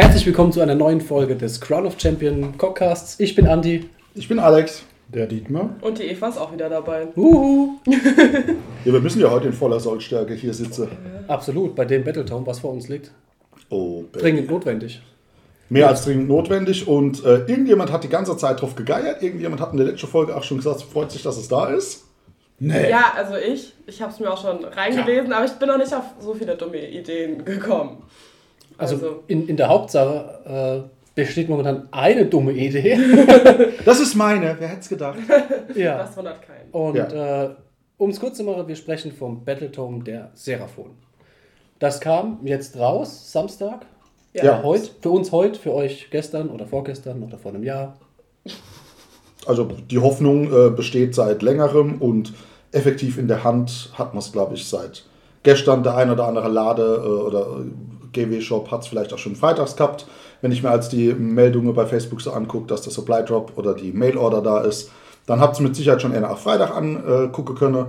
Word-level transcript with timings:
Herzlich 0.00 0.24
willkommen 0.24 0.50
zu 0.50 0.62
einer 0.62 0.74
neuen 0.74 1.02
Folge 1.02 1.36
des 1.36 1.60
Crown 1.60 1.84
of 1.84 2.00
Champion 2.00 2.56
Cockcasts. 2.56 3.20
Ich 3.20 3.34
bin 3.34 3.46
Andi. 3.46 3.84
Ich 4.14 4.28
bin 4.28 4.38
Alex. 4.38 4.82
Der 5.08 5.26
Dietmar. 5.26 5.76
Und 5.82 5.98
die 5.98 6.04
Eva 6.04 6.28
ist 6.28 6.38
auch 6.38 6.54
wieder 6.54 6.70
dabei. 6.70 7.08
Uhu. 7.14 7.74
Ja, 8.86 8.94
wir 8.94 9.00
müssen 9.00 9.20
ja 9.20 9.30
heute 9.30 9.48
in 9.48 9.52
voller 9.52 9.78
Sollstärke 9.78 10.32
hier 10.32 10.54
sitzen. 10.54 10.88
Absolut, 11.28 11.76
bei 11.76 11.84
dem 11.84 12.02
Battletome, 12.02 12.46
was 12.46 12.60
vor 12.60 12.72
uns 12.72 12.88
liegt. 12.88 13.10
Oh, 13.68 14.04
Baby. 14.04 14.18
Dringend 14.20 14.50
notwendig. 14.50 15.02
Mehr 15.68 15.88
als 15.88 16.06
dringend 16.06 16.28
notwendig. 16.28 16.88
Und 16.88 17.22
äh, 17.22 17.40
irgendjemand 17.40 17.92
hat 17.92 18.02
die 18.02 18.08
ganze 18.08 18.38
Zeit 18.38 18.62
drauf 18.62 18.74
gegeiert. 18.74 19.22
Irgendjemand 19.22 19.60
hat 19.60 19.72
in 19.72 19.76
der 19.76 19.86
letzten 19.86 20.06
Folge 20.06 20.34
auch 20.34 20.44
schon 20.44 20.56
gesagt, 20.56 20.80
freut 20.80 21.12
sich, 21.12 21.22
dass 21.22 21.36
es 21.36 21.48
da 21.48 21.66
ist. 21.66 22.06
Nee. 22.58 22.88
Ja, 22.88 23.12
also 23.14 23.34
ich. 23.36 23.74
Ich 23.86 24.00
habe 24.00 24.12
es 24.14 24.18
mir 24.18 24.32
auch 24.32 24.40
schon 24.40 24.64
reingelesen, 24.64 25.30
aber 25.34 25.44
ich 25.44 25.52
bin 25.52 25.68
noch 25.68 25.76
nicht 25.76 25.92
auf 25.92 26.04
so 26.20 26.32
viele 26.32 26.56
dumme 26.56 26.88
Ideen 26.88 27.44
gekommen. 27.44 28.02
Also, 28.80 28.94
Also- 28.96 29.22
in, 29.28 29.46
in 29.48 29.56
der 29.56 29.68
Hauptsache 29.68 30.84
äh, 30.86 30.90
besteht 31.14 31.48
momentan 31.48 31.88
eine 31.90 32.26
dumme 32.26 32.52
Idee. 32.52 32.98
Das 33.84 34.00
ist 34.00 34.14
meine. 34.14 34.56
Wer 34.58 34.68
hätte 34.68 34.80
es 34.80 34.88
gedacht? 34.88 35.18
ja. 35.74 35.98
Das 36.02 36.16
wundert 36.16 36.42
keinen. 36.42 36.70
Und 36.72 36.96
Ja. 36.96 37.44
äh, 37.44 37.50
um 37.98 38.10
es 38.10 38.18
kurz 38.20 38.36
zu 38.38 38.44
machen, 38.44 38.66
wir 38.66 38.76
sprechen 38.76 39.12
vom 39.12 39.44
Battletome 39.44 40.02
der 40.04 40.30
Seraphon. 40.34 40.92
Das 41.78 42.00
kam 42.00 42.38
jetzt 42.44 42.78
raus, 42.78 43.30
Samstag. 43.32 43.86
Ja. 44.32 44.44
Ja. 44.44 44.62
Heute, 44.62 44.90
für 45.02 45.10
uns 45.10 45.32
heute, 45.32 45.58
für 45.58 45.74
euch 45.74 46.08
gestern 46.10 46.48
oder 46.50 46.66
vorgestern 46.66 47.22
oder 47.22 47.36
vor 47.38 47.52
einem 47.52 47.64
Jahr. 47.64 47.96
Also 49.46 49.64
die 49.64 49.98
Hoffnung 49.98 50.52
äh, 50.52 50.70
besteht 50.70 51.14
seit 51.14 51.42
längerem 51.42 52.00
und 52.00 52.32
effektiv 52.72 53.18
in 53.18 53.26
der 53.28 53.42
Hand 53.44 53.90
hat 53.94 54.14
man 54.14 54.18
es, 54.18 54.30
glaube 54.32 54.54
ich, 54.54 54.68
seit 54.68 55.04
gestern. 55.42 55.82
Der 55.82 55.96
ein 55.96 56.10
oder 56.10 56.26
andere 56.26 56.48
Lade 56.48 57.02
äh, 57.04 57.08
oder 57.08 57.64
GW-Shop 58.12 58.70
hat 58.70 58.82
es 58.82 58.88
vielleicht 58.88 59.12
auch 59.12 59.18
schon 59.18 59.36
freitags 59.36 59.76
gehabt. 59.76 60.06
Wenn 60.40 60.52
ich 60.52 60.62
mir 60.62 60.70
als 60.70 60.88
die 60.88 61.12
Meldungen 61.12 61.74
bei 61.74 61.86
Facebook 61.86 62.20
so 62.20 62.32
angucke, 62.32 62.66
dass 62.66 62.82
der 62.82 62.92
Supply 62.92 63.24
Drop 63.24 63.52
oder 63.56 63.74
die 63.74 63.92
Mail-Order 63.92 64.42
da 64.42 64.60
ist, 64.60 64.90
dann 65.26 65.40
habt 65.40 65.58
ihr 65.58 65.62
mit 65.62 65.76
Sicherheit 65.76 66.02
schon 66.02 66.12
eher 66.12 66.20
nach 66.20 66.38
Freitag 66.38 66.74
angucken 66.74 67.54
können. 67.54 67.86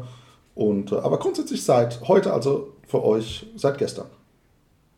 Und, 0.53 0.91
äh, 0.91 0.95
aber 0.95 1.17
grundsätzlich 1.17 1.63
seit 1.63 2.01
heute, 2.07 2.33
also 2.33 2.73
für 2.87 3.03
euch 3.03 3.47
seit 3.55 3.77
gestern. 3.77 4.07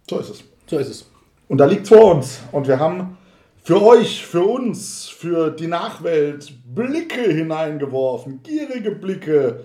So 0.10 0.20
ist 0.20 0.30
es. 0.30 0.44
So 0.68 0.78
ist 0.78 0.90
es. 0.90 1.06
Und 1.48 1.60
da 1.60 1.66
liegt 1.66 1.88
vor 1.88 2.16
uns. 2.16 2.40
Und 2.52 2.68
wir 2.68 2.80
haben 2.80 3.18
für 3.62 3.82
euch, 3.82 4.26
für 4.26 4.44
uns, 4.44 5.08
für 5.08 5.50
die 5.52 5.68
Nachwelt 5.68 6.54
Blicke 6.74 7.22
hineingeworfen. 7.22 8.42
Gierige 8.44 8.92
Blicke, 8.92 9.64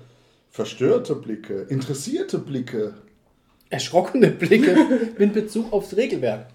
verstörte 0.50 1.16
Blicke, 1.16 1.62
interessierte 1.62 2.38
Blicke. 2.38 2.94
Erschrockene 3.70 4.28
Blicke 4.28 4.76
in 5.18 5.32
Bezug 5.32 5.72
aufs 5.72 5.96
Regelwerk. 5.96 6.46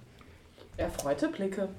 Erfreute 0.77 1.27
Blicke. 1.27 1.69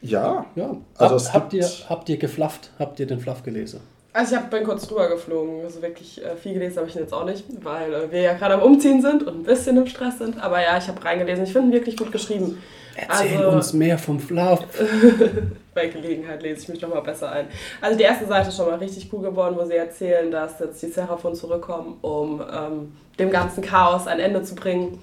Ja, 0.00 0.46
Ja. 0.56 0.76
Also 0.96 1.16
Hab, 1.28 1.34
habt, 1.34 1.52
ihr, 1.52 1.68
habt 1.88 2.08
ihr 2.08 2.16
geflafft? 2.16 2.70
Habt 2.78 2.98
ihr 2.98 3.06
den 3.06 3.20
Fluff 3.20 3.44
gelesen? 3.44 3.80
Also 4.12 4.34
ich 4.34 4.40
hab, 4.40 4.50
bin 4.50 4.64
kurz 4.64 4.86
drüber 4.86 5.08
geflogen. 5.08 5.62
Also 5.64 5.80
wirklich 5.80 6.22
äh, 6.22 6.36
viel 6.36 6.54
gelesen 6.54 6.78
habe 6.78 6.88
ich 6.88 6.96
ihn 6.96 7.02
jetzt 7.02 7.14
auch 7.14 7.24
nicht, 7.24 7.44
weil 7.62 7.94
äh, 7.94 8.10
wir 8.10 8.20
ja 8.20 8.34
gerade 8.34 8.54
am 8.54 8.62
Umziehen 8.62 9.00
sind 9.00 9.22
und 9.22 9.40
ein 9.40 9.42
bisschen 9.44 9.76
im 9.76 9.86
Stress 9.86 10.18
sind. 10.18 10.42
Aber 10.42 10.60
ja, 10.60 10.76
ich 10.76 10.88
habe 10.88 11.02
reingelesen. 11.02 11.44
Ich 11.44 11.52
finde 11.52 11.68
ihn 11.68 11.72
wirklich 11.72 11.96
gut 11.96 12.12
geschrieben. 12.12 12.60
Erzähl 12.96 13.38
Also- 13.38 13.48
uns 13.56 13.72
mehr 13.72 13.98
vom 13.98 14.18
Fluff. 14.20 14.60
Bei 15.74 15.86
Gelegenheit 15.86 16.42
lese 16.42 16.62
ich 16.62 16.68
mich 16.68 16.82
noch 16.82 16.90
mal 16.90 17.00
besser 17.00 17.32
ein. 17.32 17.46
Also 17.80 17.96
die 17.96 18.04
erste 18.04 18.26
Seite 18.26 18.50
ist 18.50 18.56
schon 18.56 18.66
mal 18.66 18.74
richtig 18.78 19.08
cool 19.12 19.22
geworden, 19.22 19.56
wo 19.58 19.64
sie 19.64 19.74
erzählen, 19.76 20.30
dass 20.30 20.58
jetzt 20.60 20.82
die 20.82 20.88
Seraphon 20.88 21.34
zurückkommen, 21.34 21.96
um 22.02 22.40
ähm, 22.42 22.92
dem 23.18 23.30
ganzen 23.30 23.62
Chaos 23.62 24.06
ein 24.06 24.18
Ende 24.20 24.42
zu 24.42 24.54
bringen. 24.54 24.98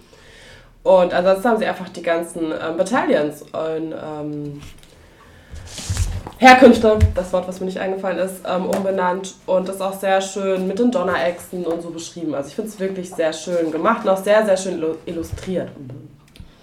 Und 0.84 1.14
ansonsten 1.14 1.50
haben 1.50 1.58
sie 1.58 1.66
einfach 1.66 1.90
die 1.90 2.04
ganzen 2.04 2.52
ähm, 2.52 2.78
Battalions 2.78 3.42
und 3.42 3.94
ähm, 3.94 4.62
Herkünfte, 6.38 7.00
das 7.16 7.34
Wort, 7.34 7.48
was 7.48 7.60
mir 7.60 7.66
nicht 7.66 7.80
eingefallen 7.80 8.18
ist, 8.20 8.44
ähm, 8.48 8.66
umbenannt. 8.66 9.36
Und 9.46 9.68
das 9.68 9.76
ist 9.78 9.82
auch 9.82 10.00
sehr 10.00 10.22
schön 10.22 10.68
mit 10.68 10.80
den 10.80 10.90
Donnerechsen 10.92 11.66
und 11.66 11.82
so 11.82 11.90
beschrieben. 11.90 12.34
Also 12.34 12.48
ich 12.50 12.56
finde 12.56 12.70
es 12.70 12.80
wirklich 12.80 13.10
sehr 13.14 13.34
schön 13.34 13.72
gemacht 13.72 14.04
und 14.06 14.10
auch 14.12 14.24
sehr, 14.24 14.46
sehr 14.46 14.56
schön 14.56 14.80
illu- 14.82 14.96
illustriert. 15.06 15.70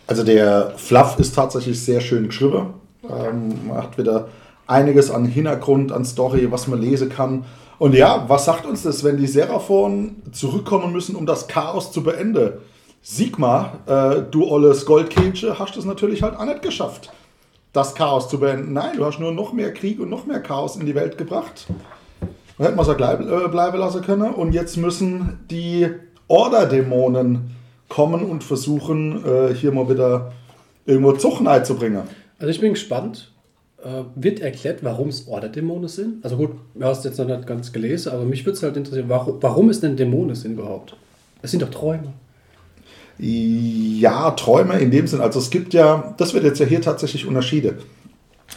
Also 0.07 0.25
der 0.25 0.73
Fluff 0.77 1.19
ist 1.19 1.35
tatsächlich 1.35 1.83
sehr 1.83 2.01
schön 2.01 2.29
geschrieben. 2.29 2.75
Ähm, 3.05 3.69
man 3.69 3.79
hat 3.79 3.99
wieder 3.99 4.29
einiges 4.67 5.11
an 5.11 5.25
Hintergrund, 5.25 5.93
an 5.93 6.05
Story, 6.05 6.51
was 6.51 6.69
man 6.69 6.81
lesen 6.81 7.09
kann. 7.09 7.45
Und 7.79 7.95
ja, 7.95 8.25
was 8.29 8.47
sagt 8.47 8.67
uns 8.67 8.83
das, 8.83 9.05
wenn 9.05 9.17
die 9.17 9.27
Seraphon 9.27 10.17
zurückkommen 10.33 10.93
müssen, 10.93 11.15
um 11.15 11.27
das 11.27 11.47
Chaos 11.47 11.93
zu 11.93 12.03
beenden? 12.03 12.53
Sigma, 13.03 13.79
äh, 13.87 14.23
du 14.31 14.49
olles 14.49 14.87
Goldkähnchen, 14.87 15.59
hast 15.59 15.77
es 15.77 15.85
natürlich 15.85 16.23
halt 16.23 16.37
auch 16.37 16.45
nicht 16.45 16.63
geschafft, 16.63 17.13
das 17.73 17.95
Chaos 17.95 18.29
zu 18.29 18.41
beenden. 18.41 18.73
Nein, 18.73 18.97
du 18.97 19.05
hast 19.05 19.21
nur 19.21 19.33
noch 19.33 19.53
mehr 19.53 19.73
Krieg 19.73 20.01
und 20.01 20.09
noch 20.09 20.27
mehr 20.27 20.41
Chaos 20.41 20.77
in 20.77 20.87
die 20.87 20.95
Welt 20.95 21.19
gebracht. 21.19 21.67
Hätten 22.59 22.77
wir 22.77 22.83
es 22.83 22.89
ja 22.89 23.13
äh, 23.13 23.49
bleiben 23.49 23.79
lassen 23.79 24.03
können. 24.03 24.33
Und 24.33 24.55
jetzt 24.55 24.77
müssen 24.77 25.41
die 25.51 25.89
Order-Dämonen 26.29 27.51
kommen 27.89 28.23
und 28.23 28.45
versuchen, 28.45 29.25
äh, 29.25 29.55
hier 29.55 29.73
mal 29.73 29.89
wieder 29.89 30.33
irgendwo 30.85 31.13
Zuchtheit 31.13 31.67
zu 31.67 31.77
bringen. 31.77 32.03
Also 32.39 32.51
ich 32.51 32.61
bin 32.61 32.75
gespannt. 32.75 33.33
Äh, 33.83 34.05
wird 34.15 34.41
erklärt, 34.41 34.83
warum 34.83 35.09
es 35.09 35.29
Order-Dämonen 35.29 35.89
sind? 35.89 36.25
Also 36.25 36.37
gut, 36.37 36.53
du 36.75 36.85
hast 36.85 37.05
jetzt 37.05 37.19
noch 37.19 37.27
nicht 37.27 37.47
ganz 37.47 37.73
gelesen, 37.73 38.11
aber 38.13 38.25
mich 38.25 38.45
würde 38.45 38.57
es 38.57 38.63
halt 38.63 38.77
interessieren, 38.77 39.09
warum, 39.09 39.37
warum 39.41 39.69
es 39.69 39.81
denn 39.81 39.97
Dämonen 39.97 40.35
sind 40.35 40.55
überhaupt? 40.55 40.97
Es 41.43 41.51
sind 41.51 41.63
doch 41.63 41.71
Träume. 41.71 42.13
Ja, 43.19 44.31
Träume 44.33 44.79
in 44.79 44.91
dem 44.91 45.07
Sinn. 45.07 45.21
Also 45.21 45.39
es 45.39 45.51
gibt 45.51 45.73
ja, 45.75 46.15
das 46.17 46.35
wird 46.35 46.45
jetzt 46.45 46.59
ja 46.59 46.67
hier 46.67 46.83
tatsächlich 46.83 47.27
Unterschiede. 47.27 47.79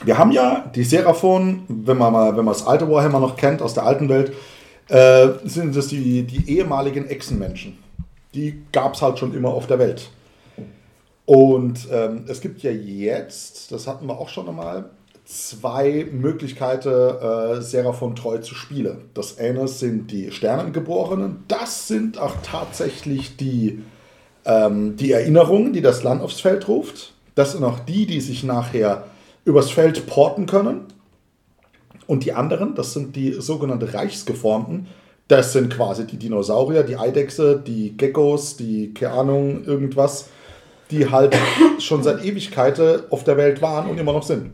Wir 0.04 0.18
haben 0.18 0.32
ja 0.32 0.72
die 0.74 0.84
Seraphon, 0.84 1.64
wenn 1.68 1.98
man 1.98 2.14
mal, 2.14 2.38
wenn 2.38 2.46
man 2.46 2.54
das 2.54 2.66
alte 2.66 2.90
Warhammer 2.90 3.20
noch 3.20 3.36
kennt 3.38 3.62
aus 3.62 3.74
der 3.74 3.86
alten 3.86 4.10
Welt, 4.10 4.34
äh, 4.88 5.28
sind 5.44 5.76
das 5.76 5.88
die, 5.88 6.24
die 6.24 6.58
ehemaligen 6.58 7.08
Echsenmenschen. 7.08 7.78
Die 8.34 8.62
gab 8.72 8.94
es 8.96 9.02
halt 9.02 9.20
schon 9.20 9.34
immer 9.34 9.50
auf 9.50 9.68
der 9.68 9.80
Welt. 9.80 10.10
Und 11.26 11.88
ähm, 11.92 12.26
es 12.28 12.42
gibt 12.42 12.62
ja 12.64 12.72
jetzt, 12.72 13.72
das 13.72 13.88
hatten 13.88 14.08
wir 14.08 14.20
auch 14.20 14.30
schon 14.30 14.50
einmal, 14.50 14.90
zwei 15.26 16.08
Möglichkeiten, 16.12 16.90
äh, 16.90 17.62
Seraphon 17.62 18.16
treu 18.16 18.40
zu 18.40 18.56
spielen. 18.56 19.10
Das 19.14 19.38
eine 19.38 19.68
sind 19.68 20.10
die 20.10 20.32
Sternengeborenen, 20.32 21.44
das 21.48 21.88
sind 21.88 22.18
auch 22.18 22.36
tatsächlich 22.42 23.38
die 23.38 23.84
ähm, 24.46 24.96
die 24.96 25.12
Erinnerungen, 25.12 25.74
die 25.74 25.82
das 25.82 26.04
Land 26.04 26.22
aufs 26.22 26.42
Feld 26.42 26.68
ruft. 26.68 27.14
Das 27.36 27.54
sind 27.54 27.64
auch 27.64 27.80
die, 27.80 28.06
die 28.06 28.22
sich 28.22 28.44
nachher 28.44 29.06
übers 29.46 29.70
Feld 29.70 30.08
porten 30.08 30.46
können. 30.46 30.86
Und 32.08 32.26
die 32.26 32.34
anderen, 32.34 32.74
das 32.74 32.94
sind 32.94 33.16
die 33.16 33.34
sogenannten 33.34 33.88
Reichsgeformten. 33.88 34.88
Das 35.30 35.54
sind 35.54 35.72
quasi 35.72 36.08
die 36.08 36.18
Dinosaurier, 36.18 36.82
die 36.82 36.98
Eidechse, 36.98 37.62
die 37.66 37.96
Geckos, 37.96 38.58
die, 38.58 38.96
keine 38.96 39.14
Ahnung, 39.14 39.64
irgendwas, 39.64 40.30
die 40.90 41.08
halt 41.08 41.38
schon 41.78 42.02
seit 42.02 42.26
Ewigkeiten 42.26 43.04
auf 43.12 43.24
der 43.24 43.38
Welt 43.38 43.62
waren 43.62 43.88
und 43.92 44.00
immer 44.00 44.12
noch 44.12 44.24
sind. 44.24 44.50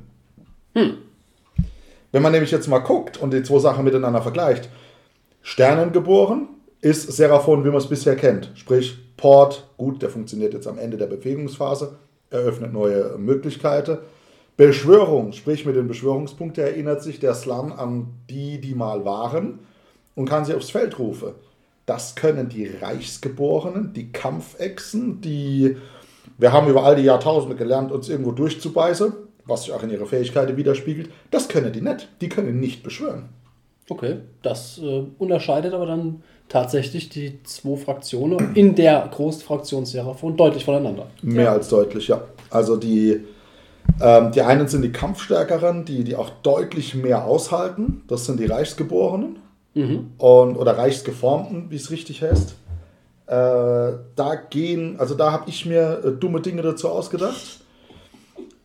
Wenn 0.74 2.22
man 2.22 2.34
nämlich 2.34 2.52
jetzt 2.52 2.68
mal 2.68 2.80
guckt 2.80 3.18
und 3.18 3.31
die 3.31 3.41
zwei 3.41 3.59
Sachen 3.59 3.85
miteinander 3.85 4.22
vergleicht, 4.22 4.69
Sternen 5.41 5.94
geboren 5.94 6.50
ist 6.81 7.09
Seraphon, 7.09 7.64
wie 7.64 7.69
man 7.69 7.78
es 7.78 7.88
bisher 7.88 8.18
kennt. 8.18 8.52
Sprich, 8.56 8.97
Port, 9.16 9.69
gut, 9.78 10.02
der 10.02 10.09
funktioniert 10.09 10.53
jetzt 10.53 10.68
am 10.68 10.78
Ende 10.78 10.97
der 10.97 11.08
Bewegungsphase, 11.08 11.96
eröffnet 12.30 12.74
neue 12.74 13.18
Möglichkeiten. 13.18 14.00
Beschwörung, 14.58 15.31
sprich 15.31 15.66
mit 15.66 15.78
den 15.78 15.88
Beschwörungspunkten 15.88 16.66
erinnert 16.66 17.02
sich 17.02 17.22
der 17.22 17.34
Slum 17.34 17.72
an 17.72 18.08
die, 18.30 18.59
die 18.59 18.75
mal 18.75 19.06
waren 19.06 19.59
und 20.16 20.28
kann 20.28 20.46
sie 20.46 20.53
aufs 20.53 20.70
Feld 20.70 20.98
rufen. 21.00 21.31
Das 21.86 22.16
können 22.16 22.50
die 22.50 22.68
Reichsgeborenen, 22.68 23.94
die 23.94 24.12
Kampfechsen, 24.12 25.22
die, 25.22 25.78
wir 26.38 26.52
haben 26.52 26.68
über 26.68 26.84
all 26.84 26.96
die 26.96 27.03
Jahrtausende 27.03 27.56
gelernt, 27.56 27.92
uns 27.92 28.09
irgendwo 28.09 28.31
durchzubeißen, 28.31 29.14
was 29.46 29.64
sich 29.66 29.73
auch 29.73 29.84
in 29.84 29.91
ihrer 29.91 30.08
Fähigkeiten 30.08 30.58
widerspiegelt. 30.58 31.09
Das 31.29 31.47
können 31.47 31.72
die 31.72 31.82
nicht. 31.82 32.08
Die 32.22 32.29
können 32.29 32.59
nicht 32.59 32.82
beschwören. 32.82 33.29
Okay, 33.88 34.17
das 34.41 34.79
äh, 34.79 35.03
unterscheidet 35.20 35.76
aber 35.76 35.85
dann 35.85 36.23
tatsächlich 36.50 37.09
die 37.09 37.44
zwei 37.44 37.78
Fraktionen 37.78 38.56
in 38.56 38.73
der 38.73 39.08
Großfraktion 39.11 39.85
Seraphon 39.85 40.35
deutlich 40.35 40.66
voneinander. 40.66 41.06
Mehr 41.22 41.44
Ja. 41.46 41.52
als 41.52 41.70
deutlich, 41.70 42.08
ja. 42.08 42.23
Also 42.50 42.78
die, 42.78 43.22
ähm, 44.02 44.32
die 44.32 44.41
einen 44.41 44.68
sind 44.68 44.82
die 44.82 44.91
Kampfstärkeren, 44.91 45.85
die, 45.85 46.03
die 46.03 46.16
auch 46.16 46.32
deutlich 46.41 46.96
mehr 46.96 47.26
aushalten. 47.26 48.02
Das 48.08 48.26
sind 48.26 48.40
die 48.40 48.46
Reichsgeborenen 48.47 49.38
und, 50.17 50.55
oder 50.55 50.77
Reichsgeformten, 50.77 51.69
wie 51.69 51.75
es 51.75 51.91
richtig 51.91 52.22
heißt. 52.22 52.55
Äh, 53.27 53.97
da 54.16 54.35
gehen, 54.49 54.99
also 54.99 55.16
da 55.16 55.31
habe 55.31 55.49
ich 55.49 55.66
mir 55.66 56.01
äh, 56.03 56.11
dumme 56.11 56.41
Dinge 56.41 56.61
dazu 56.61 56.89
ausgedacht. 56.89 57.59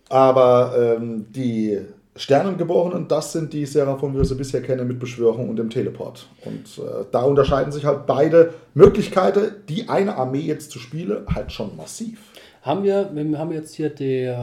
Aber 0.08 0.74
ähm, 0.76 1.26
die 1.32 1.80
Sternengeborenen, 2.16 3.08
das 3.08 3.32
sind 3.32 3.52
die 3.52 3.64
Seraphon, 3.64 4.12
wie 4.12 4.18
wir 4.18 4.24
sie 4.24 4.34
bisher 4.34 4.60
kennen, 4.60 4.86
mit 4.86 4.98
Beschwörung 4.98 5.48
und 5.48 5.56
dem 5.56 5.70
Teleport. 5.70 6.26
Und 6.44 6.84
äh, 6.84 7.04
da 7.10 7.22
unterscheiden 7.22 7.72
sich 7.72 7.84
halt 7.84 8.06
beide 8.06 8.52
Möglichkeiten, 8.74 9.52
die 9.68 9.88
eine 9.88 10.16
Armee 10.16 10.40
jetzt 10.40 10.70
zu 10.70 10.78
spielen, 10.78 11.24
halt 11.34 11.52
schon 11.52 11.76
massiv. 11.76 12.18
haben 12.62 12.82
wir, 12.84 13.10
wir 13.12 13.38
haben 13.38 13.52
jetzt 13.52 13.74
hier 13.74 13.88
die, 13.88 14.34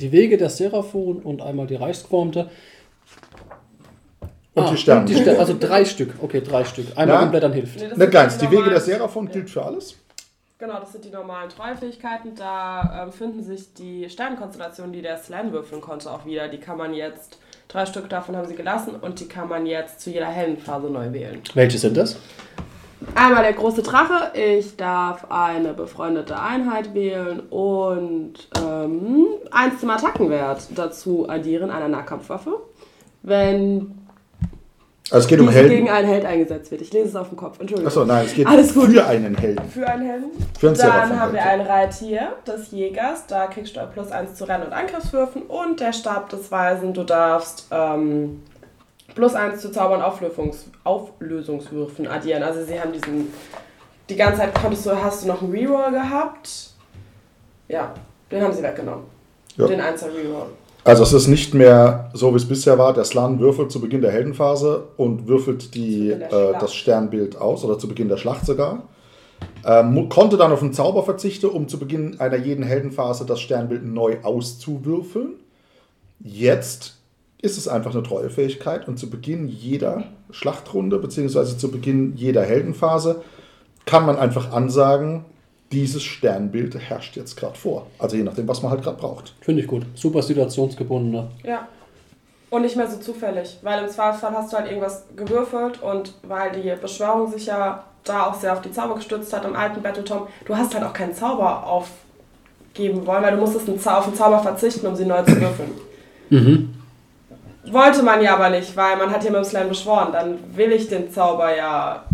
die 0.00 0.12
Wege 0.12 0.38
der 0.38 0.48
Seraphon 0.48 1.18
und 1.18 1.42
einmal 1.42 1.66
die 1.66 1.74
Reichsgeformte. 1.74 2.48
Und 4.54 4.64
Ah, 4.64 4.70
die 4.70 4.76
Sterne. 4.76 5.00
und 5.00 5.08
die 5.08 5.14
Sterne. 5.14 5.38
Also 5.38 5.56
drei 5.58 5.84
Stück. 5.84 6.14
Okay, 6.20 6.40
drei 6.40 6.64
Stück. 6.64 6.86
Einmal 6.96 7.16
Ja. 7.18 7.22
umblättern 7.22 7.52
hilft. 7.52 7.76
Nee, 7.78 7.84
Nicht 7.86 7.96
sind 7.96 8.10
ganz. 8.10 8.36
Die 8.38 8.46
Wege 8.46 8.54
normalen- 8.56 8.70
der 8.72 8.80
Seraphon 8.80 9.28
gilt 9.30 9.48
für 9.50 9.64
alles. 9.64 9.96
Genau, 10.58 10.78
das 10.80 10.92
sind 10.92 11.04
die 11.04 11.10
normalen 11.10 11.48
Treuefähigkeiten. 11.48 12.34
Da 12.34 13.04
ähm, 13.04 13.12
finden 13.12 13.42
sich 13.42 13.72
die 13.74 14.10
Sternenkonstellationen, 14.10 14.92
die 14.92 15.00
der 15.02 15.16
Slan 15.18 15.52
würfeln 15.52 15.80
konnte, 15.80 16.10
auch 16.10 16.26
wieder. 16.26 16.48
Die 16.48 16.58
kann 16.58 16.76
man 16.76 16.92
jetzt, 16.92 17.38
drei 17.68 17.86
Stück 17.86 18.08
davon 18.10 18.36
haben 18.36 18.46
sie 18.46 18.56
gelassen 18.56 18.94
und 19.00 19.20
die 19.20 19.28
kann 19.28 19.48
man 19.48 19.64
jetzt 19.64 20.00
zu 20.00 20.10
jeder 20.10 20.26
hellen 20.26 20.58
Phase 20.58 20.88
neu 20.88 21.12
wählen. 21.12 21.40
Welche 21.54 21.78
sind 21.78 21.96
das? 21.96 22.16
Einmal 23.14 23.42
der 23.44 23.54
große 23.54 23.82
Drache. 23.82 24.36
Ich 24.38 24.76
darf 24.76 25.30
eine 25.30 25.72
befreundete 25.72 26.38
Einheit 26.38 26.92
wählen 26.92 27.40
und 27.48 28.34
ähm, 28.62 29.26
eins 29.50 29.80
zum 29.80 29.88
Attackenwert 29.88 30.68
dazu 30.74 31.26
addieren, 31.26 31.70
einer 31.70 31.88
Nahkampfwaffe. 31.88 32.56
Wenn 33.22 33.94
Also 35.10 35.24
es 35.24 35.26
geht 35.28 35.40
um 35.40 35.48
diese 35.48 35.62
gegen 35.62 35.86
Helden. 35.86 35.88
einen 35.88 36.08
Held 36.08 36.24
eingesetzt 36.24 36.70
wird. 36.70 36.82
Ich 36.82 36.92
lese 36.92 37.08
es 37.08 37.16
auf 37.16 37.28
dem 37.28 37.36
Kopf. 37.36 37.58
Entschuldigung. 37.58 37.88
Achso, 37.88 38.04
nein, 38.04 38.26
es 38.26 38.34
geht 38.34 38.46
Alles 38.46 38.72
gut. 38.74 38.90
für 38.90 39.04
einen 39.06 39.36
Helden. 39.36 39.68
Für 39.68 39.86
einen 39.88 40.06
Helden. 40.06 40.30
Für 40.58 40.68
einen 40.68 40.76
Dann 40.76 41.20
haben 41.20 41.32
wir 41.32 41.42
ein 41.42 41.60
Reittier 41.62 42.28
des 42.46 42.70
Jägers, 42.70 43.26
da 43.26 43.46
kriegst 43.48 43.74
du 43.76 43.80
plus 43.92 44.10
1 44.12 44.34
zu 44.34 44.44
Renn- 44.44 44.62
und 44.62 44.72
Angriffswürfen 44.72 45.42
und 45.42 45.80
der 45.80 45.92
Stab 45.92 46.28
des 46.28 46.50
Weisen, 46.52 46.94
du 46.94 47.02
darfst 47.02 47.66
ähm, 47.72 48.42
plus 49.14 49.34
1 49.34 49.60
zu 49.60 49.72
Zauber- 49.72 49.96
und 49.96 50.02
Auflösungs 50.02 50.66
Auflösungswürfen 50.84 52.06
addieren. 52.06 52.42
Also 52.42 52.64
sie 52.64 52.80
haben 52.80 52.92
diesen, 52.92 53.32
die 54.08 54.16
ganze 54.16 54.40
Zeit 54.40 54.54
konntest 54.54 54.86
du, 54.86 54.90
hast 55.02 55.24
du 55.24 55.28
noch 55.28 55.42
einen 55.42 55.50
Reroll 55.52 55.90
gehabt. 55.90 56.70
Ja, 57.68 57.92
den 58.30 58.42
haben 58.42 58.52
sie 58.52 58.62
weggenommen. 58.62 59.04
Ja. 59.56 59.66
Den 59.66 59.80
1er 59.80 60.06
Reroll. 60.14 60.46
Also 60.84 61.02
es 61.02 61.12
ist 61.12 61.28
nicht 61.28 61.52
mehr 61.54 62.10
so, 62.14 62.32
wie 62.32 62.36
es 62.36 62.48
bisher 62.48 62.78
war. 62.78 62.92
Der 62.92 63.04
Slan 63.04 63.38
würfelt 63.38 63.70
zu 63.70 63.80
Beginn 63.80 64.00
der 64.00 64.12
Heldenphase 64.12 64.88
und 64.96 65.28
würfelt 65.28 65.74
die, 65.74 66.10
äh, 66.10 66.28
das 66.58 66.74
Sternbild 66.74 67.36
aus 67.36 67.64
oder 67.64 67.78
zu 67.78 67.86
Beginn 67.86 68.08
der 68.08 68.16
Schlacht 68.16 68.46
sogar. 68.46 68.84
Ähm, 69.64 70.08
konnte 70.08 70.36
dann 70.36 70.52
auf 70.52 70.62
einen 70.62 70.72
Zauber 70.72 71.02
verzichten, 71.02 71.46
um 71.46 71.68
zu 71.68 71.78
Beginn 71.78 72.18
einer 72.18 72.36
jeden 72.36 72.64
Heldenphase 72.64 73.26
das 73.26 73.40
Sternbild 73.40 73.84
neu 73.84 74.16
auszuwürfeln. 74.22 75.34
Jetzt 76.18 76.96
ist 77.42 77.56
es 77.56 77.68
einfach 77.68 77.92
eine 77.92 78.02
Treuefähigkeit 78.02 78.88
und 78.88 78.98
zu 78.98 79.08
Beginn 79.08 79.48
jeder 79.48 80.04
Schlachtrunde 80.30 80.98
beziehungsweise 80.98 81.56
zu 81.56 81.70
Beginn 81.70 82.14
jeder 82.16 82.42
Heldenphase 82.42 83.22
kann 83.86 84.04
man 84.04 84.16
einfach 84.16 84.52
ansagen, 84.52 85.24
dieses 85.72 86.02
Sternbild 86.02 86.76
herrscht 86.78 87.16
jetzt 87.16 87.36
gerade 87.36 87.56
vor. 87.56 87.86
Also 87.98 88.16
je 88.16 88.22
nachdem, 88.22 88.48
was 88.48 88.62
man 88.62 88.72
halt 88.72 88.82
gerade 88.82 88.96
braucht. 88.96 89.34
Finde 89.40 89.62
ich 89.62 89.68
gut. 89.68 89.86
Super 89.94 90.22
situationsgebundener. 90.22 91.28
Ja. 91.44 91.68
Und 92.50 92.62
nicht 92.62 92.76
mehr 92.76 92.88
so 92.88 92.98
zufällig, 92.98 93.58
weil 93.62 93.84
im 93.84 93.88
Zweifelsfall 93.88 94.32
hast 94.32 94.52
du 94.52 94.56
halt 94.56 94.66
irgendwas 94.66 95.04
gewürfelt 95.14 95.80
und 95.82 96.14
weil 96.24 96.50
die 96.50 96.74
Beschwörung 96.80 97.30
sich 97.30 97.46
ja 97.46 97.84
da 98.02 98.26
auch 98.26 98.34
sehr 98.34 98.52
auf 98.52 98.60
die 98.60 98.72
Zauber 98.72 98.96
gestützt 98.96 99.32
hat 99.32 99.44
im 99.44 99.54
alten 99.54 99.82
Battletom, 99.82 100.26
du 100.46 100.56
hast 100.56 100.74
halt 100.74 100.82
auch 100.82 100.92
keinen 100.92 101.14
Zauber 101.14 101.64
aufgeben 101.64 103.06
wollen, 103.06 103.22
weil 103.22 103.36
du 103.36 103.40
musstest 103.40 103.68
auf 103.86 104.04
den 104.06 104.14
Zauber 104.14 104.40
verzichten, 104.40 104.86
um 104.86 104.96
sie 104.96 105.04
neu 105.04 105.22
zu 105.22 105.40
würfeln. 105.40 105.70
Mhm. 106.30 106.74
Wollte 107.70 108.02
man 108.02 108.20
ja 108.20 108.34
aber 108.34 108.50
nicht, 108.50 108.76
weil 108.76 108.96
man 108.96 109.10
hat 109.10 109.22
ja 109.22 109.30
mit 109.30 109.42
dem 109.42 109.44
Slam 109.44 109.68
beschworen, 109.68 110.10
dann 110.12 110.38
will 110.56 110.72
ich 110.72 110.88
den 110.88 111.12
Zauber 111.12 111.54
ja 111.54 112.04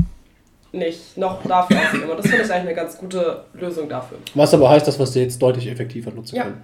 nicht 0.76 1.16
noch 1.16 1.42
dafür 1.44 1.78
ausgeben. 1.78 2.10
Und 2.10 2.18
das 2.18 2.26
finde 2.26 2.44
ich 2.44 2.50
eigentlich 2.52 2.66
eine 2.68 2.74
ganz 2.74 2.98
gute 2.98 3.44
Lösung 3.54 3.88
dafür. 3.88 4.18
Was 4.34 4.54
aber 4.54 4.68
heißt, 4.70 4.86
dass 4.86 4.98
wir 4.98 5.06
sie 5.06 5.20
jetzt 5.22 5.40
deutlich 5.40 5.66
effektiver 5.68 6.10
nutzen 6.10 6.36
Ja. 6.36 6.44
können. 6.44 6.62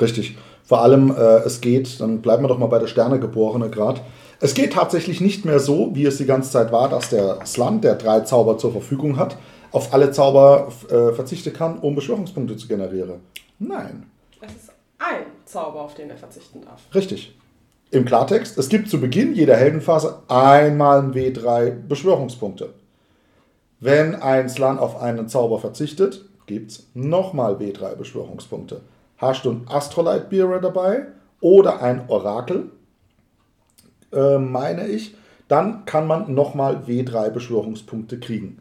Richtig. 0.00 0.36
Vor 0.64 0.82
allem, 0.82 1.10
äh, 1.10 1.38
es 1.44 1.60
geht, 1.60 2.00
dann 2.00 2.22
bleiben 2.22 2.42
wir 2.44 2.48
doch 2.48 2.58
mal 2.58 2.66
bei 2.66 2.78
der 2.78 2.86
Sternegeborene 2.86 3.70
gerade. 3.70 4.00
Es 4.40 4.54
geht 4.54 4.72
tatsächlich 4.72 5.20
nicht 5.20 5.44
mehr 5.44 5.60
so, 5.60 5.90
wie 5.94 6.06
es 6.06 6.16
die 6.16 6.24
ganze 6.26 6.50
Zeit 6.50 6.72
war, 6.72 6.88
dass 6.88 7.10
der 7.10 7.44
Slan, 7.44 7.80
der 7.80 7.96
drei 7.96 8.20
Zauber 8.20 8.56
zur 8.56 8.72
Verfügung 8.72 9.18
hat, 9.18 9.36
auf 9.72 9.92
alle 9.92 10.10
Zauber 10.12 10.68
äh, 10.88 11.12
verzichten 11.12 11.52
kann, 11.52 11.78
um 11.78 11.94
Beschwörungspunkte 11.94 12.56
zu 12.56 12.66
generieren. 12.66 13.20
Nein. 13.58 14.06
Es 14.40 14.52
ist 14.52 14.70
ein 14.98 15.26
Zauber, 15.44 15.82
auf 15.82 15.94
den 15.94 16.08
er 16.10 16.16
verzichten 16.16 16.62
darf. 16.62 16.80
Richtig. 16.94 17.36
Im 17.90 18.04
Klartext, 18.04 18.56
es 18.56 18.68
gibt 18.68 18.88
zu 18.88 19.00
Beginn 19.00 19.34
jeder 19.34 19.56
Heldenphase 19.56 20.22
einmal 20.28 21.00
ein 21.00 21.12
W3 21.12 21.72
Beschwörungspunkte. 21.88 22.70
Wenn 23.80 24.14
ein 24.14 24.48
Slan 24.50 24.78
auf 24.78 25.00
einen 25.00 25.28
Zauber 25.28 25.58
verzichtet, 25.58 26.26
gibt 26.46 26.70
es 26.70 26.86
nochmal 26.94 27.54
W3 27.54 27.96
Beschwörungspunkte. 27.96 28.82
Hast 29.16 29.44
du 29.44 29.50
einen 29.50 29.68
Astrolight 29.68 30.28
Bearer 30.28 30.60
dabei 30.60 31.06
oder 31.40 31.82
ein 31.82 32.08
Orakel, 32.08 32.70
äh, 34.12 34.38
meine 34.38 34.86
ich, 34.86 35.14
dann 35.48 35.84
kann 35.86 36.06
man 36.06 36.34
nochmal 36.34 36.82
W3 36.86 37.30
Beschwörungspunkte 37.30 38.20
kriegen. 38.20 38.58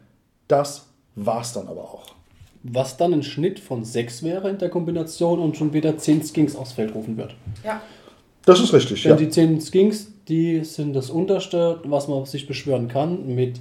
Das 0.47 0.87
war's 1.15 1.53
dann 1.53 1.67
aber 1.67 1.81
auch. 1.81 2.15
Was 2.63 2.97
dann 2.97 3.13
ein 3.13 3.23
Schnitt 3.23 3.59
von 3.59 3.83
6 3.83 4.23
wäre 4.23 4.49
in 4.49 4.57
der 4.57 4.69
Kombination 4.69 5.39
und 5.39 5.57
schon 5.57 5.73
wieder 5.73 5.97
10 5.97 6.23
Skinks 6.23 6.55
aufs 6.55 6.73
Feld 6.73 6.95
rufen 6.95 7.17
wird. 7.17 7.35
Ja. 7.63 7.81
Das 8.45 8.59
ist 8.59 8.73
richtig, 8.73 9.03
Denn 9.03 9.11
ja. 9.11 9.17
die 9.17 9.29
10 9.29 9.61
Skinks, 9.61 10.07
die 10.27 10.63
sind 10.63 10.93
das 10.93 11.09
unterste, 11.09 11.81
was 11.83 12.07
man 12.07 12.25
sich 12.25 12.47
beschwören 12.47 12.87
kann, 12.87 13.27
mit 13.35 13.59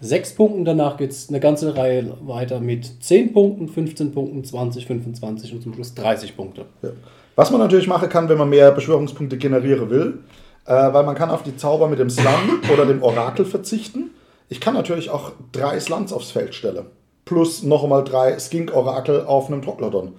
6 0.00 0.34
Punkten. 0.34 0.64
Danach 0.64 0.96
geht 0.96 1.10
es 1.10 1.28
eine 1.28 1.40
ganze 1.40 1.76
Reihe 1.76 2.12
weiter 2.20 2.60
mit 2.60 3.02
10 3.02 3.32
Punkten, 3.32 3.68
15 3.68 4.12
Punkten, 4.12 4.44
20, 4.44 4.86
25 4.86 5.52
und 5.52 5.62
zum 5.62 5.74
Schluss 5.74 5.94
30 5.94 6.36
Punkte. 6.36 6.66
Ja. 6.82 6.90
Was 7.36 7.50
man 7.50 7.60
natürlich 7.60 7.86
machen 7.86 8.08
kann, 8.08 8.28
wenn 8.28 8.38
man 8.38 8.48
mehr 8.48 8.72
Beschwörungspunkte 8.72 9.38
generieren 9.38 9.90
will, 9.90 10.18
äh, 10.66 10.72
weil 10.72 11.04
man 11.04 11.14
kann 11.14 11.30
auf 11.30 11.42
die 11.42 11.56
Zauber 11.56 11.88
mit 11.88 11.98
dem 11.98 12.10
Slum 12.10 12.60
oder 12.72 12.84
dem 12.84 13.02
Orakel 13.02 13.44
verzichten. 13.44 14.10
Ich 14.48 14.60
kann 14.60 14.74
natürlich 14.74 15.10
auch 15.10 15.32
drei 15.52 15.78
Slums 15.78 16.12
aufs 16.12 16.30
Feld 16.30 16.54
stellen. 16.54 16.86
Plus 17.24 17.62
noch 17.62 17.84
einmal 17.84 18.04
drei 18.04 18.38
Skink-Orakel 18.38 19.24
auf 19.26 19.48
einem 19.48 19.62
Troglodon. 19.62 20.14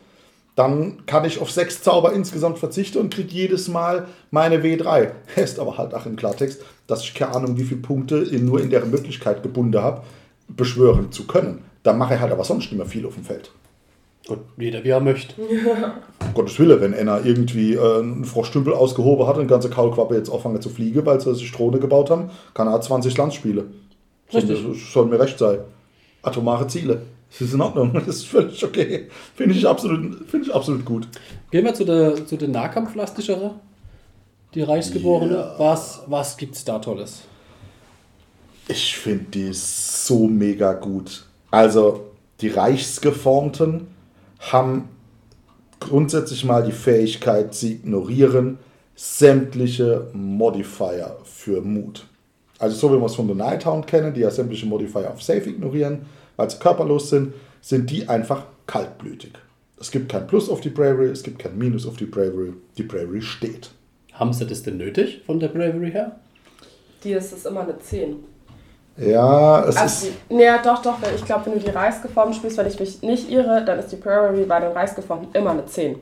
Dann 0.59 1.05
kann 1.05 1.23
ich 1.23 1.39
auf 1.39 1.49
sechs 1.49 1.83
Zauber 1.83 2.11
insgesamt 2.11 2.59
verzichten 2.59 2.97
und 2.97 3.13
kriege 3.13 3.33
jedes 3.33 3.69
Mal 3.69 4.07
meine 4.29 4.61
W3. 4.61 5.11
Heißt 5.37 5.57
aber 5.61 5.77
halt 5.77 5.93
auch 5.93 6.05
im 6.05 6.17
Klartext, 6.17 6.61
dass 6.85 7.01
ich 7.01 7.13
keine 7.13 7.33
Ahnung, 7.33 7.57
wie 7.57 7.63
viele 7.63 7.79
Punkte 7.79 8.17
in, 8.17 8.43
nur 8.43 8.59
in 8.59 8.69
deren 8.69 8.91
Möglichkeit 8.91 9.41
gebunden 9.41 9.81
habe, 9.81 10.01
beschwören 10.49 11.13
zu 11.13 11.27
können. 11.27 11.63
Dann 11.83 11.97
mache 11.97 12.15
ich 12.15 12.19
halt 12.19 12.33
aber 12.33 12.43
sonst 12.43 12.65
nicht 12.65 12.77
mehr 12.77 12.85
viel 12.85 13.05
auf 13.05 13.13
dem 13.13 13.23
Feld. 13.23 13.51
Gut, 14.27 14.39
jeder 14.57 14.83
wie 14.83 14.89
er 14.89 14.99
möchte. 14.99 15.35
Um 16.21 16.33
Gottes 16.33 16.59
Wille, 16.59 16.81
wenn 16.81 16.93
einer 16.93 17.25
irgendwie 17.25 17.75
äh, 17.75 17.99
einen 17.99 18.25
Froschstümpel 18.25 18.73
ausgehoben 18.73 19.27
hat 19.27 19.35
und 19.35 19.43
eine 19.43 19.49
ganze 19.49 19.69
Kaulquappe 19.69 20.15
jetzt 20.15 20.29
auffangen 20.29 20.61
zu 20.61 20.67
fliegen, 20.67 21.05
weil 21.05 21.21
sie 21.21 21.33
sich 21.35 21.53
Drohne 21.53 21.79
gebaut 21.79 22.09
haben, 22.09 22.31
kann 22.53 22.67
er 22.67 22.81
20 22.81 23.17
Lands 23.17 23.35
spielen. 23.35 23.73
Soll 24.29 24.41
Richtig. 24.41 24.67
mir, 24.67 24.75
soll 24.75 25.05
mir 25.05 25.21
recht 25.21 25.39
sein. 25.39 25.59
Atomare 26.21 26.67
Ziele. 26.67 27.03
Das 27.31 27.41
ist 27.41 27.53
in 27.53 27.61
Ordnung. 27.61 27.93
Das 28.05 28.07
ist 28.07 28.27
völlig 28.27 28.63
okay. 28.63 29.07
Finde 29.35 29.53
ich, 29.55 29.67
absolut- 29.67 30.27
finde 30.29 30.47
ich 30.47 30.53
absolut 30.53 30.83
gut. 30.85 31.07
Gehen 31.51 31.65
wir 31.65 31.73
zu 31.73 31.85
der, 31.85 32.25
zu 32.25 32.37
der 32.37 32.47
Nahkampflastigere, 32.47 33.55
die 34.55 34.61
Reichsgeborene. 34.61 35.53
Was, 35.57 36.01
was 36.07 36.37
gibt 36.37 36.55
es 36.55 36.65
da 36.65 36.79
Tolles? 36.79 37.21
Ich 38.67 38.95
finde 38.97 39.25
die 39.33 39.49
so 39.53 40.27
mega 40.27 40.73
gut. 40.73 41.25
Also, 41.51 42.05
die 42.41 42.49
Reichsgeformten 42.49 43.87
haben 44.39 44.89
grundsätzlich 45.79 46.43
mal 46.45 46.63
die 46.63 46.71
Fähigkeit, 46.71 47.53
sie 47.55 47.73
ignorieren 47.73 48.59
sämtliche 48.95 50.07
Modifier 50.13 51.15
für 51.23 51.61
Mut. 51.61 52.05
Also, 52.59 52.75
so 52.75 52.93
wie 52.95 52.99
wir 52.99 53.05
es 53.05 53.15
von 53.15 53.27
The 53.27 53.33
Nighthound 53.33 53.87
kennen, 53.87 54.13
die 54.13 54.21
ja 54.21 54.29
sämtliche 54.29 54.65
Modifier 54.65 55.09
auf 55.09 55.21
Safe 55.23 55.49
ignorieren, 55.49 56.05
weil 56.39 56.49
sie 56.49 56.57
körperlos 56.57 57.09
sind, 57.09 57.33
sind 57.61 57.89
die 57.91 58.07
einfach 58.07 58.43
kaltblütig. 58.65 59.33
Es 59.77 59.91
gibt 59.91 60.09
kein 60.09 60.25
Plus 60.25 60.49
auf 60.49 60.61
die 60.61 60.69
Bravery, 60.69 61.07
es 61.09 61.21
gibt 61.21 61.37
kein 61.39 61.57
Minus 61.57 61.85
auf 61.85 61.97
die 61.97 62.05
Bravery. 62.05 62.53
Die 62.77 62.83
Bravery 62.83 63.21
steht. 63.21 63.71
Haben 64.13 64.31
sie 64.31 64.45
das 64.47 64.63
denn 64.63 64.77
nötig 64.77 65.21
von 65.25 65.37
der 65.41 65.49
Bravery 65.49 65.91
her? 65.91 66.15
Die 67.03 67.11
ist, 67.11 67.33
ist 67.33 67.45
immer 67.45 67.61
eine 67.63 67.77
10. 67.77 68.15
Ja, 68.97 69.65
es 69.65 69.75
Also, 69.75 70.07
ist. 70.07 70.15
die- 70.29 70.35
ja, 70.35 70.61
doch, 70.61 70.81
doch. 70.81 70.95
Ich 71.13 71.25
glaube, 71.25 71.47
wenn 71.47 71.53
du 71.53 71.59
die 71.59 71.69
Reichsgeformten 71.71 72.33
spielst, 72.35 72.57
wenn 72.57 72.67
ich 72.67 72.79
mich 72.79 73.01
nicht 73.01 73.29
irre, 73.29 73.63
dann 73.65 73.79
ist 73.79 73.89
die 73.91 73.95
Prairie 73.97 74.45
bei 74.45 74.61
den 74.61 74.71
Reichsgeformten 74.71 75.33
immer 75.33 75.51
eine 75.51 75.65
10. 75.65 75.97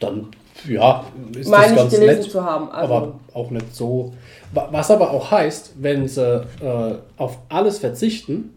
Dann, 0.00 0.26
ja, 0.68 1.04
ist 1.36 1.48
Meine 1.48 1.62
das 1.62 1.70
ich 1.72 1.76
ganz 1.76 1.94
gelesen 1.94 2.20
nett. 2.22 2.30
zu 2.32 2.44
haben. 2.44 2.68
Also, 2.72 2.94
aber 2.94 3.20
auch 3.32 3.50
nicht 3.50 3.74
so. 3.74 4.12
Wa- 4.52 4.68
Was 4.72 4.90
aber 4.90 5.10
auch 5.12 5.30
heißt, 5.30 5.74
wenn 5.80 6.08
sie 6.08 6.44
äh, 6.60 6.94
auf 7.16 7.38
alles 7.48 7.78
verzichten, 7.78 8.56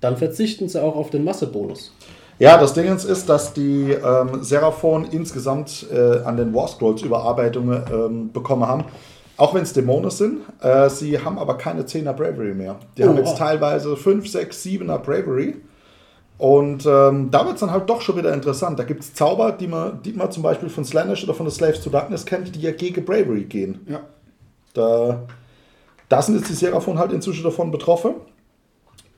dann 0.00 0.16
verzichten 0.16 0.68
sie 0.68 0.82
auch 0.82 0.96
auf 0.96 1.10
den 1.10 1.24
Massebonus. 1.24 1.92
Ja, 2.38 2.56
das 2.56 2.72
Ding 2.72 2.86
ist, 2.86 3.04
ist, 3.04 3.28
dass 3.28 3.52
die 3.52 3.90
ähm, 3.92 4.42
Seraphon 4.42 5.04
insgesamt 5.10 5.86
äh, 5.92 6.20
an 6.24 6.38
den 6.38 6.54
War 6.54 6.68
Scrolls 6.68 7.02
Überarbeitungen 7.02 7.82
ähm, 7.92 8.32
bekommen 8.32 8.66
haben. 8.66 8.84
Auch 9.36 9.54
wenn 9.54 9.62
es 9.62 9.74
Dämonen 9.74 10.10
sind. 10.10 10.40
Äh, 10.62 10.88
sie 10.88 11.18
haben 11.18 11.38
aber 11.38 11.58
keine 11.58 11.82
10er 11.82 12.14
Bravery 12.14 12.54
mehr. 12.54 12.76
Die 12.96 13.04
Oh, 13.04 13.08
haben 13.08 13.16
jetzt 13.18 13.32
wow. 13.32 13.38
teilweise 13.38 13.94
5, 13.96 14.26
6, 14.26 14.64
7er 14.64 14.98
Bravery. 14.98 15.56
Und 16.38 16.86
ähm, 16.86 17.30
da 17.30 17.44
wird 17.44 17.54
es 17.56 17.60
dann 17.60 17.70
halt 17.70 17.88
doch 17.90 18.00
schon 18.00 18.16
wieder 18.16 18.32
interessant. 18.32 18.78
Da 18.78 18.84
gibt 18.84 19.02
es 19.02 19.12
Zauber, 19.12 19.52
die 19.52 19.66
man, 19.66 20.02
die 20.02 20.14
man 20.14 20.32
zum 20.32 20.42
Beispiel 20.42 20.70
von 20.70 20.86
Slanish 20.86 21.22
oder 21.24 21.34
von 21.34 21.48
The 21.48 21.54
Slaves 21.54 21.82
to 21.82 21.90
Darkness 21.90 22.24
kennt, 22.24 22.54
die 22.56 22.60
ja 22.62 22.72
gegen 22.72 23.04
Bravery 23.04 23.44
gehen. 23.44 23.80
Ja. 23.86 24.00
Da, 24.72 25.26
da 26.08 26.22
sind 26.22 26.36
jetzt 26.36 26.48
die 26.48 26.54
Seraphon 26.54 26.98
halt 26.98 27.12
inzwischen 27.12 27.44
davon 27.44 27.70
betroffen. 27.70 28.14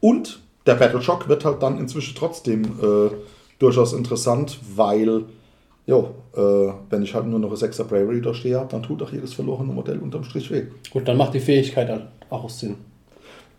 Und 0.01 0.41
der 0.67 0.75
Battle 0.75 1.03
Shock 1.03 1.29
wird 1.29 1.45
halt 1.45 1.63
dann 1.63 1.79
inzwischen 1.79 2.15
trotzdem 2.15 2.65
äh, 2.65 3.11
durchaus 3.59 3.93
interessant, 3.93 4.59
weil, 4.75 5.25
jo, 5.87 6.11
äh, 6.35 6.73
wenn 6.91 7.03
ich 7.03 7.15
halt 7.15 7.27
nur 7.27 7.39
noch 7.39 7.51
ein 7.51 7.57
6er 7.57 7.85
Bravery 7.85 8.21
da 8.21 8.35
stehe 8.35 8.59
habe, 8.59 8.69
dann 8.71 8.83
tut 8.83 9.03
auch 9.03 9.13
jedes 9.13 9.35
verlorene 9.35 9.73
Modell 9.73 9.99
unterm 9.99 10.25
Strich 10.25 10.51
weh. 10.51 10.65
Gut, 10.91 11.07
dann 11.07 11.17
macht 11.17 11.35
die 11.35 11.41
Fähigkeit 11.41 11.89
halt 11.89 12.07
auch 12.31 12.49
Sinn. 12.49 12.77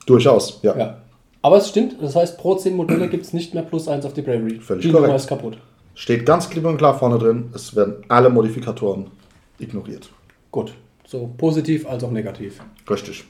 Durchaus, 0.06 0.60
ja. 0.64 0.78
Ja. 0.78 0.98
Aber 1.42 1.58
es 1.58 1.70
stimmt, 1.70 1.98
das 2.02 2.16
heißt, 2.16 2.38
pro 2.38 2.56
10 2.56 2.76
Modelle 2.76 3.10
gibt 3.10 3.26
es 3.26 3.34
nicht 3.34 3.54
mehr 3.54 3.64
plus 3.64 3.88
1 3.88 4.06
auf 4.06 4.14
die 4.14 4.22
Bravery. 4.22 4.60
Völlig 4.60 4.84
die 4.84 4.92
korrekt. 4.92 5.08
Nummer 5.08 5.16
ist 5.16 5.28
kaputt. 5.28 5.58
Steht 5.96 6.26
ganz 6.26 6.50
klipp 6.50 6.66
und 6.66 6.78
klar 6.78 6.98
vorne 6.98 7.20
drin, 7.20 7.52
es 7.54 7.76
werden 7.76 7.96
alle 8.08 8.30
Modifikatoren 8.30 9.08
ignoriert. 9.60 10.10
Gut. 10.52 10.74
So 11.06 11.30
positiv 11.38 11.86
als 11.86 12.04
auch 12.04 12.12
negativ. 12.12 12.62
Richtig. 12.90 13.26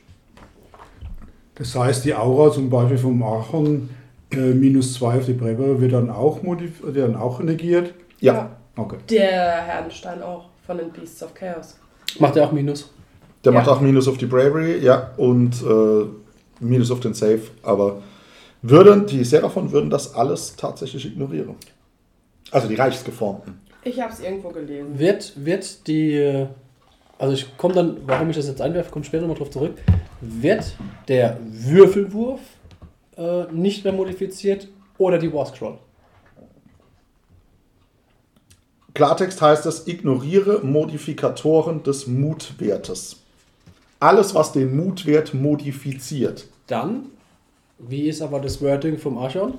Das 1.56 1.76
heißt, 1.76 2.06
die 2.06 2.16
Aura 2.16 2.52
zum 2.52 2.70
Beispiel 2.70 2.98
vom 2.98 3.22
Archon 3.24 3.90
äh, 4.32 4.38
minus 4.54 4.94
2 4.96 5.18
auf 5.20 5.26
die 5.26 5.34
Bravery 5.34 5.80
wird 5.82 5.94
dann 5.94 6.10
auch 6.10 6.42
modif 6.42 6.82
wird 6.82 6.98
dann 6.98 7.16
auch 7.16 7.40
negiert. 7.40 7.94
Ja, 8.20 8.58
Okay. 8.76 8.98
Der 9.10 9.62
Herrenstein 9.66 10.22
auch 10.24 10.46
von 10.66 10.78
den 10.78 10.92
Beasts 10.92 11.22
of 11.22 11.34
Chaos. 11.34 11.78
Macht 12.20 12.36
er 12.36 12.46
auch 12.48 12.52
Minus? 12.52 12.90
der 13.44 13.52
Ja. 13.52 13.60
macht 13.60 13.70
auch 13.70 13.82
Minus 13.82 14.08
auf 14.08 14.18
die 14.18 14.26
Bravery, 14.26 14.80
ja, 14.80 15.12
und 15.18 15.62
äh, 15.62 16.06
Minus 16.60 16.92
auf 16.92 17.02
den 17.02 17.14
Save, 17.14 17.42
aber 17.62 18.02
würden, 18.62 19.06
die 19.06 19.24
Seraphon 19.24 19.72
würden 19.72 19.90
das 19.90 20.16
alles 20.16 20.56
tatsächlich 20.56 21.06
ignorieren. 21.06 21.56
Also 22.52 22.68
die 22.68 22.76
Reichsgeformten. 22.76 23.60
Ich 23.84 24.00
habe 24.00 24.14
es 24.14 24.22
irgendwo 24.22 24.50
gelesen. 24.50 24.98
Wird, 24.98 25.34
wird 25.36 25.88
die. 25.88 26.48
Also 27.24 27.36
ich 27.36 27.56
komme 27.56 27.74
dann, 27.74 27.98
warum 28.06 28.30
ich 28.32 28.36
das 28.36 28.48
jetzt 28.48 28.60
einwerfe, 28.60 28.92
komme 28.92 29.06
später 29.06 29.22
nochmal 29.22 29.38
drauf 29.38 29.50
zurück. 29.50 29.78
Wird 30.20 30.76
der 31.08 31.38
Würfelwurf 31.42 32.42
äh, 33.16 33.46
nicht 33.50 33.86
mehr 33.86 33.94
modifiziert 33.94 34.68
oder 34.98 35.18
die 35.18 35.32
War 35.32 35.46
Scroll? 35.46 35.78
Klartext 38.94 39.42
heißt 39.42 39.66
es, 39.68 39.88
ignoriere 39.88 40.66
Modifikatoren 40.66 41.82
des 41.84 42.08
Mutwertes. 42.08 43.22
Alles, 44.02 44.36
was 44.36 44.52
den 44.52 44.76
Mutwert 44.76 45.34
modifiziert. 45.34 46.50
Dann, 46.68 47.06
wie 47.80 48.10
ist 48.10 48.22
aber 48.22 48.42
das 48.42 48.62
Wording 48.62 48.98
vom 48.98 49.18
Archon? 49.18 49.54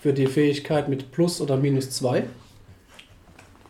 Für 0.00 0.12
die 0.12 0.26
Fähigkeit 0.26 0.88
mit 0.88 1.12
Plus 1.12 1.40
oder 1.40 1.56
Minus 1.56 1.90
2? 1.90 2.24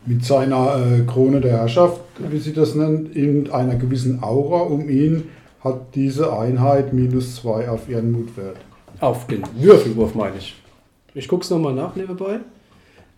Mit 0.05 0.25
seiner 0.25 0.75
äh, 0.77 1.01
Krone 1.05 1.39
der 1.39 1.51
Herrschaft, 1.59 2.01
wie 2.19 2.37
sie 2.39 2.53
das 2.53 2.75
nennt, 2.75 3.15
in 3.15 3.49
einer 3.51 3.75
gewissen 3.75 4.21
Aura 4.21 4.61
um 4.63 4.89
ihn 4.89 5.29
hat 5.63 5.95
diese 5.95 6.37
Einheit 6.37 6.91
minus 6.91 7.37
2 7.37 7.69
auf 7.69 7.87
ihren 7.87 8.11
Mutwert. 8.11 8.57
Auf 8.99 9.27
den 9.27 9.43
Würfelwurf 9.55 10.13
meine 10.13 10.37
ich. 10.37 10.55
Ich 11.13 11.27
gucke 11.29 11.43
es 11.43 11.49
nochmal 11.49 11.73
nach 11.73 11.95
nebenbei. 11.95 12.39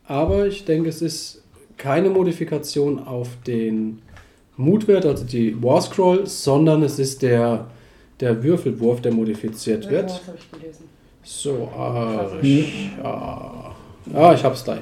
Aber 0.07 0.45
ich 0.45 0.65
denke, 0.65 0.89
es 0.89 1.01
ist 1.01 1.41
keine 1.77 2.09
Modifikation 2.11 2.99
auf 3.05 3.29
den 3.47 3.99
Mutwert, 4.57 5.05
also 5.07 5.25
die 5.25 5.61
War 5.63 5.81
Scroll, 5.81 6.27
sondern 6.27 6.83
es 6.83 6.99
ist 6.99 7.23
der, 7.23 7.65
der 8.19 8.43
Würfelwurf, 8.43 9.01
der 9.01 9.11
modifiziert 9.11 9.85
Ja, 9.85 9.91
wird. 9.91 10.09
das 10.11 10.27
habe 10.27 10.37
ich 10.37 10.51
gelesen. 10.51 10.83
So, 11.23 11.67
Arch, 11.75 12.43
ja. 12.43 13.75
Ah, 14.13 14.33
ich 14.35 14.43
hab's 14.43 14.63
gleich. 14.63 14.81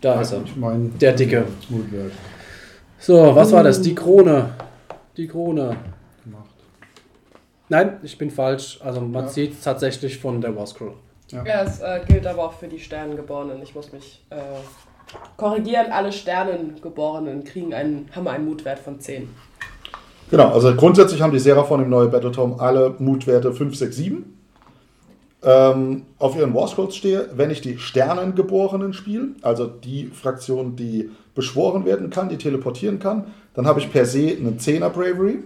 Da 0.00 0.20
ist 0.20 0.32
er. 0.32 0.42
Ich 0.44 0.56
meine, 0.56 0.88
Der 1.00 1.12
Dicke. 1.12 1.44
Mutwert 1.68 2.12
So, 2.98 3.34
was 3.34 3.52
war 3.52 3.62
das? 3.62 3.80
Die 3.80 3.94
Krone. 3.94 4.50
Die 5.16 5.26
Krone. 5.26 5.76
gemacht. 6.24 6.44
Nein, 7.68 7.96
ich 8.02 8.16
bin 8.18 8.30
falsch. 8.30 8.78
Also 8.82 9.00
man 9.00 9.24
Ja. 9.24 9.28
sieht 9.28 9.52
es 9.54 9.60
tatsächlich 9.62 10.18
von 10.18 10.40
der 10.40 10.54
War 10.56 10.66
Scroll. 10.66 10.92
Ja, 11.32 11.62
es 11.64 11.80
äh, 11.80 12.00
gilt 12.06 12.26
aber 12.26 12.44
auch 12.44 12.52
für 12.52 12.68
die 12.68 12.78
Sternengeborenen. 12.78 13.60
Ich 13.62 13.74
muss 13.74 13.92
mich 13.92 14.24
äh, 14.30 14.36
korrigieren. 15.36 15.90
Alle 15.90 16.12
Sternengeborenen 16.12 17.42
kriegen 17.42 17.74
einen, 17.74 18.08
haben 18.14 18.28
einen 18.28 18.44
Mutwert 18.46 18.78
von 18.78 19.00
10. 19.00 19.28
Genau, 20.30 20.48
also 20.52 20.74
grundsätzlich 20.74 21.20
haben 21.22 21.32
die 21.32 21.38
Seraphon 21.38 21.82
im 21.82 21.90
neuen 21.90 22.10
Battletome 22.10 22.60
alle 22.60 22.94
Mutwerte 22.98 23.52
5, 23.52 23.76
6, 23.76 23.96
7. 23.96 24.35
Ähm, 25.42 26.02
auf 26.18 26.36
ihren 26.36 26.54
War 26.54 26.66
Scrolls 26.66 26.96
stehe, 26.96 27.28
wenn 27.36 27.50
ich 27.50 27.60
die 27.60 27.78
Sternengeborenen 27.78 28.92
spiele, 28.94 29.28
also 29.42 29.66
die 29.66 30.06
Fraktion, 30.06 30.76
die 30.76 31.10
beschworen 31.34 31.84
werden 31.84 32.10
kann, 32.10 32.28
die 32.28 32.38
teleportieren 32.38 32.98
kann, 32.98 33.26
dann 33.54 33.66
habe 33.66 33.78
ich 33.80 33.90
per 33.92 34.06
se 34.06 34.28
einen 34.38 34.58
10er 34.58 34.88
Bravery. 34.88 35.38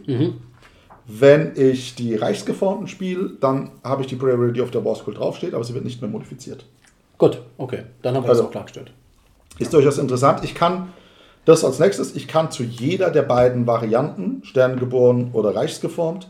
Wenn 1.07 1.53
ich 1.57 1.97
die 1.97 2.15
Reichsgeformten 2.15 2.87
spiele, 2.87 3.33
dann 3.41 3.73
habe 3.83 4.03
ich 4.03 4.09
die 4.09 4.15
Bravery, 4.15 4.53
die 4.53 4.61
auf 4.63 4.71
der 4.71 4.85
War 4.85 4.95
Scroll 4.95 5.15
draufsteht, 5.15 5.55
aber 5.55 5.65
sie 5.65 5.75
wird 5.75 5.85
nicht 5.85 6.01
mehr 6.01 6.11
modifiziert. 6.11 6.65
Gut, 7.19 7.43
okay. 7.59 7.83
Dann 8.03 8.15
haben 8.15 8.23
wir 8.25 8.29
Also- 8.31 8.43
das 8.43 8.49
auch 8.49 8.53
klargestellt. 8.53 8.93
Ist 9.59 9.75
durchaus 9.75 9.99
interessant. 9.99 10.41
Ich 10.45 10.55
kann 10.55 10.93
das 11.45 11.65
als 11.65 11.81
nächstes, 11.81 12.15
ich 12.15 12.29
kann 12.29 12.51
zu 12.53 12.63
jeder 12.63 13.11
der 13.11 13.23
beiden 13.23 13.67
Varianten, 13.67 14.43
Sternengeboren 14.45 15.31
oder 15.33 15.55
Reichsgeformt, 15.55 16.29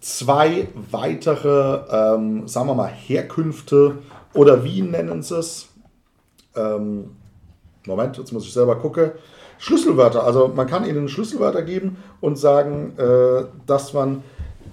zwei 0.00 0.68
weitere, 0.90 1.80
ähm, 1.90 2.48
sagen 2.48 2.68
wir 2.68 2.74
mal, 2.74 2.88
Herkünfte 2.88 3.98
oder 4.34 4.64
wie 4.64 4.82
nennen 4.82 5.22
sie 5.22 5.38
es? 5.38 5.68
Ähm, 6.56 7.16
Moment, 7.86 8.18
jetzt 8.18 8.32
muss 8.32 8.44
ich 8.44 8.52
selber 8.52 8.76
gucken. 8.76 9.12
Schlüsselwörter. 9.58 10.24
Also 10.24 10.52
man 10.54 10.66
kann 10.66 10.86
ihnen 10.86 11.08
Schlüsselwörter 11.08 11.62
geben 11.62 11.96
und 12.20 12.38
sagen, 12.38 12.92
äh, 12.96 13.44
dass 13.66 13.92
man 13.92 14.22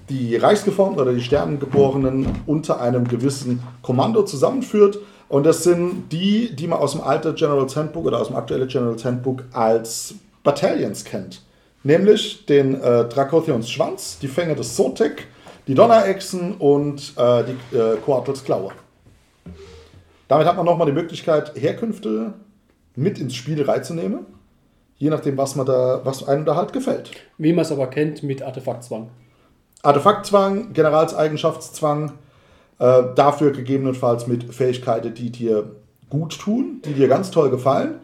die 0.10 0.36
Reichsgeformten 0.36 1.01
oder 1.01 1.13
die 1.13 1.22
Sternengeborenen 1.22 2.27
unter 2.46 2.79
einem 2.79 3.08
gewissen 3.08 3.63
Kommando 3.82 4.24
zusammenführt. 4.24 5.00
Und 5.27 5.46
das 5.46 5.63
sind 5.63 6.12
die, 6.12 6.55
die 6.55 6.67
man 6.67 6.79
aus 6.79 6.91
dem 6.91 7.01
alten 7.01 7.34
General's 7.34 7.75
Handbook 7.75 8.05
oder 8.05 8.20
aus 8.20 8.27
dem 8.27 8.36
aktuellen 8.36 8.67
General's 8.67 9.03
Handbook 9.03 9.44
als 9.53 10.13
Battalions 10.44 11.03
kennt. 11.03 11.41
Nämlich 11.86 12.48
den 12.48 12.82
äh, 12.82 13.06
Dracothions 13.06 13.70
Schwanz, 13.70 14.18
die 14.18 14.27
Fänge 14.27 14.56
des 14.56 14.75
Sotek, 14.75 15.27
die 15.68 15.75
Donnerechsen 15.75 16.56
und 16.56 17.13
äh, 17.15 17.44
die 17.44 17.77
äh, 17.77 17.98
Coatls 18.04 18.44
Klaue. 18.44 18.72
Damit 20.27 20.48
hat 20.48 20.58
man 20.58 20.65
nochmal 20.65 20.88
die 20.88 20.94
Möglichkeit, 20.94 21.51
Herkünfte 21.54 22.34
mit 22.96 23.20
ins 23.20 23.36
Spiel 23.36 23.62
reinzunehmen. 23.62 24.25
Je 24.98 25.12
nachdem, 25.12 25.38
was, 25.38 25.56
man 25.56 25.68
da, 25.68 26.01
was 26.04 26.27
einem 26.27 26.44
da 26.44 26.56
halt 26.56 26.74
gefällt. 26.74 27.12
Wie 27.38 27.54
man 27.54 27.63
es 27.63 27.72
aber 27.72 27.86
kennt 27.86 28.24
mit 28.24 28.42
Artefaktzwang. 28.42 29.12
Artefaktzwang, 29.84 30.74
Generalseigenschaftszwang, 30.74 32.13
äh, 32.80 33.04
dafür 33.13 33.51
gegebenenfalls 33.51 34.25
mit 34.25 34.56
Fähigkeiten, 34.56 35.13
die 35.13 35.30
dir 35.30 35.70
gut 36.10 36.39
tun, 36.39 36.82
die 36.84 36.94
dir 36.94 37.08
ganz 37.08 37.30
toll 37.30 37.51
gefallen. 37.51 38.00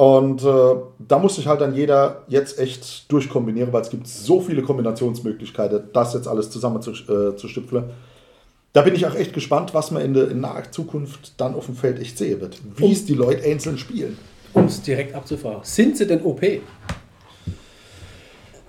Und 0.00 0.42
äh, 0.42 0.76
da 0.98 1.18
muss 1.18 1.36
sich 1.36 1.46
halt 1.46 1.60
dann 1.60 1.74
jeder 1.74 2.22
jetzt 2.26 2.58
echt 2.58 3.12
durchkombinieren, 3.12 3.70
weil 3.70 3.82
es 3.82 3.90
gibt 3.90 4.08
so 4.08 4.40
viele 4.40 4.62
Kombinationsmöglichkeiten, 4.62 5.90
das 5.92 6.14
jetzt 6.14 6.26
alles 6.26 6.48
zusammen 6.50 6.80
zu, 6.80 6.92
äh, 6.92 7.36
zu 7.36 7.48
stüpfeln. 7.48 7.90
Da 8.72 8.80
bin 8.80 8.94
ich 8.94 9.04
auch 9.04 9.14
echt 9.14 9.34
gespannt, 9.34 9.74
was 9.74 9.90
man 9.90 10.02
in 10.02 10.14
der 10.14 10.30
in 10.30 10.40
naher 10.40 10.72
Zukunft 10.72 11.38
dann 11.38 11.54
auf 11.54 11.66
dem 11.66 11.76
Feld 11.76 12.00
echt 12.00 12.16
sehen 12.16 12.40
wird. 12.40 12.62
Wie 12.76 12.90
es 12.90 13.04
die 13.04 13.12
Leute 13.12 13.44
einzeln 13.44 13.76
spielen. 13.76 14.16
Um 14.54 14.64
es 14.64 14.80
direkt 14.80 15.14
abzufahren. 15.14 15.60
Sind 15.64 15.98
sie 15.98 16.06
denn 16.06 16.22
OP? 16.22 16.40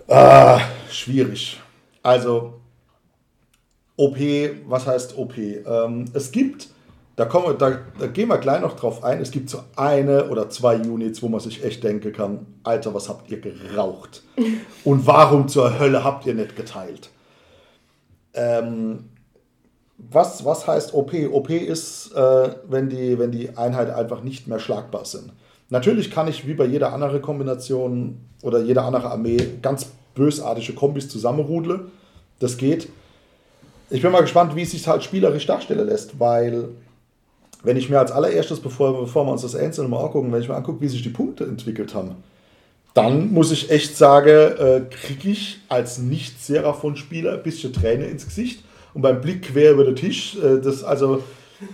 Ah, 0.10 0.60
schwierig. 0.90 1.62
Also, 2.04 2.56
OP, 3.96 4.18
was 4.68 4.86
heißt 4.86 5.18
OP? 5.18 5.38
Ähm, 5.38 6.04
es 6.14 6.30
gibt, 6.34 6.68
da, 7.16 7.26
kommen, 7.26 7.48
wir- 7.48 7.54
da, 7.54 7.80
da 8.00 8.08
gehen 8.08 8.30
wir 8.30 8.38
gleich 8.38 8.62
noch 8.62 8.76
drauf 8.76 9.04
ein, 9.04 9.20
es 9.22 9.32
gibt 9.32 9.50
so 9.50 9.60
eine 9.76 10.30
oder 10.30 10.50
zwei 10.50 10.78
Units, 10.78 11.22
wo 11.22 11.28
man 11.28 11.40
sich 11.40 11.64
echt 11.64 11.84
denken 11.84 12.14
kann, 12.14 12.46
Alter, 12.64 12.94
was 12.94 13.10
habt 13.10 13.30
ihr 13.32 13.40
geraucht? 13.42 14.24
Und 14.84 15.06
warum 15.06 15.48
zur 15.48 15.78
Hölle 15.80 16.04
habt 16.04 16.26
ihr 16.26 16.34
nicht 16.34 16.56
geteilt? 16.56 17.10
Ähm, 18.34 19.10
was, 19.98 20.44
was 20.46 20.66
heißt 20.68 20.94
OP? 20.94 21.14
OP 21.32 21.50
ist, 21.50 22.12
äh, 22.16 22.56
wenn, 22.68 22.90
die, 22.90 23.20
wenn 23.20 23.32
die 23.32 23.56
Einheiten 23.58 23.92
einfach 23.92 24.24
nicht 24.24 24.48
mehr 24.48 24.60
schlagbar 24.60 25.06
sind. 25.06 25.32
Natürlich 25.70 26.12
kann 26.12 26.28
ich 26.28 26.48
wie 26.48 26.54
bei 26.54 26.66
jeder 26.66 26.92
anderen 26.92 27.22
Kombination 27.22 28.18
oder 28.42 28.60
jeder 28.62 28.84
andere 28.84 29.12
Armee 29.12 29.38
ganz 29.62 29.88
bösartige 30.16 30.74
Kombis 30.74 31.08
zusammenrudeln. 31.08 31.92
Das 32.40 32.58
geht. 32.58 32.90
Ich 33.90 34.02
bin 34.02 34.12
mal 34.12 34.22
gespannt, 34.22 34.56
wie 34.56 34.64
es 34.64 34.72
sich 34.72 34.88
halt 34.88 35.04
spielerisch 35.04 35.46
darstellen 35.46 35.88
lässt, 35.88 36.20
weil 36.20 36.70
wenn 37.64 37.78
ich 37.78 37.90
mir 37.90 38.00
als 38.00 38.12
allererstes, 38.12 38.60
bevor, 38.60 39.00
bevor 39.02 39.26
wir 39.26 39.32
uns 39.32 39.44
das 39.44 39.56
einzelne 39.56 39.88
mal 39.88 40.04
angucken, 40.04 40.32
wenn 40.32 40.42
ich 40.42 40.50
mir 40.50 40.56
angucke, 40.56 40.82
wie 40.82 40.88
sich 40.88 41.04
die 41.04 41.10
Punkte 41.10 41.44
entwickelt 41.44 41.94
haben, 41.94 42.16
dann 42.94 43.32
muss 43.32 43.52
ich 43.52 43.72
echt 43.72 43.96
sagen, 43.96 44.30
äh, 44.30 44.82
kriege 44.90 45.30
ich 45.30 45.60
als 45.70 45.98
Nicht-Seraphon-Spieler 46.00 47.34
ein 47.34 47.44
bisschen 47.44 47.72
Träne 47.72 48.06
ins 48.06 48.26
Gesicht 48.26 48.64
und 48.94 49.02
beim 49.02 49.22
Blick 49.22 49.44
quer 49.44 49.72
über 49.72 49.86
den 49.86 49.96
Tisch, 49.96 50.38
äh, 50.38 50.60
das 50.62 50.84
also 50.84 51.24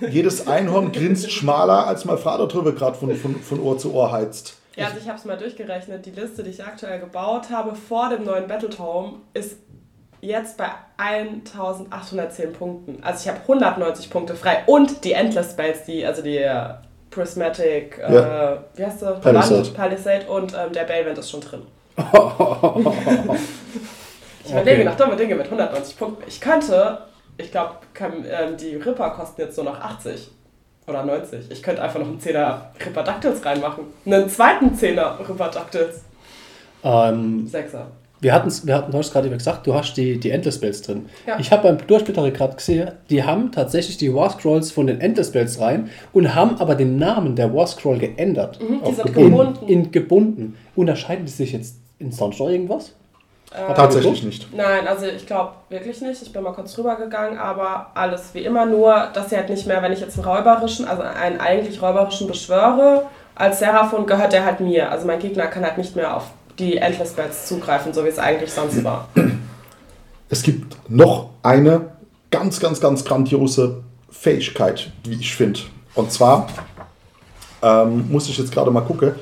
jedes 0.09 0.47
Einhorn 0.47 0.91
grinst 0.91 1.31
schmaler, 1.31 1.87
als 1.87 2.05
mein 2.05 2.17
Vater 2.17 2.47
drüber 2.47 2.73
gerade 2.73 2.97
von, 2.97 3.15
von, 3.15 3.35
von 3.35 3.59
Ohr 3.59 3.77
zu 3.77 3.93
Ohr 3.93 4.11
heizt. 4.11 4.57
Ja, 4.75 4.85
also 4.85 4.97
ich 5.01 5.07
habe 5.07 5.17
es 5.17 5.25
mal 5.25 5.37
durchgerechnet. 5.37 6.05
Die 6.05 6.11
Liste, 6.11 6.43
die 6.43 6.51
ich 6.51 6.63
aktuell 6.63 6.99
gebaut 6.99 7.49
habe 7.49 7.73
vor 7.73 8.09
dem 8.09 8.25
neuen 8.25 8.47
Battletome, 8.47 9.13
ist 9.33 9.57
jetzt 10.27 10.57
bei 10.57 10.69
1810 10.97 12.53
Punkten. 12.53 13.03
Also 13.03 13.21
ich 13.23 13.27
habe 13.29 13.39
190 13.41 14.09
Punkte 14.09 14.35
frei 14.35 14.63
und 14.67 15.03
die 15.03 15.13
Endless 15.13 15.51
Spells, 15.51 15.83
die, 15.85 16.05
also 16.05 16.21
die 16.21 16.37
äh, 16.37 16.69
Prismatic, 17.09 17.97
Ja. 17.99 18.53
äh, 18.53 18.57
wie 18.75 18.85
heißt 18.85 19.01
der? 19.01 19.11
Palisade. 19.11 19.69
Palisade 19.71 20.25
und 20.27 20.53
ähm, 20.53 20.71
der 20.73 20.83
Balevent 20.83 21.17
ist 21.17 21.29
schon 21.31 21.41
drin. 21.41 21.61
Ich 24.43 24.53
Okay. 24.53 24.61
überlege 24.61 24.85
noch 24.85 24.95
dumme 24.95 25.15
Dinge 25.17 25.35
mit 25.35 25.45
190 25.47 25.97
Punkten. 25.97 26.23
Ich 26.25 26.39
könnte, 26.39 26.99
ich 27.37 27.51
glaube, 27.51 27.71
ähm, 27.99 28.55
die 28.55 28.75
Ripper 28.77 29.09
kosten 29.09 29.41
jetzt 29.41 29.57
nur 29.57 29.65
noch 29.65 29.77
80 29.81 30.29
oder 30.87 31.03
90. 31.03 31.51
Ich 31.51 31.61
könnte 31.61 31.81
einfach 31.81 31.99
noch 31.99 32.07
einen 32.07 32.19
10er 32.21 32.59
Ripper 32.85 33.03
Dactyls 33.03 33.43
reinmachen. 33.45 33.83
Einen 34.05 34.29
zweiten 34.29 34.67
10er 34.73 35.19
Ripper 35.27 35.49
Dactyls. 35.49 36.01
Ähm, 36.81 37.45
Sechser. 37.45 37.87
Wir 38.19 38.33
hatten 38.33 38.51
wir 38.63 38.75
hatten 38.75 38.91
du 38.91 38.97
hast 38.97 39.13
gerade 39.13 39.29
gesagt, 39.29 39.67
du 39.67 39.73
hast 39.73 39.93
die, 39.95 40.19
die 40.19 40.31
Endless 40.31 40.55
Spells 40.55 40.81
drin. 40.81 41.05
Ja. 41.25 41.39
Ich 41.39 41.51
habe 41.51 41.63
beim 41.63 41.85
Durchblättern 41.85 42.31
gerade 42.33 42.55
gesehen, 42.55 42.91
die 43.09 43.23
haben 43.23 43.51
tatsächlich 43.51 43.97
die 43.97 44.13
War 44.13 44.29
Scrolls 44.29 44.71
von 44.71 44.87
den 44.87 45.01
Endless 45.01 45.27
Spells 45.27 45.59
rein 45.59 45.89
und 46.13 46.33
haben 46.33 46.59
aber 46.59 46.75
den 46.75 46.97
Namen 46.97 47.35
der 47.35 47.53
War 47.53 47.67
Scroll 47.67 47.99
geändert. 47.99 48.59
Mhm, 48.61 48.81
die 48.87 48.93
sind 48.93 49.05
gebunden. 49.07 49.31
gebunden. 49.31 49.67
In 49.67 49.91
gebunden. 49.91 50.57
Unterscheiden 50.75 51.25
die 51.25 51.31
sich 51.31 51.53
jetzt 51.53 51.75
in 51.99 52.11
sonst 52.11 52.39
noch 52.39 52.49
irgendwas? 52.49 52.93
Äh, 53.51 53.73
Tatsächlich 53.73 54.23
nicht. 54.23 54.53
Nein, 54.53 54.87
also 54.87 55.05
ich 55.05 55.25
glaube 55.25 55.51
wirklich 55.69 56.01
nicht. 56.01 56.21
Ich 56.21 56.33
bin 56.33 56.43
mal 56.43 56.51
kurz 56.51 56.73
drüber 56.73 56.95
gegangen, 56.95 57.37
aber 57.37 57.91
alles 57.93 58.33
wie 58.33 58.39
immer 58.39 58.65
nur, 58.65 59.09
dass 59.13 59.29
sie 59.29 59.37
halt 59.37 59.49
nicht 59.49 59.65
mehr, 59.67 59.81
wenn 59.81 59.93
ich 59.93 60.01
jetzt 60.01 60.17
einen 60.17 60.27
räuberischen, 60.27 60.85
also 60.85 61.03
einen 61.03 61.39
eigentlich 61.39 61.81
räuberischen 61.81 62.27
beschwöre, 62.27 63.05
als 63.35 63.59
Seraphon 63.59 64.05
gehört 64.05 64.33
der 64.33 64.43
halt 64.43 64.59
mir. 64.59 64.91
Also 64.91 65.07
mein 65.07 65.19
Gegner 65.19 65.47
kann 65.47 65.63
halt 65.63 65.77
nicht 65.77 65.95
mehr 65.95 66.17
auf 66.17 66.25
die 66.59 66.77
Endless 66.77 67.11
Spells 67.11 67.47
zugreifen, 67.47 67.93
so 67.93 68.03
wie 68.03 68.09
es 68.09 68.19
eigentlich 68.19 68.51
sonst 68.51 68.83
war. 68.83 69.09
Es 70.29 70.43
gibt 70.43 70.75
noch 70.89 71.29
eine 71.41 71.91
ganz, 72.31 72.59
ganz, 72.59 72.81
ganz 72.81 73.05
grandiose 73.05 73.81
Fähigkeit, 74.09 74.91
wie 75.05 75.13
ich 75.13 75.33
finde. 75.33 75.61
Und 75.95 76.11
zwar 76.11 76.47
ähm, 77.61 78.11
muss 78.11 78.27
ich 78.27 78.37
jetzt 78.37 78.51
gerade 78.51 78.69
mal 78.69 78.81
gucken. 78.81 79.15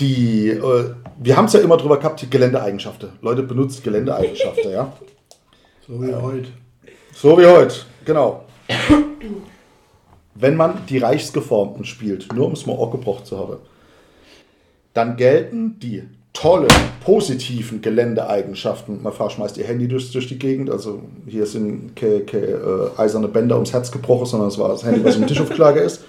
Die, 0.00 0.50
äh, 0.50 0.94
wir 1.18 1.36
haben 1.36 1.46
es 1.46 1.54
ja 1.54 1.60
immer 1.60 1.78
drüber 1.78 1.98
gehabt, 1.98 2.20
die 2.20 2.28
Geländeeigenschaften. 2.28 3.10
Leute 3.22 3.42
benutzt 3.42 3.82
Geländeeigenschaften, 3.82 4.70
ja. 4.70 4.92
So 5.86 6.00
wie 6.02 6.14
heute. 6.14 6.48
So 7.14 7.38
wie 7.38 7.46
heute, 7.46 7.74
genau. 8.04 8.44
Wenn 10.34 10.56
man 10.56 10.86
die 10.86 10.98
Reichsgeformten 10.98 11.84
spielt, 11.84 12.32
nur 12.34 12.46
um 12.46 12.52
es 12.52 12.66
mal 12.66 12.74
auch 12.74 12.90
gebrochen 12.90 13.24
zu 13.24 13.38
haben, 13.38 13.56
dann 14.94 15.16
gelten 15.16 15.78
die 15.80 16.04
tollen, 16.40 16.70
positiven 17.04 17.82
Geländeeigenschaften. 17.82 19.02
Man 19.02 19.12
fragt, 19.12 19.32
schmeißt 19.32 19.58
ihr 19.58 19.66
Handy 19.66 19.88
durch, 19.88 20.10
durch 20.10 20.26
die 20.26 20.38
Gegend. 20.38 20.70
Also 20.70 21.02
hier 21.26 21.44
sind 21.44 21.94
keine, 21.96 22.20
keine 22.20 22.46
äh, 22.46 22.90
eiserne 22.96 23.28
Bänder 23.28 23.56
ums 23.56 23.72
Herz 23.72 23.92
gebrochen, 23.92 24.24
sondern 24.24 24.48
es 24.48 24.58
war 24.58 24.68
das 24.68 24.82
Handy, 24.82 25.04
was 25.04 25.16
im 25.16 25.26
Tisch 25.26 25.40
aufgeschlagen 25.40 25.82
ist. 25.82 26.02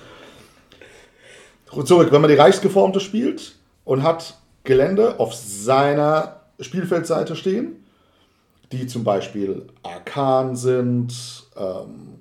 Zurück, 1.85 2.11
wenn 2.11 2.21
man 2.21 2.29
die 2.29 2.37
Reichsgeformte 2.37 2.99
spielt 3.01 3.55
und 3.83 4.03
hat 4.03 4.37
Gelände 4.63 5.19
auf 5.19 5.33
seiner 5.33 6.41
Spielfeldseite 6.59 7.35
stehen, 7.35 7.83
die 8.71 8.87
zum 8.87 9.03
Beispiel 9.03 9.67
arkan 9.83 10.55
sind, 10.55 11.13
ähm, 11.57 12.19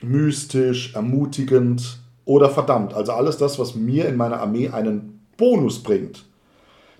mystisch, 0.00 0.94
ermutigend 0.94 1.98
oder 2.24 2.50
verdammt. 2.50 2.92
Also 2.94 3.12
alles 3.12 3.36
das, 3.36 3.58
was 3.60 3.76
mir 3.76 4.08
in 4.08 4.16
meiner 4.16 4.40
Armee 4.40 4.68
einen 4.68 5.20
Bonus 5.36 5.80
bringt. 5.80 6.24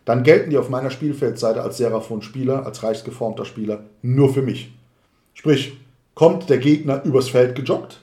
Dann 0.04 0.22
gelten 0.22 0.50
die 0.50 0.58
auf 0.58 0.68
meiner 0.68 0.90
Spielfeldseite 0.90 1.62
als 1.62 1.76
Seraphon-Spieler, 1.76 2.66
als 2.66 2.82
reichsgeformter 2.82 3.44
Spieler 3.44 3.84
nur 4.02 4.32
für 4.32 4.42
mich. 4.42 4.72
Sprich, 5.34 5.76
kommt 6.14 6.50
der 6.50 6.58
Gegner 6.58 7.02
übers 7.04 7.28
Feld 7.28 7.54
gejoggt 7.54 8.00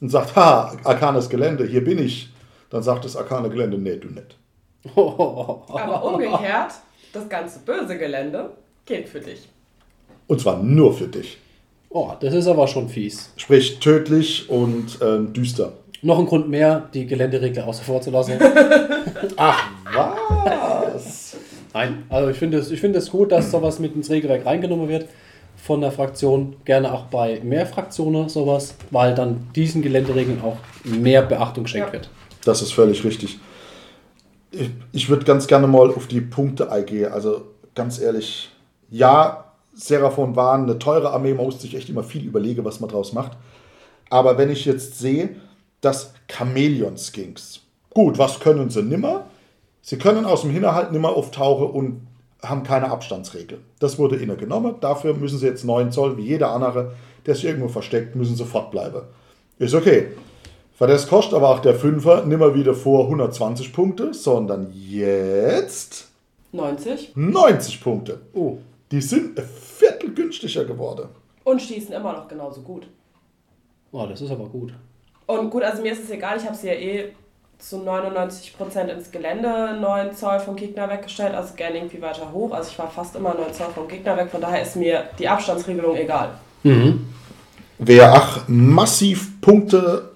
und 0.00 0.10
sagt, 0.10 0.36
ha, 0.36 0.76
arkanes 0.84 1.28
Gelände, 1.28 1.64
hier 1.64 1.82
bin 1.82 1.98
ich. 1.98 2.30
Dann 2.70 2.82
sagt 2.82 3.04
das 3.04 3.16
arkane 3.16 3.48
Gelände, 3.48 3.78
nee, 3.78 3.96
du 3.96 4.08
nicht. 4.08 4.36
Aber 4.94 6.04
umgekehrt, 6.04 6.72
das 7.12 7.28
ganze 7.28 7.60
böse 7.60 7.96
Gelände 7.96 8.50
geht 8.84 9.08
für 9.08 9.20
dich. 9.20 9.48
Und 10.26 10.40
zwar 10.40 10.62
nur 10.62 10.92
für 10.92 11.08
dich. 11.08 11.38
Oh, 11.90 12.12
das 12.20 12.34
ist 12.34 12.46
aber 12.46 12.68
schon 12.68 12.88
fies. 12.88 13.32
Sprich, 13.36 13.78
tödlich 13.80 14.48
und 14.50 14.98
ähm, 15.00 15.32
düster. 15.32 15.72
Noch 16.02 16.18
ein 16.18 16.26
Grund 16.26 16.48
mehr, 16.48 16.88
die 16.92 17.06
Geländeregler 17.06 17.66
außer 17.66 17.82
vor 17.82 18.00
zu 18.02 18.10
lassen. 18.10 18.38
Ach, 19.36 19.70
was? 19.94 21.27
Nein, 21.78 22.02
also 22.08 22.28
ich 22.28 22.36
finde 22.36 22.58
es 22.58 22.72
ich 22.72 22.80
finde 22.80 22.98
es 22.98 23.08
gut, 23.08 23.30
dass 23.30 23.52
sowas 23.52 23.78
mit 23.78 23.94
ins 23.94 24.10
Regelwerk 24.10 24.44
reingenommen 24.44 24.88
wird 24.88 25.08
von 25.54 25.80
der 25.80 25.92
Fraktion. 25.92 26.56
Gerne 26.64 26.92
auch 26.92 27.04
bei 27.04 27.40
mehr 27.44 27.66
Fraktionen 27.66 28.28
sowas, 28.28 28.74
weil 28.90 29.14
dann 29.14 29.46
diesen 29.54 29.80
Geländeregeln 29.80 30.40
auch 30.42 30.56
mehr 30.82 31.22
Beachtung 31.22 31.64
geschenkt 31.64 31.86
Ja. 31.88 31.92
wird. 31.92 32.10
Das 32.44 32.62
ist 32.62 32.72
völlig 32.72 33.04
richtig. 33.04 33.38
Ich, 34.50 34.70
ich 34.90 35.08
würde 35.08 35.24
ganz 35.24 35.46
gerne 35.46 35.68
mal 35.68 35.90
auf 35.90 36.08
die 36.08 36.20
Punkte 36.20 36.72
eingehen. 36.72 37.12
Also 37.12 37.42
ganz 37.76 38.00
ehrlich, 38.00 38.50
ja, 38.90 39.44
Seraphon 39.72 40.34
waren 40.34 40.64
eine 40.64 40.80
teure 40.80 41.10
Armee, 41.12 41.32
man 41.32 41.44
muss 41.44 41.62
sich 41.62 41.76
echt 41.76 41.88
immer 41.88 42.02
viel 42.02 42.24
überlegen, 42.24 42.64
was 42.64 42.80
man 42.80 42.90
draus 42.90 43.12
macht. 43.12 43.32
Aber 44.10 44.36
wenn 44.36 44.50
ich 44.50 44.64
jetzt 44.64 44.98
sehe, 44.98 45.36
dass 45.80 46.12
Chamäleon-Skinks, 46.28 47.60
gut, 47.90 48.18
was 48.18 48.40
können 48.40 48.68
sie 48.68 48.82
nimmer? 48.82 49.26
Sie 49.88 49.96
können 49.96 50.26
aus 50.26 50.42
dem 50.42 50.50
Hinterhalt 50.50 50.92
nimmer 50.92 51.16
auftauchen 51.16 51.70
und 51.70 52.06
haben 52.42 52.62
keine 52.62 52.90
Abstandsregel. 52.90 53.60
Das 53.78 53.98
wurde 53.98 54.16
ihnen 54.16 54.36
genommen. 54.36 54.74
Dafür 54.82 55.14
müssen 55.14 55.38
sie 55.38 55.46
jetzt 55.46 55.64
9 55.64 55.92
Zoll, 55.92 56.18
wie 56.18 56.26
jeder 56.26 56.50
andere, 56.50 56.92
der 57.24 57.34
sich 57.34 57.46
irgendwo 57.46 57.68
versteckt, 57.68 58.14
müssen 58.14 58.36
sie 58.36 58.44
fortbleiben. 58.44 59.00
Ist 59.58 59.74
okay. 59.74 60.08
Weil 60.78 60.88
das 60.88 61.08
kostet 61.08 61.32
aber 61.32 61.48
auch 61.48 61.60
der 61.60 61.74
Fünfer 61.74 62.26
nimmer 62.26 62.54
wieder 62.54 62.74
vor 62.74 63.04
120 63.04 63.72
Punkte, 63.72 64.12
sondern 64.12 64.70
jetzt 64.74 66.08
90 66.52 67.12
90 67.16 67.80
Punkte. 67.80 68.20
Oh, 68.34 68.58
Die 68.90 69.00
sind 69.00 69.40
ein 69.40 69.46
Viertel 69.46 70.12
günstiger 70.12 70.66
geworden. 70.66 71.08
und 71.44 71.62
schießen 71.62 71.94
immer 71.94 72.12
noch 72.12 72.28
genauso 72.28 72.60
gut. 72.60 72.86
oh 73.92 74.04
das 74.06 74.20
ist 74.20 74.30
aber 74.30 74.44
gut. 74.50 74.74
Und 75.26 75.48
gut, 75.48 75.62
also 75.62 75.80
mir 75.80 75.92
ist 75.92 76.04
es 76.04 76.10
egal, 76.10 76.36
ich 76.36 76.44
habe 76.44 76.54
sie 76.54 76.66
ja 76.66 76.74
eh 76.74 77.12
zu 77.58 77.76
99% 77.76 78.86
ins 78.88 79.10
Gelände 79.10 79.76
9 79.80 80.14
Zoll 80.14 80.40
vom 80.40 80.56
Gegner 80.56 80.88
weggestellt, 80.88 81.34
also 81.34 81.54
gerne 81.54 81.76
irgendwie 81.76 82.00
weiter 82.00 82.32
hoch. 82.32 82.52
Also 82.52 82.70
ich 82.70 82.78
war 82.78 82.90
fast 82.90 83.16
immer 83.16 83.34
9 83.34 83.52
Zoll 83.52 83.68
vom 83.74 83.88
Gegner 83.88 84.16
weg, 84.16 84.30
von 84.30 84.40
daher 84.40 84.62
ist 84.62 84.76
mir 84.76 85.04
die 85.18 85.28
Abstandsregelung 85.28 85.96
egal. 85.96 86.30
Wer 87.78 88.12
ach 88.12 88.48
massiv 88.48 89.40
Punkte 89.40 90.10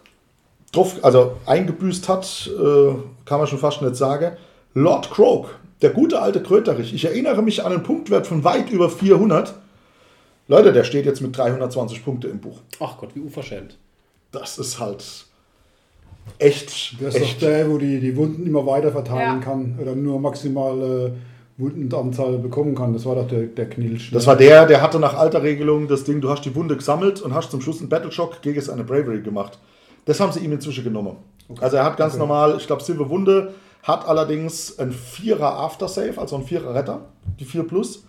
drauf, 0.72 0.96
also 1.02 1.36
eingebüßt 1.46 2.08
hat, 2.08 2.50
äh, 2.50 2.94
kann 3.24 3.38
man 3.38 3.46
schon 3.46 3.58
fast 3.58 3.82
nicht 3.82 3.96
sagen. 3.96 4.36
Lord 4.74 5.10
Croak, 5.10 5.58
der 5.82 5.90
gute 5.90 6.20
alte 6.20 6.42
Kröterich. 6.42 6.94
Ich 6.94 7.04
erinnere 7.04 7.42
mich 7.42 7.64
an 7.64 7.72
einen 7.72 7.82
Punktwert 7.82 8.26
von 8.26 8.42
weit 8.44 8.70
über 8.70 8.88
400. 8.88 9.54
Leute, 10.48 10.72
der 10.72 10.84
steht 10.84 11.06
jetzt 11.06 11.20
mit 11.20 11.36
320 11.36 12.04
Punkte 12.04 12.28
im 12.28 12.40
Buch. 12.40 12.58
Ach 12.80 12.96
Gott, 12.98 13.10
wie 13.14 13.20
unverschämt. 13.20 13.78
Das 14.32 14.58
ist 14.58 14.80
halt 14.80 15.26
echt, 16.38 17.00
Das 17.02 17.14
ist 17.14 17.20
doch 17.22 17.26
echt. 17.28 17.42
der, 17.42 17.70
wo 17.70 17.78
die, 17.78 18.00
die 18.00 18.16
Wunden 18.16 18.46
immer 18.46 18.66
weiter 18.66 18.92
verteilen 18.92 19.40
Ja. 19.40 19.44
kann 19.44 19.78
oder 19.80 19.94
nur 19.94 20.20
maximale 20.20 21.14
Wundenanzahl 21.58 22.38
bekommen 22.38 22.74
kann. 22.74 22.92
Das 22.92 23.04
war 23.04 23.14
doch 23.14 23.28
der, 23.28 23.42
der 23.42 23.68
Knilch. 23.68 24.10
ne? 24.10 24.14
Das 24.16 24.26
war 24.26 24.36
der, 24.36 24.66
der 24.66 24.80
hatte 24.82 24.98
nach 24.98 25.14
alter 25.14 25.42
Regelung 25.42 25.86
das 25.88 26.04
Ding, 26.04 26.20
du 26.20 26.30
hast 26.30 26.44
die 26.44 26.54
Wunde 26.54 26.76
gesammelt 26.76 27.20
und 27.22 27.34
hast 27.34 27.50
zum 27.50 27.60
Schluss 27.60 27.80
einen 27.80 27.88
Battleshock 27.88 28.42
gegen 28.42 28.60
seine 28.60 28.84
Bravery 28.84 29.20
gemacht. 29.20 29.58
Das 30.04 30.18
haben 30.18 30.32
sie 30.32 30.40
ihm 30.40 30.52
inzwischen 30.52 30.82
genommen. 30.84 31.16
Also 31.60 31.76
er 31.76 31.84
hat 31.84 31.96
ganz 31.96 32.16
normal, 32.16 32.56
ich 32.56 32.66
glaube, 32.66 32.82
Silber 32.82 33.08
Wunde, 33.10 33.52
hat 33.82 34.06
allerdings 34.08 34.78
ein 34.78 34.90
Vierer 34.92 35.58
Aftersave, 35.58 36.18
also 36.20 36.36
ein 36.36 36.44
Vierer 36.44 36.74
Retter, 36.74 37.00
die 37.38 37.44
4 37.44 37.64
Plus. 37.64 38.04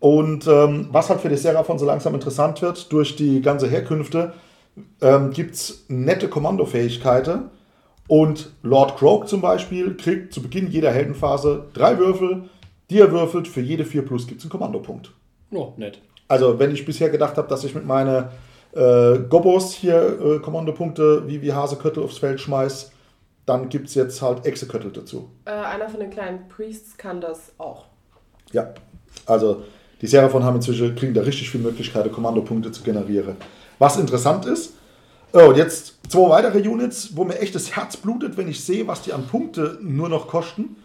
Und 0.00 0.46
ähm, 0.46 0.88
was 0.90 1.08
halt 1.08 1.20
für 1.20 1.28
die 1.28 1.36
Seraphon 1.36 1.78
so 1.78 1.86
langsam 1.86 2.14
interessant 2.14 2.60
wird, 2.62 2.92
durch 2.92 3.16
die 3.16 3.40
ganze 3.40 3.68
Herkünfte, 3.68 4.32
ähm, 5.00 5.30
gibt 5.30 5.54
es 5.54 5.84
nette 5.88 6.28
Kommandofähigkeiten. 6.28 7.50
Und 8.08 8.52
Lord 8.62 8.96
Croak 8.96 9.28
zum 9.28 9.40
Beispiel 9.40 9.96
kriegt 9.96 10.32
zu 10.32 10.42
Beginn 10.42 10.70
jeder 10.70 10.92
Heldenphase 10.92 11.66
drei 11.72 11.98
Würfel, 11.98 12.48
die 12.90 13.00
er 13.00 13.10
würfelt. 13.10 13.48
Für 13.48 13.60
jede 13.60 13.84
4 13.84 14.02
Plus 14.02 14.26
gibt 14.26 14.40
es 14.40 14.44
einen 14.44 14.52
Kommandopunkt. 14.52 15.12
Oh, 15.50 15.72
nett. 15.76 16.00
Also, 16.28 16.58
wenn 16.58 16.72
ich 16.72 16.84
bisher 16.84 17.10
gedacht 17.10 17.36
habe, 17.36 17.48
dass 17.48 17.64
ich 17.64 17.74
mit 17.74 17.84
meinen 17.84 18.26
äh, 18.72 19.18
Gobos 19.28 19.72
hier 19.72 20.18
äh, 20.20 20.38
Kommandopunkte 20.38 21.24
wie, 21.26 21.42
wie 21.42 21.52
Haseköttel 21.52 22.02
aufs 22.02 22.18
Feld 22.18 22.40
schmeiß, 22.40 22.92
dann 23.44 23.68
gibt 23.68 23.88
es 23.88 23.94
jetzt 23.94 24.20
halt 24.22 24.44
Exeköttel 24.44 24.90
dazu. 24.92 25.30
Äh, 25.44 25.50
einer 25.50 25.88
von 25.88 26.00
den 26.00 26.10
kleinen 26.10 26.48
Priests 26.48 26.96
kann 26.96 27.20
das 27.20 27.52
auch. 27.58 27.86
Ja, 28.52 28.74
also 29.24 29.62
die 30.00 30.06
Seraphon 30.06 30.44
haben 30.44 30.56
inzwischen, 30.56 30.94
kriegen 30.94 31.14
da 31.14 31.22
richtig 31.22 31.50
viele 31.50 31.64
Möglichkeiten, 31.64 32.12
Kommandopunkte 32.12 32.70
zu 32.72 32.82
generieren. 32.82 33.36
Was 33.78 33.96
interessant 33.96 34.46
ist, 34.46 34.72
Oh, 35.32 35.48
und 35.50 35.56
jetzt 35.58 35.96
zwei 36.08 36.30
weitere 36.30 36.66
Units, 36.66 37.10
wo 37.14 37.24
mir 37.24 37.38
echt 37.40 37.54
das 37.54 37.76
Herz 37.76 37.98
blutet, 37.98 38.38
wenn 38.38 38.48
ich 38.48 38.64
sehe, 38.64 38.86
was 38.86 39.02
die 39.02 39.12
an 39.12 39.26
Punkte 39.26 39.76
nur 39.82 40.08
noch 40.08 40.28
kosten. 40.28 40.76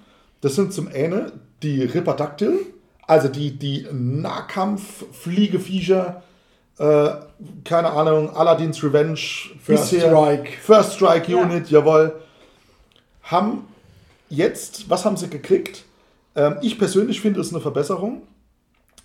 Das 0.41 0.56
sind 0.56 0.73
zum 0.73 0.89
einen 0.89 1.32
die 1.63 1.84
Ripperdactyl, 1.84 2.60
also 3.08 3.30
die, 3.30 3.58
die 3.58 3.88
Nahkampf-Fliegeviecher, 3.91 6.21
äh, 6.80 7.10
keine 7.63 7.91
Ahnung, 7.91 8.36
Aladdin's 8.36 8.84
Revenge, 8.84 9.19
First 9.63 9.93
Strike. 9.95 10.51
First 10.62 10.95
Strike 10.95 11.32
Ja. 11.32 11.43
Unit, 11.43 11.69
jawohl. 11.69 12.13
Haben 13.23 13.65
jetzt, 14.30 14.89
was 14.89 15.06
haben 15.06 15.15
sie 15.15 15.30
gekriegt? 15.30 15.86
Ähm, 16.36 16.58
ich 16.62 16.77
persönlich 16.77 17.21
finde 17.21 17.39
es 17.39 17.54
eine 17.54 17.62
Verbesserung. 17.62 18.23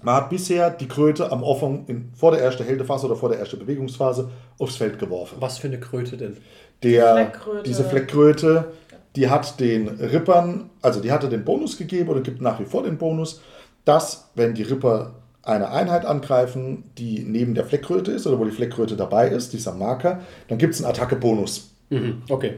Man 0.02 0.14
hat 0.14 0.30
bisher 0.30 0.70
die 0.70 0.88
Kröte 0.88 1.32
am 1.32 1.42
Anfang 1.42 1.84
in, 1.86 2.10
vor 2.14 2.30
der 2.32 2.40
ersten 2.40 2.64
Hältephase 2.64 3.06
oder 3.06 3.16
vor 3.16 3.28
der 3.28 3.38
ersten 3.38 3.58
Bewegungsphase 3.58 4.30
aufs 4.58 4.76
Feld 4.76 4.98
geworfen. 4.98 5.36
Was 5.40 5.58
für 5.58 5.68
eine 5.68 5.80
Kröte 5.80 6.16
denn? 6.16 6.36
Der, 6.82 7.12
Fleckkröte. 7.14 7.62
diese 7.62 7.84
Fleckkröte, 7.84 8.72
die 9.16 9.30
hat 9.30 9.58
den 9.58 9.88
Rippern, 9.88 10.70
also 10.82 11.00
die 11.00 11.10
hatte 11.10 11.28
den 11.28 11.44
Bonus 11.44 11.78
gegeben 11.78 12.10
oder 12.10 12.20
gibt 12.20 12.42
nach 12.42 12.60
wie 12.60 12.66
vor 12.66 12.82
den 12.82 12.98
Bonus, 12.98 13.40
dass, 13.84 14.28
wenn 14.34 14.54
die 14.54 14.62
Ripper 14.62 15.14
eine 15.42 15.70
Einheit 15.70 16.04
angreifen, 16.04 16.84
die 16.98 17.20
neben 17.20 17.54
der 17.54 17.64
Fleckkröte 17.64 18.10
ist 18.12 18.26
oder 18.26 18.38
wo 18.38 18.44
die 18.44 18.50
Fleckkröte 18.50 18.96
dabei 18.96 19.28
ist, 19.28 19.52
dieser 19.52 19.72
Marker, 19.72 20.20
dann 20.48 20.58
gibt 20.58 20.74
es 20.74 20.82
einen 20.82 20.90
Attacke-Bonus. 20.90 21.70
Mhm. 21.88 22.22
Okay. 22.28 22.56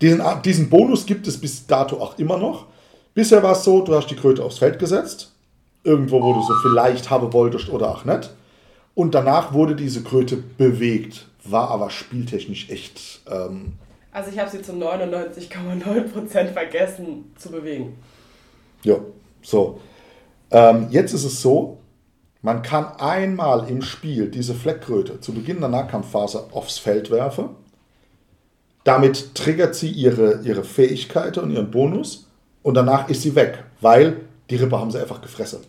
Diesen, 0.00 0.22
diesen 0.44 0.68
Bonus 0.68 1.06
gibt 1.06 1.26
es 1.26 1.40
bis 1.40 1.66
dato 1.66 1.96
auch 1.96 2.18
immer 2.18 2.36
noch. 2.36 2.66
Bisher 3.14 3.42
war 3.42 3.52
es 3.52 3.64
so, 3.64 3.80
du 3.80 3.94
hast 3.94 4.10
die 4.10 4.16
Kröte 4.16 4.44
aufs 4.44 4.58
Feld 4.58 4.78
gesetzt, 4.78 5.33
irgendwo, 5.84 6.22
wo 6.22 6.32
du 6.32 6.42
so 6.42 6.54
vielleicht 6.62 7.10
haben 7.10 7.32
wolltest 7.32 7.68
oder 7.68 7.90
auch 7.90 8.04
nicht. 8.04 8.30
Und 8.94 9.14
danach 9.14 9.52
wurde 9.52 9.76
diese 9.76 10.02
Kröte 10.02 10.36
bewegt, 10.36 11.28
war 11.44 11.70
aber 11.70 11.90
spieltechnisch 11.90 12.70
echt 12.70 13.20
ähm, 13.30 13.74
Also 14.12 14.30
ich 14.30 14.38
habe 14.38 14.50
sie 14.50 14.62
zu 14.62 14.72
99,9% 14.72 16.52
vergessen 16.52 17.32
zu 17.36 17.50
bewegen. 17.50 17.98
Ja, 18.82 18.96
so. 19.42 19.80
Ähm, 20.50 20.88
jetzt 20.90 21.12
ist 21.12 21.24
es 21.24 21.42
so, 21.42 21.78
man 22.42 22.62
kann 22.62 22.86
einmal 22.98 23.68
im 23.68 23.82
Spiel 23.82 24.30
diese 24.30 24.54
Fleckkröte 24.54 25.20
zu 25.20 25.32
Beginn 25.32 25.60
der 25.60 25.70
Nahkampfphase 25.70 26.48
aufs 26.52 26.78
Feld 26.78 27.10
werfen. 27.10 27.50
Damit 28.84 29.34
triggert 29.34 29.74
sie 29.74 29.90
ihre, 29.90 30.42
ihre 30.42 30.62
Fähigkeiten 30.62 31.40
und 31.40 31.50
ihren 31.50 31.70
Bonus 31.70 32.28
und 32.62 32.74
danach 32.74 33.08
ist 33.08 33.22
sie 33.22 33.34
weg, 33.34 33.64
weil 33.80 34.20
die 34.50 34.56
Rippe 34.56 34.78
haben 34.78 34.90
sie 34.90 35.00
einfach 35.00 35.22
gefressen. 35.22 35.60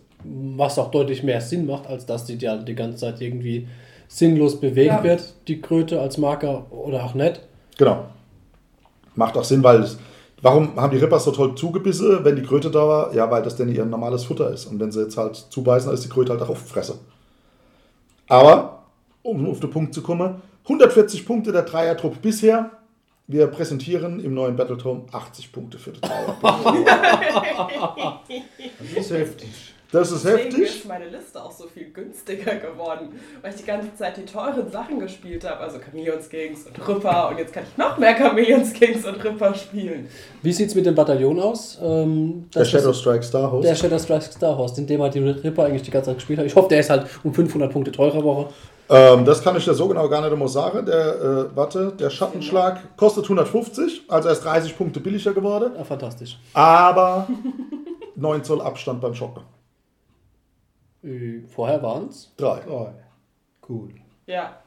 Was 0.57 0.79
auch 0.79 0.91
deutlich 0.91 1.23
mehr 1.23 1.41
Sinn 1.41 1.65
macht, 1.65 1.87
als 1.87 2.05
dass 2.05 2.25
die 2.25 2.35
ja 2.37 2.57
die 2.57 2.75
ganze 2.75 2.97
Zeit 2.99 3.21
irgendwie 3.21 3.67
sinnlos 4.07 4.59
bewegt 4.59 4.87
Ja. 4.87 5.03
wird, 5.03 5.33
die 5.47 5.61
Kröte 5.61 5.99
als 6.01 6.17
Marker 6.17 6.65
oder 6.71 7.03
auch 7.03 7.13
nicht. 7.13 7.41
Genau. 7.77 8.05
Macht 9.15 9.37
auch 9.37 9.43
Sinn, 9.43 9.63
weil 9.63 9.81
es, 9.81 9.97
warum 10.41 10.75
haben 10.79 10.91
die 10.91 10.97
Ripper 11.03 11.19
so 11.19 11.31
toll 11.31 11.55
zugebissen, 11.55 12.23
wenn 12.23 12.35
die 12.35 12.43
Kröte 12.43 12.69
da 12.71 12.87
war? 12.87 13.13
Ja, 13.15 13.29
weil 13.31 13.41
das 13.43 13.55
denn 13.55 13.69
ihr 13.73 13.85
normales 13.85 14.23
Futter 14.25 14.51
ist. 14.51 14.65
Und 14.65 14.79
wenn 14.79 14.91
sie 14.91 15.01
jetzt 15.01 15.17
halt 15.17 15.35
zubeißen, 15.35 15.87
dann 15.87 15.95
ist 15.95 16.03
die 16.05 16.09
Kröte 16.09 16.31
halt 16.33 16.41
auch 16.41 16.49
auf 16.49 16.59
Fresse. 16.67 16.99
Aber, 18.27 18.83
um 19.23 19.47
auf 19.49 19.59
den 19.59 19.69
Punkt 19.69 19.93
zu 19.93 20.01
kommen, 20.01 20.41
140 20.63 21.25
Punkte 21.25 21.51
der 21.51 21.61
Dreiertrupp 21.63 22.21
bisher. 22.21 22.71
Wir 23.27 23.47
präsentieren 23.47 24.19
im 24.19 24.33
neuen 24.35 24.55
Battletome 24.55 25.03
80 25.11 25.51
Punkte 25.51 25.77
für 25.79 25.91
die 25.91 26.01
Dreiertrupp. 26.01 26.43
Das 28.95 29.05
ist 29.05 29.11
heftig. 29.11 29.49
Das 29.91 30.11
ist 30.11 30.25
Deswegen 30.25 30.49
heftig. 30.49 30.63
ist 30.79 30.85
meine 30.87 31.07
Liste 31.07 31.41
auch 31.41 31.51
so 31.51 31.67
viel 31.67 31.89
günstiger 31.91 32.55
geworden, 32.55 33.09
weil 33.41 33.51
ich 33.51 33.57
die 33.57 33.65
ganze 33.65 33.95
Zeit 33.95 34.17
die 34.17 34.25
teuren 34.25 34.69
Sachen 34.69 34.99
gespielt 34.99 35.47
habe, 35.49 35.59
also 35.61 35.77
Chameleons 35.79 36.27
Kings 36.27 36.65
und 36.67 36.87
Ripper 36.87 37.29
und 37.29 37.37
jetzt 37.37 37.53
kann 37.53 37.63
ich 37.69 37.77
noch 37.77 37.97
mehr 37.97 38.13
Chameleons 38.15 38.73
Kings 38.73 39.05
und 39.05 39.23
Ripper 39.23 39.53
spielen. 39.53 40.07
Wie 40.41 40.51
sieht 40.51 40.69
es 40.69 40.75
mit 40.75 40.85
dem 40.85 40.95
Bataillon 40.95 41.39
aus? 41.39 41.79
Ähm, 41.81 42.49
Der 42.53 42.63
das 42.63 42.71
Shadow 42.71 42.89
ist- 42.89 42.99
Strike 42.99 43.23
Star 43.23 43.51
Host. 43.51 43.67
Der 43.67 43.75
Shadow 43.75 43.99
Strike 43.99 44.23
Star 44.25 44.57
Horse, 44.57 44.81
in 44.81 44.87
dem 44.87 45.01
halt 45.01 45.13
die 45.13 45.19
Ripper 45.19 45.65
eigentlich 45.65 45.83
die 45.83 45.91
ganze 45.91 46.09
Zeit 46.09 46.17
gespielt 46.17 46.39
hat. 46.39 46.45
Ich 46.45 46.55
hoffe, 46.55 46.67
der 46.69 46.79
ist 46.81 46.89
halt 46.89 47.05
um 47.23 47.33
500 47.33 47.71
Punkte 47.71 47.91
teurer 47.91 48.23
Woche. 48.23 48.49
Ähm, 48.89 49.23
das 49.25 49.41
kann 49.43 49.55
ich 49.55 49.65
dir 49.65 49.73
so 49.73 49.87
genau 49.87 50.09
gar 50.09 50.21
nicht 50.21 50.31
immer 50.33 50.47
sagen. 50.47 50.85
Der, 50.85 51.15
äh, 51.51 51.55
warte, 51.55 51.93
der 51.97 52.09
Schattenschlag 52.09 52.97
kostet 52.97 53.23
150, 53.25 54.03
also 54.09 54.27
er 54.27 54.33
ist 54.33 54.43
30 54.43 54.77
Punkte 54.77 54.99
billiger 54.99 55.33
geworden. 55.33 55.71
Ja, 55.77 55.83
fantastisch. 55.83 56.37
Aber 56.53 57.27
9 58.15 58.43
Zoll 58.43 58.61
Abstand 58.61 58.99
beim 59.01 59.13
Schocken. 59.15 59.41
Äh, 61.05 61.41
Vorher 61.47 61.81
waren 61.83 62.07
es. 62.09 62.31
3. 62.37 62.59
Oh, 62.69 62.87
cool. 63.69 63.89
Ja, 64.27 64.57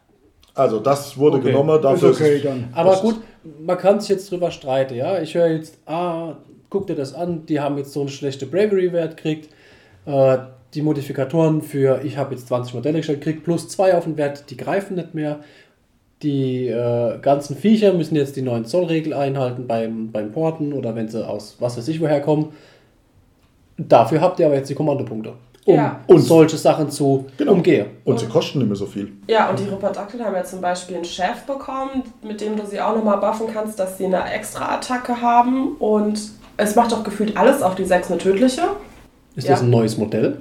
Also 0.55 0.81
das 0.81 1.16
wurde 1.18 1.37
Okay. 1.38 1.48
genommen. 1.48 1.77
Ist 1.77 1.85
Dafür 1.85 2.11
okay 2.11 2.37
es- 2.37 2.42
dann. 2.42 2.68
Aber 2.74 2.96
gut, 2.96 3.16
man 3.61 3.77
kann 3.79 4.01
sich 4.01 4.09
jetzt 4.11 4.31
drüber 4.31 4.51
streiten, 4.51 4.94
ja. 4.94 5.20
Ich 5.20 5.35
höre 5.35 5.48
jetzt, 5.48 5.79
ah, 5.87 6.37
guck 6.70 6.87
dir 6.88 6.96
das 6.96 7.14
an, 7.14 7.46
die 7.46 7.61
haben 7.61 7.79
jetzt 7.79 7.92
so 7.92 8.01
einen 8.01 8.09
schlechten 8.09 8.51
Bravery-Wert 8.51 9.16
gekriegt. 9.16 9.51
Äh, 10.07 10.38
die 10.74 10.83
Modifikatoren 10.83 11.62
für, 11.62 12.01
ich 12.05 12.16
habe 12.16 12.35
jetzt 12.35 12.48
20 12.48 12.74
Modelle 12.74 12.98
gestellt, 12.98 13.20
kriegt 13.22 13.44
plus 13.44 13.68
2 13.68 13.96
auf 13.96 14.05
den 14.05 14.16
Wert, 14.16 14.51
die 14.51 14.57
greifen 14.57 14.96
nicht 14.96 15.14
mehr. 15.14 15.40
Die 16.22 16.66
äh, 16.66 17.18
ganzen 17.20 17.57
Viecher 17.57 17.92
müssen 17.94 18.16
jetzt 18.16 18.35
die 18.37 18.42
9 18.42 18.64
Zoll 18.64 18.85
Regel 18.87 19.14
einhalten 19.14 19.66
beim, 19.68 20.11
beim 20.11 20.33
Porten 20.33 20.72
oder 20.72 20.94
wenn 20.96 21.09
sie 21.09 21.27
aus 21.27 21.57
was 21.61 21.77
weiß 21.79 21.87
ich 21.88 22.01
woher 22.01 22.20
kommen. 22.20 22.53
Dafür 23.77 24.20
habt 24.20 24.40
ihr 24.40 24.46
aber 24.46 24.57
jetzt 24.57 24.68
die 24.68 24.74
Kommandopunkte, 24.74 25.35
um 25.68 25.74
Ja. 25.74 26.00
Und- 26.07 26.20
solche 26.20 26.57
Sachen 26.57 26.90
zu 26.90 27.26
Genau. 27.37 27.52
umgehen. 27.52 27.87
Und 28.04 28.18
sie 28.18 28.26
kosten 28.26 28.59
nicht 28.59 28.68
mehr 28.68 28.76
so 28.76 28.87
viel. 28.87 29.12
Ja, 29.28 29.50
und 29.50 29.59
die 29.59 29.64
Riperdactyl 29.64 30.24
haben 30.24 30.35
ja 30.35 30.42
zum 30.42 30.61
Beispiel 30.62 30.96
einen 30.96 31.04
Chef 31.04 31.42
bekommen, 31.46 32.02
mit 32.22 32.40
dem 32.40 32.57
du 32.57 32.64
sie 32.64 32.81
auch 32.81 32.94
nochmal 32.96 33.18
buffen 33.18 33.46
kannst, 33.52 33.78
dass 33.78 33.98
sie 33.98 34.07
eine 34.07 34.33
Extra-Attacke 34.33 35.20
haben. 35.20 35.76
Und 35.78 36.18
es 36.57 36.74
macht 36.74 36.92
doch 36.92 37.04
gefühlt 37.04 37.37
alles 37.37 37.61
auf 37.62 37.74
die 37.74 37.85
6 37.85 38.11
eine 38.11 38.18
tödliche. 38.18 38.62
Ist 39.37 39.46
Ja. 39.46 39.52
das 39.54 39.62
ein 39.62 39.68
neues 39.70 39.98
Modell? 39.98 40.38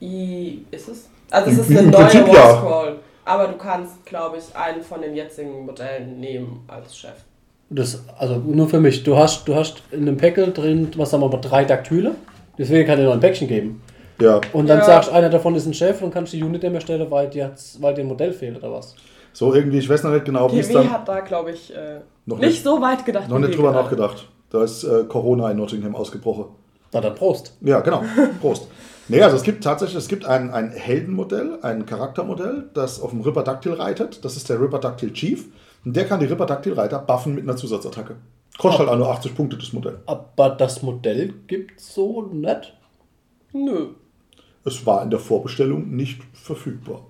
I, 0.00 0.64
ist 0.70 0.88
es? 0.88 1.08
Also 1.30 1.50
es 1.50 1.58
ist 1.58 1.70
eine 1.70 1.80
im 1.80 1.90
neue 1.90 2.02
Prinzip 2.04 2.26
ja. 2.28 2.32
Warscroll. 2.34 2.96
Aber 3.24 3.46
du 3.48 3.58
kannst, 3.58 4.06
glaube 4.06 4.38
ich, 4.38 4.56
einen 4.56 4.82
von 4.82 5.02
den 5.02 5.14
jetzigen 5.14 5.66
Modellen 5.66 6.18
nehmen 6.18 6.60
als 6.66 6.96
Chef. 6.96 7.12
Das, 7.68 8.02
also 8.18 8.36
nur 8.36 8.66
für 8.68 8.80
mich. 8.80 9.02
Du 9.02 9.16
hast, 9.18 9.46
du 9.46 9.54
hast 9.54 9.82
in 9.90 10.02
einem 10.08 10.16
Päckel 10.16 10.52
drin, 10.54 10.88
was 10.96 11.10
sagen 11.10 11.22
wir 11.22 11.28
mal, 11.28 11.40
drei 11.42 11.64
Daktyle. 11.66 12.12
Deswegen 12.56 12.86
kann 12.86 12.98
dir 12.98 13.04
noch 13.04 13.12
ein 13.12 13.20
Päckchen 13.20 13.46
geben. 13.46 13.82
Ja, 14.20 14.40
Und 14.52 14.68
dann 14.68 14.78
Ja. 14.78 14.84
sagst 14.84 15.10
du, 15.10 15.14
einer 15.14 15.30
davon 15.30 15.54
ist 15.54 15.66
ein 15.66 15.74
Chef 15.74 16.02
und 16.02 16.12
kannst 16.12 16.32
die 16.32 16.42
Unit 16.42 16.62
nicht 16.62 16.72
mehr 16.72 16.80
stellen, 16.80 17.08
weil, 17.10 17.30
hat's, 17.42 17.78
weil 17.80 17.94
dir 17.94 18.00
ein 18.02 18.08
Modell 18.08 18.32
fehlt 18.32 18.56
oder 18.58 18.72
was. 18.72 18.94
so 19.32 19.54
irgendwie, 19.54 19.78
ich 19.78 19.88
weiß 19.88 20.02
noch 20.02 20.10
nicht 20.10 20.24
genau, 20.24 20.50
wie 20.52 20.58
es 20.58 20.68
dann 20.72 20.90
hat 20.90 21.06
da, 21.06 21.20
glaube 21.20 21.52
ich, 21.52 21.72
äh, 21.74 22.00
Noch 22.26 22.38
nicht 22.38 22.48
nicht- 22.48 22.64
so 22.64 22.80
weit 22.80 23.04
gedacht. 23.04 23.28
noch 23.28 23.38
nicht 23.38 23.56
drüber 23.56 23.70
gerade. 23.72 23.84
nachgedacht. 23.84 24.28
Da 24.50 24.64
ist 24.64 24.82
äh, 24.84 25.04
Corona 25.04 25.50
in 25.50 25.58
Nottingham 25.58 25.94
ausgebrochen. 25.94 26.46
Na 26.92 27.00
dann 27.00 27.14
Prost. 27.14 27.56
Ja, 27.60 27.80
genau. 27.80 28.02
Prost. 28.40 28.66
Nee, 29.08 29.22
also 29.22 29.36
es 29.36 29.42
gibt 29.42 29.62
tatsächlich, 29.62 29.96
es 29.98 30.08
gibt 30.08 30.24
ein, 30.26 30.50
ein 30.50 30.70
Heldenmodell, 30.72 31.58
ein 31.62 31.86
Charaktermodell, 31.86 32.64
das 32.74 33.00
auf 33.00 33.10
dem 33.10 33.20
Ripperdactyl 33.20 33.74
reitet. 33.74 34.24
Das 34.24 34.36
ist 34.36 34.48
der 34.50 34.60
Ripperdactyl 34.60 35.12
Chief. 35.12 35.46
Und 35.84 35.94
der 35.96 36.06
kann 36.06 36.18
die 36.20 36.26
Ripperdactyl-Reiter 36.26 36.98
buffen 36.98 37.34
mit 37.34 37.44
einer 37.44 37.56
Zusatzattacke. 37.56 38.16
Kostet 38.58 38.80
halt 38.80 38.88
auch 38.90 38.96
nur 38.96 39.08
80 39.10 39.34
Punkte 39.36 39.56
das 39.56 39.72
Modell. 39.72 40.00
Aber 40.06 40.50
das 40.50 40.82
Modell 40.82 41.32
gibt 41.46 41.78
so 41.80 42.22
nicht. 42.22 42.74
Nö. 43.52 43.88
Es 44.64 44.84
war 44.86 45.02
in 45.02 45.10
der 45.10 45.18
Vorbestellung 45.20 45.94
nicht 45.94 46.20
verfügbar. 46.32 47.02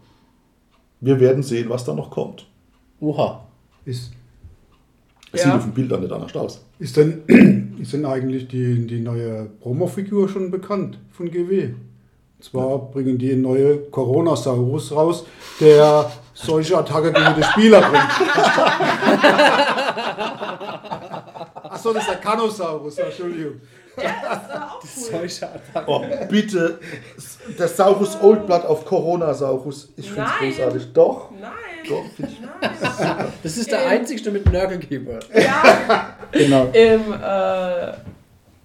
Wir 1.00 1.18
werden 1.20 1.42
sehen, 1.42 1.68
was 1.70 1.84
da 1.84 1.94
noch 1.94 2.11
kommt. 2.11 2.46
Oha. 3.00 3.44
Ist, 3.84 4.12
Es 5.32 5.40
Ja. 5.40 5.46
sieht 5.46 5.54
auf 5.56 5.62
dem 5.64 5.72
Bild 5.72 5.90
dann 5.92 6.00
nicht 6.00 6.12
anders 6.12 6.34
aus. 6.37 6.64
ist, 6.78 6.96
denn, 6.96 7.76
ist 7.80 7.92
denn 7.92 8.04
eigentlich 8.06 8.48
die, 8.48 8.87
die 8.87 9.00
neue 9.00 9.46
Promo-Figur 9.61 10.28
schon 10.28 10.50
bekannt 10.50 10.98
von 11.12 11.30
GW? 11.30 11.70
Und 12.38 12.44
zwar 12.44 12.78
bringen 12.78 13.18
die 13.18 13.32
eine 13.32 13.42
neue 13.42 13.78
Coronasaurus 13.90 14.92
raus, 14.92 15.24
der 15.61 16.11
solche 16.34 16.78
Attacke 16.78 17.12
gegen 17.12 17.34
die 17.37 17.42
Spieler 17.42 17.80
bringt. 17.80 18.08
Achso, 21.70 21.92
das 21.92 22.02
ist 22.04 22.11
der 22.11 22.16
Canosaurus, 22.18 22.98
Entschuldigung. 22.98 23.61
Solche 24.84 25.46
Attacken. 25.46 25.87
Oh, 25.87 26.04
bitte, 26.28 26.78
der 27.58 27.68
Saurus 27.68 28.16
Oldblood 28.20 28.64
auf 28.64 28.84
Coronasaurus. 28.84 29.88
Ich 29.96 30.11
finde 30.11 30.22
es 30.30 30.40
Nein. 30.40 30.52
großartig. 30.52 30.92
Doch, 30.92 31.30
Nein. 31.40 31.50
doch, 31.88 32.04
finde 32.16 32.32
ich. 32.32 32.40
Nein. 32.40 33.26
Das 33.42 33.56
ist 33.56 33.70
der 33.70 33.87
einzigste 33.88 34.30
mit 34.30 34.50
Nörgel-Keyword. 34.52 35.26
ja, 35.34 36.14
Genau. 36.32 36.66
im 36.72 37.12
äh, 37.12 37.92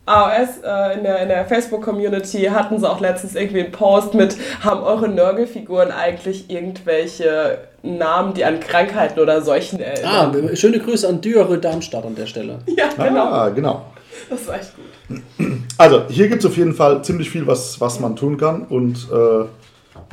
AOS, 0.05 0.57
äh, 0.63 0.97
in 0.97 1.03
der, 1.03 1.21
in 1.21 1.29
der 1.29 1.45
Facebook-Community, 1.45 2.43
hatten 2.45 2.77
sie 2.79 2.89
auch 2.89 2.99
letztens 2.99 3.35
irgendwie 3.35 3.61
einen 3.63 3.71
Post 3.71 4.13
mit, 4.13 4.35
haben 4.61 4.83
eure 4.83 5.07
Nörgelfiguren 5.07 5.91
eigentlich 5.91 6.49
irgendwelche 6.49 7.59
Namen, 7.83 8.33
die 8.33 8.43
an 8.43 8.59
Krankheiten 8.59 9.19
oder 9.19 9.41
Seuchen 9.41 9.79
Ah, 10.03 10.25
erinnern? 10.31 10.55
schöne 10.57 10.79
Grüße 10.79 11.07
an 11.07 11.21
Dürre 11.21 11.57
Darmstadt 11.57 12.05
an 12.05 12.15
der 12.15 12.25
Stelle. 12.25 12.59
ja, 12.67 12.89
genau. 12.97 13.25
Ah, 13.27 13.49
genau. 13.49 13.85
Das 14.29 14.47
war 14.47 14.55
echt 14.55 14.73
gut. 14.75 15.21
Also, 15.77 16.07
hier 16.09 16.27
gibt 16.27 16.43
es 16.43 16.49
auf 16.49 16.57
jeden 16.57 16.73
Fall 16.73 17.03
ziemlich 17.03 17.29
viel, 17.29 17.45
was, 17.47 17.79
was 17.81 17.99
man 17.99 18.15
tun 18.15 18.37
kann. 18.37 18.63
Und 18.65 19.07
äh, 19.11 19.45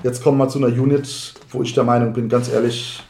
jetzt 0.02 0.22
kommen 0.22 0.38
wir 0.38 0.48
zu 0.48 0.58
einer 0.58 0.68
Unit, 0.68 1.34
wo 1.50 1.62
ich 1.62 1.74
der 1.74 1.84
Meinung 1.84 2.12
bin, 2.12 2.28
ganz 2.28 2.50
ehrlich, 2.50 3.02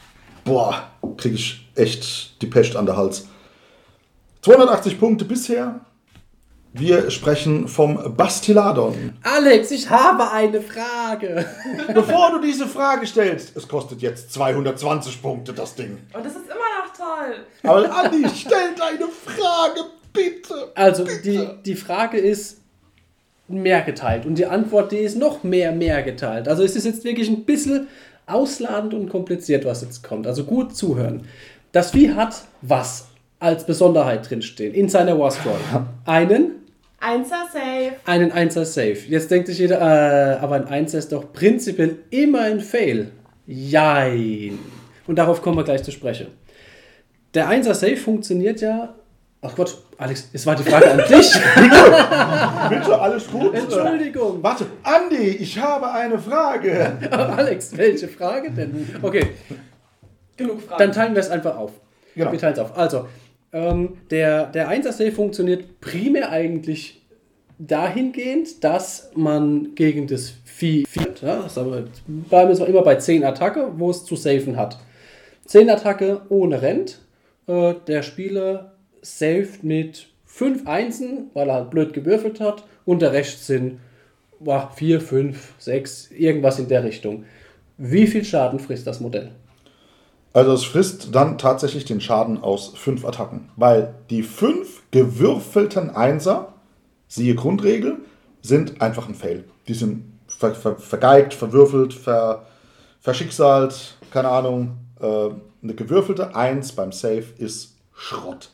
boah, 0.45 0.83
kriege 1.17 1.35
ich 1.35 1.71
echt 1.75 2.41
die 2.43 2.47
Pest 2.47 2.77
an 2.77 2.87
der 2.87 2.97
Hals. 2.97 3.27
280 4.43 4.99
Punkte 4.99 5.25
bisher. 5.25 5.81
Wir 6.73 7.11
sprechen 7.11 7.67
vom 7.67 8.17
Bastiladon. 8.17 9.15
Alex, 9.25 9.73
ich 9.73 9.91
habe 9.91 10.31
eine 10.31 10.61
Frage. 10.61 11.45
Bevor 11.95 12.31
du 12.31 12.41
diese 12.41 12.69
Frage 12.69 13.09
stellst, 13.09 13.57
es 13.57 13.67
kostet 13.67 14.01
jetzt 14.03 14.33
220 14.33 15.21
Punkte, 15.21 15.53
das 15.53 15.75
Ding. 15.75 15.99
Und 16.15 16.25
das 16.25 16.33
ist 16.33 16.45
immer 16.45 16.55
noch 16.55 16.97
toll. 16.97 17.45
Aber 17.65 18.05
Andi, 18.05 18.25
stell 18.37 18.75
deine 18.77 19.09
Frage, 19.09 19.81
bitte. 20.13 20.73
Also, 20.75 21.07
die, 21.25 21.47
die 21.65 21.75
Frage 21.75 22.19
ist 22.19 22.59
mehr 23.49 23.83
geteilt 23.83 24.27
und 24.27 24.37
die 24.37 24.47
Antwort, 24.47 24.93
die 24.93 24.99
ist 24.99 25.17
noch 25.17 25.43
mehr 25.43 25.73
mehr 25.73 26.03
geteilt. 26.03 26.49
Also, 26.49 26.63
es 26.63 26.77
ist 26.77 26.85
jetzt 26.87 27.05
wirklich 27.05 27.29
ein 27.29 27.45
bisschen 27.45 27.89
ausladend 28.27 28.95
und 28.95 29.09
kompliziert, 29.09 29.65
was 29.65 29.83
jetzt 29.83 30.03
kommt. 30.03 30.27
Also, 30.27 30.45
gut 30.45 30.77
zuhören. 30.77 31.23
Das 31.73 31.93
Vieh 31.93 32.15
hat 32.15 32.45
was 32.63 33.09
als 33.39 33.65
Besonderheit 33.65 34.29
drinstehen 34.29 34.75
in 34.75 34.89
seiner 34.89 35.19
Warscroll? 35.19 35.59
Einen 36.05 36.61
Einser 37.01 37.49
Safe. 37.51 37.93
einen 38.05 38.31
1er 38.31 38.67
Safe. 38.67 38.99
Jetzt 39.09 39.31
denkt 39.31 39.49
sich 39.49 39.59
jeder, 39.59 39.81
äh, 39.81 40.39
aber 40.39 40.57
ein 40.57 40.87
1er 40.87 40.99
ist 40.99 41.13
doch 41.13 41.33
prinzipiell 41.33 41.97
immer 42.11 42.43
ein 42.43 42.61
Fail. 42.61 43.11
Jein. 43.47 44.59
Und 45.07 45.17
darauf 45.17 45.41
kommen 45.41 45.57
wir 45.57 45.65
gleich 45.65 45.83
zu 45.83 45.93
sprechen. 45.93 46.27
Der 47.33 47.49
1er 47.49 47.73
Safe 47.73 47.97
funktioniert 47.97 48.61
ja. 48.61 48.95
Ach 49.43 49.55
Gott, 49.57 49.83
Alex, 49.97 50.29
es 50.35 50.45
war 50.47 50.55
die 50.55 50.63
Frage 50.65 50.91
an 50.91 50.99
dich. 50.99 51.33
Bitte, 52.69 53.01
alles 53.01 53.27
gut? 53.31 53.55
Entschuldigung. 53.55 54.43
Warte, 54.43 54.67
Andi, 54.83 55.29
ich 55.29 55.59
habe 55.59 55.91
eine 55.91 56.19
Frage. 56.19 56.99
Alex, 57.11 57.75
welche 57.77 58.09
Frage 58.09 58.51
denn? 58.51 58.87
Okay, 59.01 59.29
Genug 60.37 60.61
Fragen. 60.63 60.79
dann 60.79 60.93
teilen 60.93 61.15
wir 61.15 61.21
es 61.21 61.31
einfach 61.31 61.57
auf. 61.57 61.73
Genau. 62.15 62.33
Wir 62.33 62.39
teilen 62.39 62.53
es 62.53 62.59
auf. 62.59 62.77
Also, 62.77 63.09
ähm, 63.53 63.97
der, 64.11 64.47
der 64.47 64.71
1er 64.71 64.93
Safe 64.93 65.13
funktioniert 65.13 65.81
primär 65.81 66.31
eigentlich 66.31 67.01
dahingehend, 67.59 68.63
dass 68.63 69.11
man 69.15 69.75
gegen 69.75 70.07
das 70.07 70.35
Vieh 70.45 70.85
führt. 70.87 71.23
Ja, 71.23 71.37
das 71.37 71.53
ist 71.53 71.59
aber, 71.59 71.85
bleiben 72.07 72.59
wir 72.59 72.67
immer 72.67 72.83
bei 72.83 72.97
10 72.97 73.25
Attacke, 73.25 73.73
wo 73.77 73.91
es 73.91 74.05
zu 74.05 74.17
safen 74.17 74.57
hat. 74.59 74.79
10 75.47 75.71
Attacke 75.71 76.23
ohne 76.29 76.61
Rent. 76.61 76.99
Äh, 77.47 77.75
der 77.87 78.03
Spieler 78.03 78.70
saved 79.03 79.65
mit 79.65 80.09
5 80.25 80.67
Einsen, 80.67 81.31
weil 81.35 81.49
er 81.49 81.55
halt 81.55 81.71
blöd 81.71 81.93
gewürfelt 81.93 82.41
hat. 82.41 82.65
Und 82.85 83.03
der 83.03 83.13
Rest 83.13 83.47
sind 83.47 83.81
4, 84.75 85.01
5, 85.01 85.55
6, 85.59 86.11
irgendwas 86.13 86.59
in 86.59 86.69
der 86.69 86.85
Richtung. 86.85 87.25
Wie 87.77 88.07
viel 88.07 88.25
Schaden 88.25 88.59
frisst 88.59 88.87
das 88.87 89.01
Modell? 89.01 89.33
Also 90.33 90.53
es 90.53 90.65
frisst 90.65 91.15
dann 91.15 91.39
tatsächlich 91.39 91.85
den 91.85 92.01
Schaden 92.01 92.41
aus 92.43 92.73
fünf 92.77 93.05
Attacken, 93.05 93.49
weil 93.57 93.95
die 94.11 94.23
fünf 94.23 94.83
gewürfelten 94.93 95.91
Einser, 95.91 96.53
siehe 97.09 97.35
Grundregel, 97.35 97.97
sind 98.41 98.81
einfach 98.81 99.09
ein 99.09 99.15
Fail. 99.17 99.45
Die 99.67 99.75
sind 99.75 100.05
ver 100.29 100.55
ver 100.55 100.77
vergeigt, 100.77 101.35
verwürfelt, 101.35 101.93
ver 101.93 102.47
verschicksalt, 103.01 103.97
keine 104.13 104.29
Ahnung. 104.29 104.77
Äh, 105.01 105.31
eine 105.63 105.75
gewürfelte 105.75 106.35
Eins 106.37 106.73
beim 106.73 106.93
Save 106.93 107.25
ist 107.39 107.75
Schrott. 107.93 108.51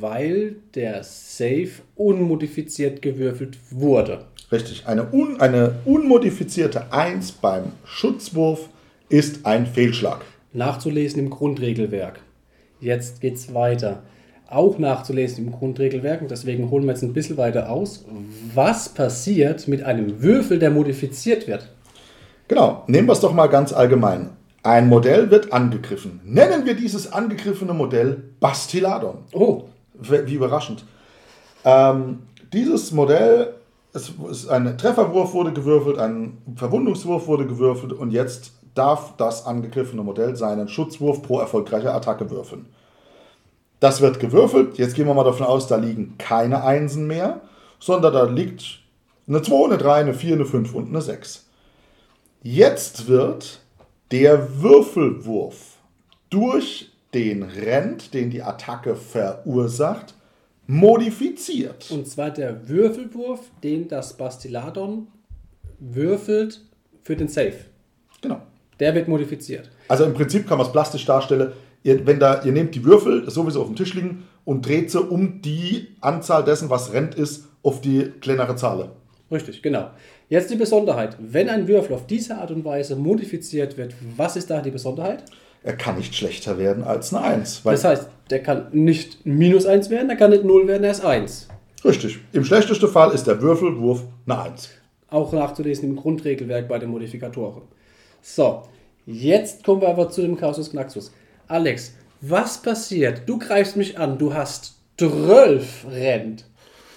Weil 0.00 0.56
der 0.74 1.02
Save 1.04 1.70
unmodifiziert 1.94 3.02
gewürfelt 3.02 3.58
wurde. 3.70 4.24
Richtig, 4.50 4.86
eine, 4.86 5.12
un 5.12 5.40
eine 5.40 5.76
unmodifizierte 5.84 6.92
Eins 6.92 7.32
beim 7.32 7.72
Schutzwurf 7.84 8.68
ist 9.08 9.46
ein 9.46 9.66
Fehlschlag. 9.66 10.24
Nachzulesen 10.52 11.20
im 11.20 11.30
Grundregelwerk. 11.30 12.20
Jetzt 12.80 13.20
geht's 13.20 13.54
weiter. 13.54 14.02
Auch 14.48 14.78
nachzulesen 14.78 15.46
im 15.46 15.52
Grundregelwerk, 15.52 16.22
und 16.22 16.30
deswegen 16.30 16.70
holen 16.70 16.84
wir 16.84 16.92
jetzt 16.92 17.02
ein 17.02 17.12
bisschen 17.12 17.36
weiter 17.36 17.70
aus. 17.70 18.04
Was 18.54 18.88
passiert 18.88 19.68
mit 19.68 19.84
einem 19.84 20.22
Würfel, 20.22 20.58
der 20.58 20.70
modifiziert 20.70 21.46
wird? 21.46 21.68
Genau, 22.48 22.82
nehmen 22.88 23.06
wir 23.06 23.12
es 23.12 23.20
doch 23.20 23.32
mal 23.32 23.46
ganz 23.46 23.72
allgemein. 23.72 24.30
Ein 24.62 24.88
Modell 24.88 25.30
wird 25.30 25.52
angegriffen. 25.52 26.20
Nennen 26.24 26.66
wir 26.66 26.74
dieses 26.74 27.12
angegriffene 27.12 27.72
Modell 27.72 28.22
Bastiladon. 28.40 29.24
Oh, 29.32 29.64
Wie 29.94 30.34
überraschend. 30.34 30.84
Ähm, 31.64 32.20
dieses 32.52 32.92
Modell, 32.92 33.54
es 33.92 34.12
ist 34.30 34.48
ein 34.48 34.76
Trefferwurf 34.76 35.32
wurde 35.32 35.52
gewürfelt, 35.52 35.98
ein 35.98 36.38
Verwundungswurf 36.56 37.26
wurde 37.26 37.46
gewürfelt 37.46 37.92
und 37.92 38.10
jetzt 38.10 38.52
darf 38.74 39.16
das 39.16 39.46
angegriffene 39.46 40.02
Modell 40.02 40.36
seinen 40.36 40.68
Schutzwurf 40.68 41.22
pro 41.22 41.40
erfolgreiche 41.40 41.92
Attacke 41.92 42.30
würfeln. 42.30 42.66
Das 43.80 44.00
wird 44.00 44.20
gewürfelt. 44.20 44.78
Jetzt 44.78 44.94
gehen 44.94 45.06
wir 45.06 45.14
mal 45.14 45.24
davon 45.24 45.46
aus, 45.46 45.66
da 45.66 45.76
liegen 45.76 46.16
keine 46.18 46.64
Einsen 46.64 47.06
mehr, 47.06 47.40
sondern 47.78 48.12
da 48.12 48.24
liegt 48.24 48.80
eine 49.26 49.42
2, 49.42 49.66
eine 49.66 49.78
3, 49.78 49.94
eine 49.94 50.14
4, 50.14 50.34
eine 50.34 50.44
5 50.44 50.74
und 50.74 50.88
eine 50.88 51.00
6. 51.00 51.46
Jetzt 52.42 53.08
wird 53.08 53.60
der 54.10 54.60
Würfelwurf 54.60 55.78
durch 56.30 56.90
den 57.14 57.42
Rent, 57.42 58.14
den 58.14 58.30
die 58.30 58.42
Attacke 58.42 58.96
verursacht, 58.96 60.14
modifiziert. 60.66 61.90
und 61.90 62.06
zwar 62.06 62.30
der 62.30 62.68
Würfelwurf, 62.68 63.40
den 63.62 63.88
das 63.88 64.16
Bastiladon 64.16 65.08
würfelt 65.80 66.60
für 67.02 67.16
den 67.16 67.28
Save. 67.28 67.54
Genau. 68.20 68.40
Der 68.78 68.94
wird 68.94 69.08
modifiziert. 69.08 69.70
Also 69.88 70.04
im 70.04 70.14
Prinzip 70.14 70.46
kann 70.46 70.58
man 70.58 70.66
es 70.66 70.72
plastisch 70.72 71.04
darstellen. 71.04 71.52
Ihr, 71.82 72.06
wenn 72.06 72.20
da, 72.20 72.42
ihr 72.44 72.52
nehmt 72.52 72.74
die 72.74 72.84
Würfel, 72.84 73.28
so 73.30 73.46
wie 73.46 73.50
sie 73.50 73.58
auf 73.58 73.66
dem 73.66 73.76
Tisch 73.76 73.94
liegen, 73.94 74.24
und 74.44 74.66
dreht 74.66 74.90
sie 74.90 75.00
um 75.00 75.42
die 75.42 75.88
Anzahl 76.00 76.44
dessen, 76.44 76.70
was 76.70 76.92
Rent 76.92 77.14
ist, 77.14 77.48
auf 77.62 77.80
die 77.80 78.10
kleinere 78.20 78.56
Zahl. 78.56 78.90
Richtig, 79.30 79.62
genau. 79.62 79.90
Jetzt 80.30 80.48
die 80.48 80.56
Besonderheit. 80.56 81.16
Wenn 81.18 81.48
ein 81.48 81.66
Würfel 81.66 81.92
auf 81.92 82.06
diese 82.06 82.36
Art 82.36 82.52
und 82.52 82.64
Weise 82.64 82.94
modifiziert 82.94 83.76
wird, 83.76 83.94
was 84.16 84.36
ist 84.36 84.48
da 84.48 84.60
die 84.60 84.70
Besonderheit? 84.70 85.24
Er 85.64 85.76
kann 85.76 85.96
nicht 85.96 86.14
schlechter 86.14 86.56
werden 86.56 86.84
als 86.84 87.12
eine 87.12 87.24
1. 87.24 87.64
Weil, 87.64 87.72
Das 87.74 87.84
heißt, 87.84 88.06
der 88.30 88.40
kann 88.40 88.68
nicht 88.70 89.26
minus 89.26 89.66
1 89.66 89.90
werden, 89.90 90.06
der 90.06 90.16
kann 90.16 90.30
nicht 90.30 90.44
0 90.44 90.68
werden, 90.68 90.84
er 90.84 90.92
ist 90.92 91.04
1. 91.04 91.48
richtig. 91.84 92.20
Im 92.32 92.44
schlechtesten 92.44 92.86
Fall 92.86 93.10
ist 93.12 93.26
der 93.26 93.42
Würfelwurf 93.42 94.04
eine 94.24 94.40
1. 94.42 94.68
Auch 95.08 95.32
nachzulesen 95.32 95.88
im 95.90 95.96
Grundregelwerk 95.96 96.68
bei 96.68 96.78
den 96.78 96.90
Modifikatoren. 96.90 97.62
So, 98.22 98.62
jetzt 99.06 99.64
kommen 99.64 99.80
wir 99.80 99.88
aber 99.88 100.10
zu 100.10 100.22
dem 100.22 100.36
Kausus 100.36 100.70
Knaxus. 100.70 101.10
Alex, 101.48 101.94
was 102.20 102.62
passiert? 102.62 103.22
Du 103.26 103.36
greifst 103.36 103.76
mich 103.76 103.98
an, 103.98 104.16
du 104.16 104.32
hast 104.32 104.76
12 104.98 105.86
Rent. 105.90 106.44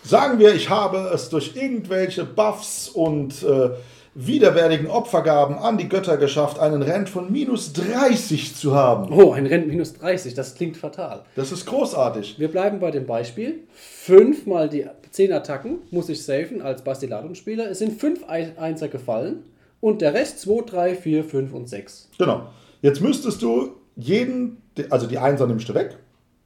Sagen 0.03 0.37
wir, 0.37 0.53
ich 0.53 0.69
habe 0.69 1.11
es 1.13 1.29
durch 1.29 1.55
irgendwelche 1.55 2.25
Buffs 2.25 2.89
und 2.89 3.41
äh, 3.43 3.69
widerwärtigen 4.15 4.87
Opfergaben 4.87 5.57
an 5.57 5.77
die 5.77 5.87
Götter 5.87 6.17
geschafft, 6.17 6.59
einen 6.59 6.81
Rent 6.81 7.09
von 7.09 7.31
minus 7.31 7.71
30 7.73 8.55
zu 8.55 8.75
haben. 8.75 9.13
Oh, 9.13 9.31
ein 9.31 9.45
Rent 9.45 9.67
minus 9.67 9.93
30, 9.93 10.33
das 10.33 10.55
klingt 10.55 10.75
fatal. 10.77 11.23
Das 11.35 11.51
ist 11.51 11.65
großartig. 11.65 12.37
Wir 12.37 12.49
bleiben 12.49 12.79
bei 12.79 12.91
dem 12.91 13.05
Beispiel. 13.05 13.63
5 13.73 14.45
mal 14.45 14.67
die 14.67 14.85
10 15.09 15.31
Attacken 15.31 15.79
muss 15.89 16.09
ich 16.09 16.23
safen 16.23 16.61
als 16.61 16.83
Bastiladon-Spieler. 16.83 17.69
Es 17.69 17.79
sind 17.79 17.99
5 17.99 18.25
Einser 18.27 18.89
gefallen 18.89 19.43
und 19.79 20.01
der 20.01 20.13
Rest 20.13 20.41
2, 20.41 20.63
3, 20.65 20.95
4, 20.95 21.23
5 21.23 21.53
und 21.53 21.69
6. 21.69 22.09
Genau. 22.17 22.49
Jetzt 22.81 23.01
müsstest 23.01 23.41
du 23.41 23.71
jeden, 23.95 24.61
also 24.89 25.07
die 25.07 25.17
Einser 25.17 25.47
nimmst 25.47 25.69
du 25.69 25.73
weg. 25.73 25.97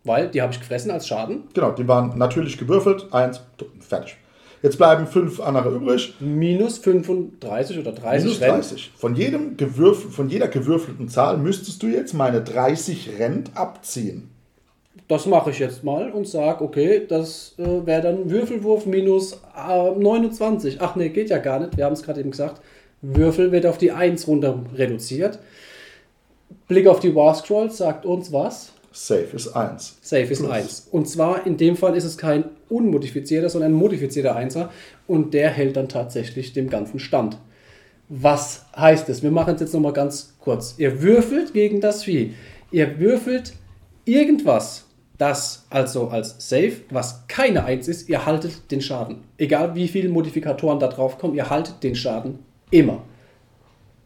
Weil 0.08 0.30
die 0.30 0.42
habe 0.42 0.54
ich 0.54 0.60
gefressen 0.60 0.92
als 0.92 1.08
Schaden. 1.08 1.44
Genau, 1.54 1.72
die 1.72 1.88
waren 1.88 2.18
natürlich 2.18 2.58
gewürfelt. 2.58 3.08
Eins, 3.12 3.42
fertig. 3.80 4.18
Jetzt 4.64 4.78
bleiben 4.78 5.06
fünf 5.06 5.40
andere 5.40 5.70
übrig. 5.70 6.16
Minus 6.20 6.80
35 6.80 7.80
oder 7.80 7.92
30 7.92 8.26
Minus 8.26 8.42
Rent. 8.42 8.54
30. 8.54 8.92
Von, 8.98 9.16
jedem 9.16 9.58
gewürf, 9.58 10.14
von 10.14 10.30
jeder 10.30 10.48
gewürfelten 10.48 11.10
Zahl 11.10 11.38
müsstest 11.38 11.84
du 11.84 11.88
jetzt 11.88 12.14
meine 12.14 12.42
30 12.42 13.20
Rent 13.20 13.52
abziehen. 13.56 14.30
Das 15.08 15.26
mache 15.26 15.52
ich 15.52 15.60
jetzt 15.60 15.84
mal 15.84 16.12
und 16.12 16.28
sage, 16.28 16.64
okay, 16.64 17.06
das 17.08 17.54
äh, 17.58 17.86
wäre 17.86 18.02
dann 18.02 18.30
Würfelwurf 18.30 18.86
minus 18.86 19.34
äh, 19.56 19.92
29. 19.92 20.82
Ach 20.82 20.96
nee, 20.96 21.10
geht 21.10 21.30
ja 21.30 21.38
gar 21.38 21.60
nicht. 21.60 21.78
Wir 21.78 21.86
haben 21.86 21.94
es 21.94 22.04
gerade 22.04 22.20
eben 22.20 22.32
gesagt. 22.32 22.62
Würfel 23.02 23.52
wird 23.52 23.66
auf 23.66 23.78
die 23.78 23.92
1 23.92 24.28
runter 24.28 24.60
reduziert. 24.76 25.40
Blick 26.68 26.88
auf 26.88 27.00
die 27.00 27.16
War 27.16 27.36
Scrolls 27.36 27.78
sagt 27.78 28.06
uns 28.06 28.34
was? 28.34 28.74
Safe 29.00 29.28
ist 29.36 29.50
1. 29.50 29.98
Safe 30.02 30.24
ist 30.24 30.40
Plus. 30.40 30.52
1. 30.52 30.88
Und 30.92 31.08
zwar 31.08 31.46
in 31.46 31.56
dem 31.56 31.78
Fall 31.78 31.96
ist 31.96 32.04
es 32.04 32.18
kein 32.18 32.46
unmodifizierter, 32.68 33.48
sondern 33.48 33.72
ein 33.72 33.76
modifizierter 33.76 34.36
Einser 34.36 34.72
und 35.06 35.36
der 35.36 35.52
hält 35.52 35.78
dann 35.78 35.88
tatsächlich 35.88 36.54
dem 36.54 36.68
ganzen 36.68 37.00
Stand. 37.00 37.38
Was 38.10 38.66
heißt 38.76 39.08
es? 39.10 39.22
Wir 39.22 39.30
machen 39.30 39.54
es 39.54 39.62
jetzt 39.62 39.74
nochmal 39.76 39.94
ganz 39.94 40.34
kurz. 40.40 40.74
Ihr 40.80 41.04
würfelt 41.04 41.54
gegen 41.54 41.80
das 41.80 42.06
Vieh. 42.06 42.34
Ihr 42.72 43.00
würfelt 43.00 43.54
irgendwas, 44.06 44.86
das 45.20 45.68
also 45.70 46.08
als 46.08 46.36
Safe, 46.40 46.78
was 46.90 47.28
keine 47.28 47.66
1 47.66 47.88
ist, 47.88 48.10
ihr 48.10 48.26
haltet 48.26 48.72
den 48.72 48.82
Schaden. 48.82 49.18
Egal 49.38 49.76
wie 49.76 49.88
viele 49.88 50.10
Modifikatoren 50.10 50.80
da 50.80 50.88
drauf 50.88 51.20
kommen, 51.20 51.36
ihr 51.36 51.52
haltet 51.52 51.84
den 51.84 51.96
Schaden 51.96 52.40
immer. 52.72 53.04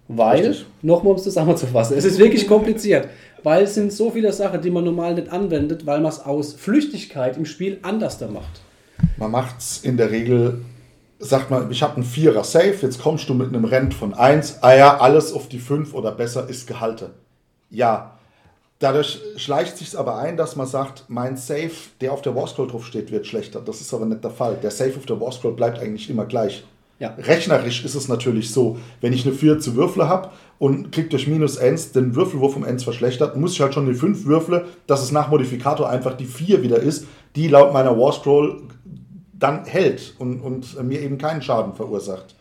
Weil, 0.10 0.58
nochmal 0.82 1.12
um 1.12 1.18
es 1.18 1.24
zusammenzufassen, 1.24 1.98
es 1.98 2.04
ist 2.04 2.20
wirklich 2.20 2.46
kompliziert. 2.46 3.08
Weil 3.44 3.64
es 3.64 3.76
sind 3.76 3.92
so 3.92 4.12
viele 4.12 4.32
Sachen, 4.32 4.62
die 4.62 4.70
man 4.70 4.84
normal 4.84 5.16
nicht 5.16 5.32
anwendet, 5.32 5.86
weil 5.86 6.00
man 6.02 6.12
es 6.12 6.20
aus 6.20 6.54
Flüchtigkeit 6.54 7.38
im 7.38 7.46
Spiel 7.46 7.80
anders 7.82 8.18
da 8.18 8.28
macht. 8.28 8.62
Man 9.18 9.32
macht 9.32 9.60
es 9.60 9.80
in 9.84 9.98
der 9.98 10.12
Regel, 10.12 10.62
sagt 11.20 11.52
man, 11.52 11.70
ich 11.72 11.84
habe 11.84 11.96
einen 11.96 12.04
Vierer 12.04 12.44
Safe, 12.44 12.76
jetzt 12.82 13.02
kommst 13.02 13.30
du 13.30 13.34
mit 13.34 13.50
einem 13.50 13.66
Rent 13.66 13.94
von 13.94 14.14
1, 14.14 14.60
ah 14.62 14.76
ja, 14.76 14.98
alles 14.98 15.34
auf 15.34 15.48
die 15.48 15.60
5 15.60 15.94
oder 15.94 16.12
besser 16.12 16.50
ist 16.50 16.68
gehalten. 16.68 17.12
Ja, 17.70 18.18
dadurch 18.80 19.20
schleicht 19.38 19.78
sich 19.78 19.98
aber 19.98 20.18
ein, 20.18 20.38
dass 20.38 20.56
man 20.56 20.68
sagt, 20.68 21.06
mein 21.08 21.38
Safe, 21.38 21.72
der 22.02 22.12
auf 22.12 22.22
der 22.22 22.36
Warscroll 22.36 22.68
drauf 22.68 22.86
steht, 22.86 23.12
wird 23.12 23.28
schlechter. 23.28 23.62
Das 23.62 23.82
ist 23.82 23.94
aber 23.94 24.06
nicht 24.06 24.24
der 24.24 24.32
Fall. 24.32 24.58
Der 24.62 24.72
Safe 24.72 24.96
auf 24.98 25.06
der 25.06 25.20
Warscroll 25.20 25.54
bleibt 25.54 25.80
eigentlich 25.80 26.10
immer 26.10 26.26
gleich. 26.26 26.64
Ja. 27.02 27.16
Rechnerisch 27.18 27.84
ist 27.84 27.96
es 27.96 28.10
natürlich 28.10 28.52
so, 28.52 28.78
wenn 29.02 29.12
ich 29.12 29.26
eine 29.26 29.34
4 29.34 29.58
zu 29.58 29.76
Würfel 29.76 30.08
habe 30.08 30.30
und 30.60 30.92
kriege 30.92 31.10
durch 31.10 31.26
minus 31.26 31.58
1 31.58 31.94
den 31.94 32.16
Würfelwurf 32.16 32.56
um 32.56 32.64
1 32.64 32.84
verschlechtert, 32.84 33.36
muss 33.36 33.54
ich 33.54 33.62
halt 33.62 33.74
schon 33.74 33.88
die 33.88 33.96
5 33.96 34.26
würfle, 34.26 34.68
dass 34.86 35.02
es 35.02 35.12
nach 35.12 35.32
Modifikator 35.32 35.90
einfach 35.90 36.16
die 36.16 36.28
4 36.28 36.62
wieder 36.62 36.78
ist, 36.78 37.08
die 37.36 37.48
laut 37.48 37.74
meiner 37.74 37.98
Warscroll 37.98 38.62
dann 39.34 39.66
hält 39.66 40.14
und, 40.20 40.42
und 40.42 40.84
mir 40.84 41.02
eben 41.02 41.18
keinen 41.18 41.42
Schaden 41.42 41.74
verursacht. 41.74 42.36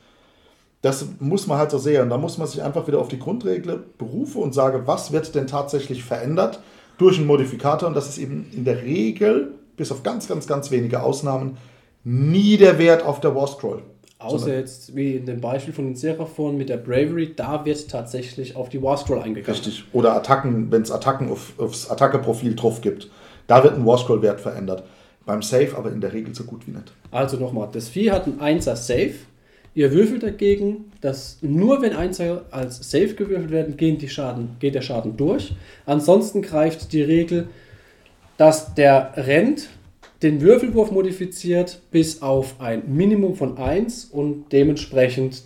Das 0.82 1.06
muss 1.20 1.46
man 1.46 1.56
halt 1.56 1.70
so 1.70 1.78
sehen. 1.78 2.10
Da 2.10 2.18
muss 2.18 2.36
man 2.36 2.46
sich 2.46 2.62
einfach 2.62 2.86
wieder 2.86 2.98
auf 2.98 3.08
die 3.08 3.18
Grundregel 3.18 3.82
berufen 3.96 4.42
und 4.42 4.52
sagen, 4.52 4.82
was 4.84 5.10
wird 5.10 5.34
denn 5.34 5.46
tatsächlich 5.46 6.04
verändert 6.04 6.60
durch 6.98 7.16
einen 7.16 7.26
Modifikator. 7.26 7.88
Und 7.88 7.94
das 7.94 8.10
ist 8.10 8.18
eben 8.18 8.50
in 8.52 8.66
der 8.66 8.82
Regel, 8.82 9.52
bis 9.78 9.90
auf 9.90 10.02
ganz, 10.02 10.28
ganz, 10.28 10.46
ganz 10.46 10.70
wenige 10.70 11.02
Ausnahmen, 11.02 11.56
nie 12.04 12.58
der 12.58 12.78
Wert 12.78 13.06
auf 13.06 13.20
der 13.20 13.34
Warscroll. 13.34 13.84
Außer 14.20 14.54
jetzt 14.54 14.94
wie 14.94 15.16
in 15.16 15.24
dem 15.24 15.40
Beispiel 15.40 15.72
von 15.72 15.86
den 15.86 15.96
Seraphon 15.96 16.58
mit 16.58 16.68
der 16.68 16.76
Bravery, 16.76 17.32
da 17.34 17.64
wird 17.64 17.88
tatsächlich 17.88 18.54
auf 18.54 18.68
die 18.68 18.82
Warscroll 18.82 19.18
eingegangen. 19.18 19.58
Richtig. 19.58 19.84
Oder 19.92 20.14
Attacken, 20.14 20.70
wenn 20.70 20.82
es 20.82 20.90
Attacken 20.90 21.30
auf, 21.30 21.54
aufs 21.58 21.90
Attacke-Profil 21.90 22.54
drauf 22.54 22.82
gibt. 22.82 23.08
Da 23.46 23.64
wird 23.64 23.74
ein 23.74 23.86
Warscroll-Wert 23.86 24.40
verändert. 24.40 24.84
Beim 25.24 25.42
Safe 25.42 25.70
aber 25.74 25.90
in 25.90 26.02
der 26.02 26.12
Regel 26.12 26.34
so 26.34 26.44
gut 26.44 26.66
wie 26.66 26.72
nicht. 26.72 26.92
Also 27.10 27.38
nochmal, 27.38 27.68
das 27.72 27.88
Vieh 27.88 28.10
hat 28.10 28.26
ein 28.26 28.38
1er 28.38 28.76
Safe. 28.76 29.14
Ihr 29.74 29.92
würfelt 29.92 30.22
dagegen, 30.22 30.92
dass 31.00 31.38
nur 31.40 31.80
wenn 31.80 31.94
Einser 31.94 32.44
als 32.50 32.90
Safe 32.90 33.14
gewürfelt 33.14 33.50
werden, 33.50 33.76
gehen 33.76 33.98
die 33.98 34.08
Schaden, 34.08 34.56
geht 34.58 34.74
der 34.74 34.82
Schaden 34.82 35.16
durch. 35.16 35.54
Ansonsten 35.86 36.42
greift 36.42 36.92
die 36.92 37.02
Regel, 37.02 37.48
dass 38.36 38.74
der 38.74 39.12
Rent 39.16 39.68
den 40.22 40.40
Würfelwurf 40.40 40.90
modifiziert 40.90 41.80
bis 41.90 42.22
auf 42.22 42.60
ein 42.60 42.82
Minimum 42.94 43.36
von 43.36 43.56
1 43.56 44.06
und 44.06 44.46
dementsprechend 44.52 45.42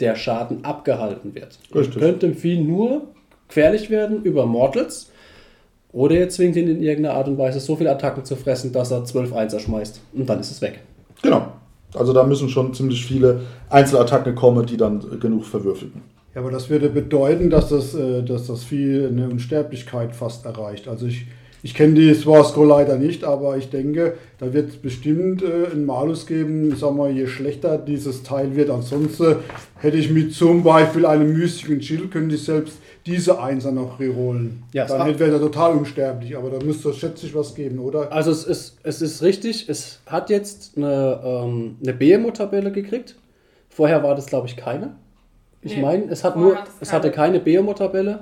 der 0.00 0.16
Schaden 0.16 0.64
abgehalten 0.64 1.34
wird. 1.34 1.58
Richtig. 1.74 1.96
Ihr 1.96 2.00
könnt 2.00 2.22
dem 2.22 2.34
Vieh 2.34 2.60
nur 2.60 3.08
gefährlich 3.48 3.90
werden 3.90 4.22
über 4.22 4.46
Mortals 4.46 5.10
oder 5.92 6.16
ihr 6.16 6.28
zwingt 6.28 6.56
ihn 6.56 6.68
in 6.68 6.82
irgendeiner 6.82 7.16
Art 7.16 7.28
und 7.28 7.38
Weise 7.38 7.60
so 7.60 7.76
viele 7.76 7.90
Attacken 7.90 8.24
zu 8.24 8.36
fressen, 8.36 8.72
dass 8.72 8.90
er 8.90 9.04
12 9.04 9.32
Einser 9.32 9.60
schmeißt 9.60 10.00
und 10.14 10.28
dann 10.28 10.40
ist 10.40 10.50
es 10.50 10.60
weg. 10.60 10.80
Genau. 11.22 11.46
Also 11.94 12.12
da 12.12 12.24
müssen 12.24 12.48
schon 12.48 12.74
ziemlich 12.74 13.04
viele 13.06 13.42
Einzelattacken 13.70 14.34
kommen, 14.34 14.66
die 14.66 14.76
dann 14.76 15.20
genug 15.20 15.44
verwürfelten. 15.44 16.02
Ja, 16.34 16.40
aber 16.40 16.50
das 16.50 16.68
würde 16.68 16.88
bedeuten, 16.88 17.48
dass 17.48 17.68
das, 17.68 17.94
äh, 17.94 18.22
dass 18.24 18.48
das 18.48 18.64
Vieh 18.64 19.06
eine 19.06 19.28
Unsterblichkeit 19.28 20.16
fast 20.16 20.44
erreicht. 20.44 20.88
Also 20.88 21.06
ich, 21.06 21.26
ich 21.64 21.74
kenne 21.74 21.94
die 21.94 22.12
Swarscroll 22.12 22.68
leider 22.68 22.96
nicht, 22.98 23.24
aber 23.24 23.56
ich 23.56 23.70
denke, 23.70 24.18
da 24.38 24.52
wird 24.52 24.68
es 24.68 24.76
bestimmt 24.76 25.42
äh, 25.42 25.72
einen 25.72 25.86
Malus 25.86 26.26
geben, 26.26 26.70
ich 26.70 26.78
sag 26.78 26.94
mal, 26.94 27.10
je 27.10 27.26
schlechter 27.26 27.78
dieses 27.78 28.22
Teil 28.22 28.54
wird. 28.54 28.68
Ansonsten 28.68 29.36
hätte 29.78 29.96
ich 29.96 30.10
mit 30.10 30.34
zum 30.34 30.62
Beispiel 30.62 31.06
einem 31.06 31.32
mystischen 31.32 31.80
Schild, 31.80 32.10
könnte 32.10 32.34
ich 32.34 32.44
selbst 32.44 32.76
diese 33.06 33.40
Einser 33.42 33.72
noch 33.72 33.98
reholen. 33.98 34.62
Ja, 34.74 34.84
Dann 34.84 35.18
wäre 35.18 35.32
er 35.32 35.40
total 35.40 35.72
unsterblich, 35.72 36.36
aber 36.36 36.50
da 36.50 36.62
müsste 36.62 36.90
es 36.90 36.98
schätze 36.98 37.24
ich 37.24 37.34
was 37.34 37.54
geben, 37.54 37.78
oder? 37.78 38.12
Also 38.12 38.30
es 38.30 38.44
ist, 38.44 38.76
es 38.82 39.00
ist 39.00 39.22
richtig, 39.22 39.66
es 39.70 40.00
hat 40.04 40.28
jetzt 40.28 40.76
eine, 40.76 41.18
ähm, 41.24 41.76
eine 41.82 41.94
BMO-Tabelle 41.94 42.72
gekriegt. 42.72 43.16
Vorher 43.70 44.02
war 44.02 44.14
das, 44.14 44.26
glaube 44.26 44.48
ich, 44.48 44.56
keine. 44.56 44.96
Ich 45.62 45.76
Nee, 45.76 45.82
meine, 45.82 46.04
es, 46.10 46.24
hat 46.24 46.36
nur, 46.36 46.56
hat 46.56 46.68
es 46.68 46.88
es 46.88 46.92
hatte 46.92 47.10
keine. 47.10 47.40
keine 47.40 47.58
BMO-Tabelle. 47.62 48.20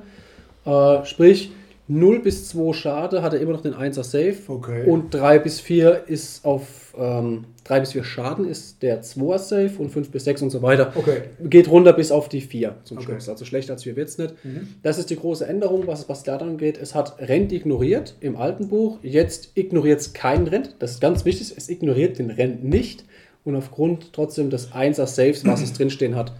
Äh, 0.64 1.04
sprich, 1.06 1.50
0 1.92 2.20
bis 2.20 2.48
2 2.48 2.72
Schade 2.72 3.22
hat 3.22 3.34
er 3.34 3.40
immer 3.40 3.52
noch 3.52 3.60
den 3.60 3.74
1er 3.74 4.02
Safe. 4.02 4.36
Okay. 4.48 4.86
Und 4.88 5.12
3 5.12 5.38
bis 5.40 5.60
4 5.60 6.04
ist 6.06 6.44
auf 6.44 6.94
ähm, 6.98 7.44
3 7.64 7.80
bis 7.80 7.92
4 7.92 8.04
Schaden 8.04 8.48
ist 8.48 8.82
der 8.82 9.02
2er 9.02 9.38
Safe 9.38 9.70
und 9.78 9.90
5 9.90 10.10
bis 10.10 10.24
6 10.24 10.42
und 10.42 10.50
so 10.50 10.62
weiter. 10.62 10.92
Okay. 10.94 11.22
Geht 11.44 11.68
runter 11.70 11.92
bis 11.92 12.10
auf 12.10 12.28
die 12.28 12.40
4 12.40 12.76
zum 12.84 12.98
Okay. 12.98 13.06
Schluss. 13.06 13.28
Also 13.28 13.44
schlechter 13.44 13.74
als 13.74 13.82
4 13.82 13.96
wird 13.96 14.08
es 14.08 14.18
nicht. 14.18 14.34
Das 14.82 14.98
ist 14.98 15.10
die 15.10 15.16
große 15.16 15.46
Änderung, 15.46 15.86
was, 15.86 16.08
was 16.08 16.22
da 16.22 16.38
dann 16.38 16.56
geht. 16.56 16.78
Es 16.78 16.94
hat 16.94 17.18
Rent 17.18 17.52
ignoriert 17.52 18.14
im 18.20 18.36
alten 18.36 18.68
Buch. 18.68 18.98
Jetzt 19.02 19.50
ignoriert 19.54 20.00
es 20.00 20.12
keinen 20.12 20.46
Rent. 20.48 20.76
Das 20.78 20.92
ist 20.92 21.00
ganz 21.00 21.24
wichtig. 21.24 21.52
Es 21.56 21.68
ignoriert 21.68 22.18
den 22.18 22.30
Rent 22.30 22.64
nicht. 22.64 23.04
Und 23.44 23.56
aufgrund 23.56 24.12
trotzdem 24.12 24.50
des 24.50 24.70
1er 24.72 25.06
Saves, 25.06 25.44
was 25.44 25.62
es 25.62 25.72
drinstehen 25.78 26.14
hat, 26.16 26.32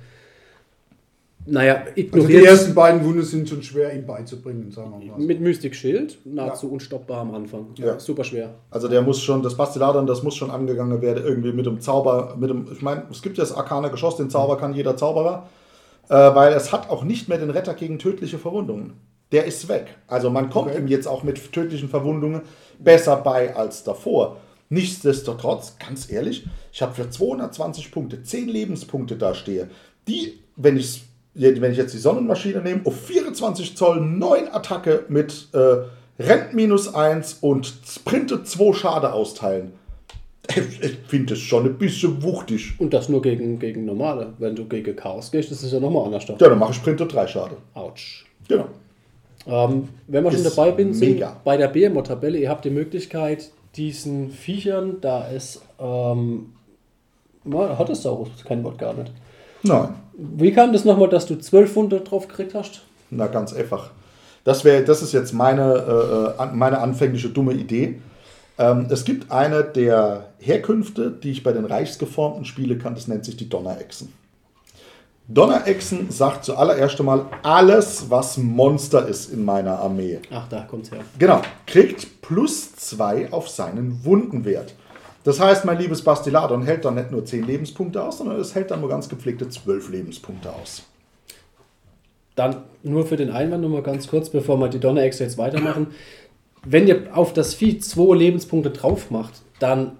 naja, 1.47 1.75
Also 1.83 1.93
die 1.95 2.01
ignoriert 2.03 2.45
ersten 2.47 2.75
beiden 2.75 3.05
Wunden 3.05 3.23
sind 3.23 3.49
schon 3.49 3.63
schwer 3.63 3.93
ihm 3.95 4.07
beizubringen, 4.07 4.71
sagen 4.71 4.91
wir 4.99 5.07
mal. 5.13 5.21
so. 5.21 5.27
mit 5.27 5.41
Mystic 5.41 5.75
Schild 5.75 6.19
nahezu 6.25 6.71
unstoppbar 6.71 7.21
am 7.21 7.35
Anfang. 7.35 7.67
Ja. 7.77 7.99
Super 7.99 8.25
schwer. 8.25 8.55
Also 8.71 8.89
der 8.89 9.03
muss 9.03 9.21
schon, 9.23 9.43
das 9.43 9.57
Bastiladern, 9.57 10.07
das 10.07 10.23
muss 10.23 10.35
schon 10.37 10.51
angegangen 10.51 11.01
werden, 11.03 11.25
irgendwie 11.25 11.53
mit 11.53 11.67
dem 11.67 11.81
Zauber, 11.81 12.37
mit 12.39 12.51
dem, 12.51 12.67
ich 12.73 12.83
meine, 12.83 13.05
es 13.11 13.23
gibt 13.23 13.39
ja 13.39 13.45
das 13.45 13.53
Arkane 13.53 13.91
Geschoss, 13.91 14.17
den 14.17 14.31
Zauber 14.31 14.57
kann 14.57 14.75
jeder 14.75 14.97
Zauberer, 14.97 15.49
äh, 16.09 16.15
weil 16.15 16.53
es 16.53 16.73
hat 16.73 16.91
auch 16.91 17.05
nicht 17.05 17.29
mehr 17.29 17.39
den 17.39 17.51
Retter 17.51 17.75
gegen 17.75 17.99
tödliche 17.99 18.39
Verwundungen. 18.39 18.95
Der 19.33 19.47
ist 19.47 19.69
weg. 19.69 19.87
Also 20.09 20.29
man 20.31 20.51
kommt 20.51 20.69
Okay. 20.71 20.79
ihm 20.79 20.89
jetzt 20.89 21.09
auch 21.09 21.23
mit 21.23 21.53
tödlichen 21.53 21.89
Verwundungen 21.89 22.43
besser 22.79 23.17
bei 23.17 23.57
als 23.57 23.83
davor. 23.83 24.37
Nichtsdestotrotz, 24.69 25.77
ganz 25.79 26.11
ehrlich, 26.11 26.47
ich 26.73 26.83
habe 26.83 26.95
für 26.95 27.09
220 27.09 27.91
Punkte 27.93 28.23
10 28.23 28.49
Lebenspunkte 28.49 29.17
da 29.17 29.35
stehe, 29.35 29.69
die, 30.09 30.39
wenn 30.57 30.77
ich, 30.77 31.05
wenn 31.35 31.73
ich 31.73 31.79
jetzt 31.79 31.95
die 31.95 31.99
Sonnenmaschine 31.99 32.61
nehme, 32.61 32.83
auf 32.85 33.01
24 33.07 33.77
Zoll 33.77 34.01
9 34.01 34.49
Attacke 34.49 35.05
mit 35.09 35.49
äh, 35.53 35.77
Rent 36.23 36.55
minus 36.55 36.95
1 36.95 37.39
und 37.41 37.73
Sprinte 37.87 38.45
2 38.45 38.73
Schade 38.75 39.13
austeilen. 39.13 39.73
Ich, 40.51 40.83
ich 40.83 40.99
finde 41.07 41.35
es 41.35 41.41
schon 41.41 41.65
ein 41.65 41.79
bisschen 41.79 42.23
wuchtig. 42.23 42.75
Und 42.79 42.93
das 42.93 43.09
nur 43.09 43.23
gegen, 43.23 43.59
gegen 43.59 43.85
normale. 43.85 44.35
Wenn 44.39 44.57
du 44.57 44.67
gegen 44.67 44.95
Chaos 44.97 45.31
gehst, 45.31 45.51
das 45.51 45.63
ist 45.63 45.73
ja 45.73 45.81
nochmal 45.81 46.05
anders. 46.05 46.27
Ja, 46.27 46.35
dann 46.37 46.59
mache 46.59 46.73
ich 46.73 46.77
Sprinte 46.77 47.07
3 47.07 47.27
Schade. 47.27 47.57
Autsch. 47.75 48.27
Genau. 48.49 48.67
Ähm, 49.47 49.89
wenn 50.07 50.25
wir 50.25 50.31
schon 50.31 50.41
Ist 50.41 50.57
dabei 50.57 50.73
bin, 50.73 50.95
sind 50.95 51.25
bei 51.45 51.57
der 51.57 51.69
BMO-Tabelle, 51.69 52.39
ihr 52.39 52.49
habt 52.49 52.65
die 52.65 52.71
Möglichkeit, 52.71 53.51
diesen 53.75 54.31
Viechern, 54.31 54.99
da 55.01 55.29
es, 55.31 55.63
ähm, 55.81 56.53
na, 57.45 57.79
hat 57.79 57.91
es 57.91 58.03
Saurus, 58.03 58.29
das 58.37 58.45
kein 58.45 58.63
Wort 58.63 58.79
gar 58.79 58.95
nicht. 58.95 59.13
Nein. 59.63 59.95
Wie 60.15 60.53
kam 60.53 60.73
das 60.73 60.85
nochmal, 60.85 61.09
dass 61.09 61.27
du 61.27 61.37
12 61.37 61.75
Wunder 61.77 62.01
drauf 62.01 62.29
gekriegt 62.29 62.55
hast? 62.55 62.83
Na, 63.11 63.27
ganz 63.27 63.53
einfach. 63.53 63.91
Das, 64.45 64.65
wär, 64.65 64.83
das 64.83 65.03
ist 65.03 65.13
jetzt 65.13 65.33
meine, 65.33 66.37
äh, 66.39 66.47
meine 66.55 66.79
anfängliche 66.79 67.29
dumme 67.29 67.53
Idee. 67.53 68.01
Ähm, 68.59 68.87
es 68.91 69.05
gibt 69.05 69.31
eine 69.31 69.65
der 69.65 70.29
Herkünfte, 70.39 71.11
die 71.11 71.31
ich 71.31 71.43
bei 71.43 71.53
den 71.53 71.65
Reichsgeformten 71.65 72.45
spiele 72.45 72.77
kann, 72.77 72.95
das 72.95 73.09
nennt 73.09 73.25
sich 73.25 73.37
die 73.37 73.49
Donnerechsen. 73.49 74.13
Donnerechsen 75.29 76.11
sagt 76.11 76.45
zuallererst 76.45 76.99
einmal 76.99 77.27
alles, 77.43 78.11
was 78.11 78.37
Monster 78.37 79.07
ist 79.07 79.33
in 79.33 79.45
meiner 79.45 79.79
Armee. 79.79 80.19
Ach, 80.31 80.49
da 80.49 80.63
kommt's 80.63 80.91
her. 80.91 80.99
Genau, 81.19 81.41
kriegt 81.67 82.21
plus 82.23 82.75
2 82.75 83.33
auf 83.33 83.49
seinen 83.49 84.05
Wundenwert. 84.05 84.75
Das 85.25 85.39
heißt, 85.41 85.65
mein 85.65 85.79
liebes 85.79 86.03
Bastiladon 86.03 86.63
hält 86.63 86.85
dann 86.85 86.97
nicht 86.97 87.11
nur 87.11 87.25
10 87.25 87.47
Lebenspunkte 87.47 88.03
aus, 88.03 88.19
sondern 88.19 88.41
es 88.41 88.55
hält 88.55 88.71
dann 88.71 88.81
nur 88.81 88.89
ganz 88.89 89.09
gepflegte 89.09 89.49
12 89.49 89.91
Lebenspunkte 89.91 90.53
aus. 90.53 90.83
Dann 92.35 92.63
nur 92.83 93.07
für 93.07 93.17
den 93.17 93.31
Einwand 93.31 93.63
nochmal 93.63 93.83
ganz 93.83 94.09
kurz, 94.09 94.31
bevor 94.31 94.59
wir 94.59 94.69
die 94.69 94.81
Donnerechse 94.81 95.23
jetzt 95.23 95.39
weitermachen. 95.39 95.89
Wenn 96.65 96.89
ihr 96.89 97.17
auf 97.17 97.33
das 97.33 97.55
Vieh 97.55 97.79
2 97.79 98.17
Lebenspunkte 98.17 98.71
drauf 98.71 99.11
macht, 99.11 99.43
dann 99.59 99.93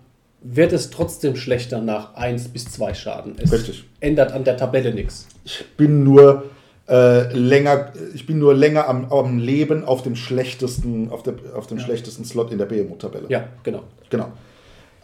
wird 0.43 0.73
es 0.73 0.91
trotzdem 0.91 1.37
schlechter 1.37 1.81
nach 1.81 2.15
1 2.15 2.49
bis 2.49 2.65
2 2.67 2.95
Schaden. 2.95 3.37
Es 3.39 3.53
Richtig. 3.53 3.85
ändert 4.01 4.33
an 4.33 4.45
der 4.45 4.57
Tabelle 4.57 4.93
nichts. 4.93 5.29
Ich 5.45 5.65
bin 5.77 6.03
nur 6.03 6.45
äh, 6.89 7.33
länger, 7.33 7.93
ich 8.15 8.27
bin 8.27 8.39
nur 8.39 8.55
länger 8.55 8.89
am, 8.89 9.11
am 9.13 9.39
Leben 9.39 9.85
auf 9.85 10.03
dem 10.03 10.17
schlechtesten, 10.17 11.11
auf, 11.11 11.23
der, 11.23 11.35
auf 11.55 11.67
dem 11.67 11.79
schlechtesten 11.79 12.25
Slot 12.25 12.51
in 12.51 12.59
der 12.59 12.67
BMO-Tabelle. 12.67 13.27
Ja, 13.29 13.45
genau. 13.63 13.85
Genau. 14.11 14.33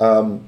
Ähm, 0.00 0.40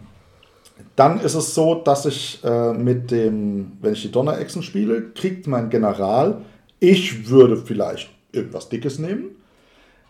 dann 0.96 1.20
ist 1.20 1.34
es 1.34 1.54
so, 1.54 1.76
dass 1.76 2.06
ich 2.06 2.42
äh, 2.44 2.72
mit 2.72 3.10
dem, 3.10 3.72
wenn 3.80 3.92
ich 3.92 4.02
die 4.02 4.12
Donnerechsen 4.12 4.62
spiele, 4.62 5.10
kriegt 5.10 5.46
mein 5.46 5.70
General, 5.70 6.42
ich 6.78 7.28
würde 7.28 7.56
vielleicht 7.56 8.10
irgendwas 8.32 8.68
Dickes 8.68 8.98
nehmen. 8.98 9.36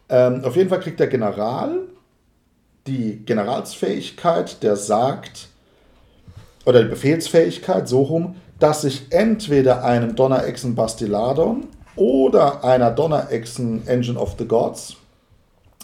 Ähm, 0.08 0.44
auf 0.44 0.56
jeden 0.56 0.68
Fall 0.68 0.80
kriegt 0.80 1.00
der 1.00 1.06
General 1.06 1.80
die 2.86 3.22
Generalsfähigkeit, 3.24 4.62
der 4.62 4.76
sagt, 4.76 5.48
oder 6.64 6.82
die 6.82 6.88
Befehlsfähigkeit, 6.88 7.88
so 7.88 8.02
rum, 8.02 8.36
dass 8.58 8.84
ich 8.84 9.06
entweder 9.10 9.84
einem 9.84 10.14
Donnerechsen 10.16 10.74
Bastiladon 10.74 11.68
oder 11.96 12.64
einer 12.64 12.90
Donnerechsen 12.90 13.86
Engine 13.86 14.18
of 14.18 14.36
the 14.38 14.46
Gods 14.46 14.96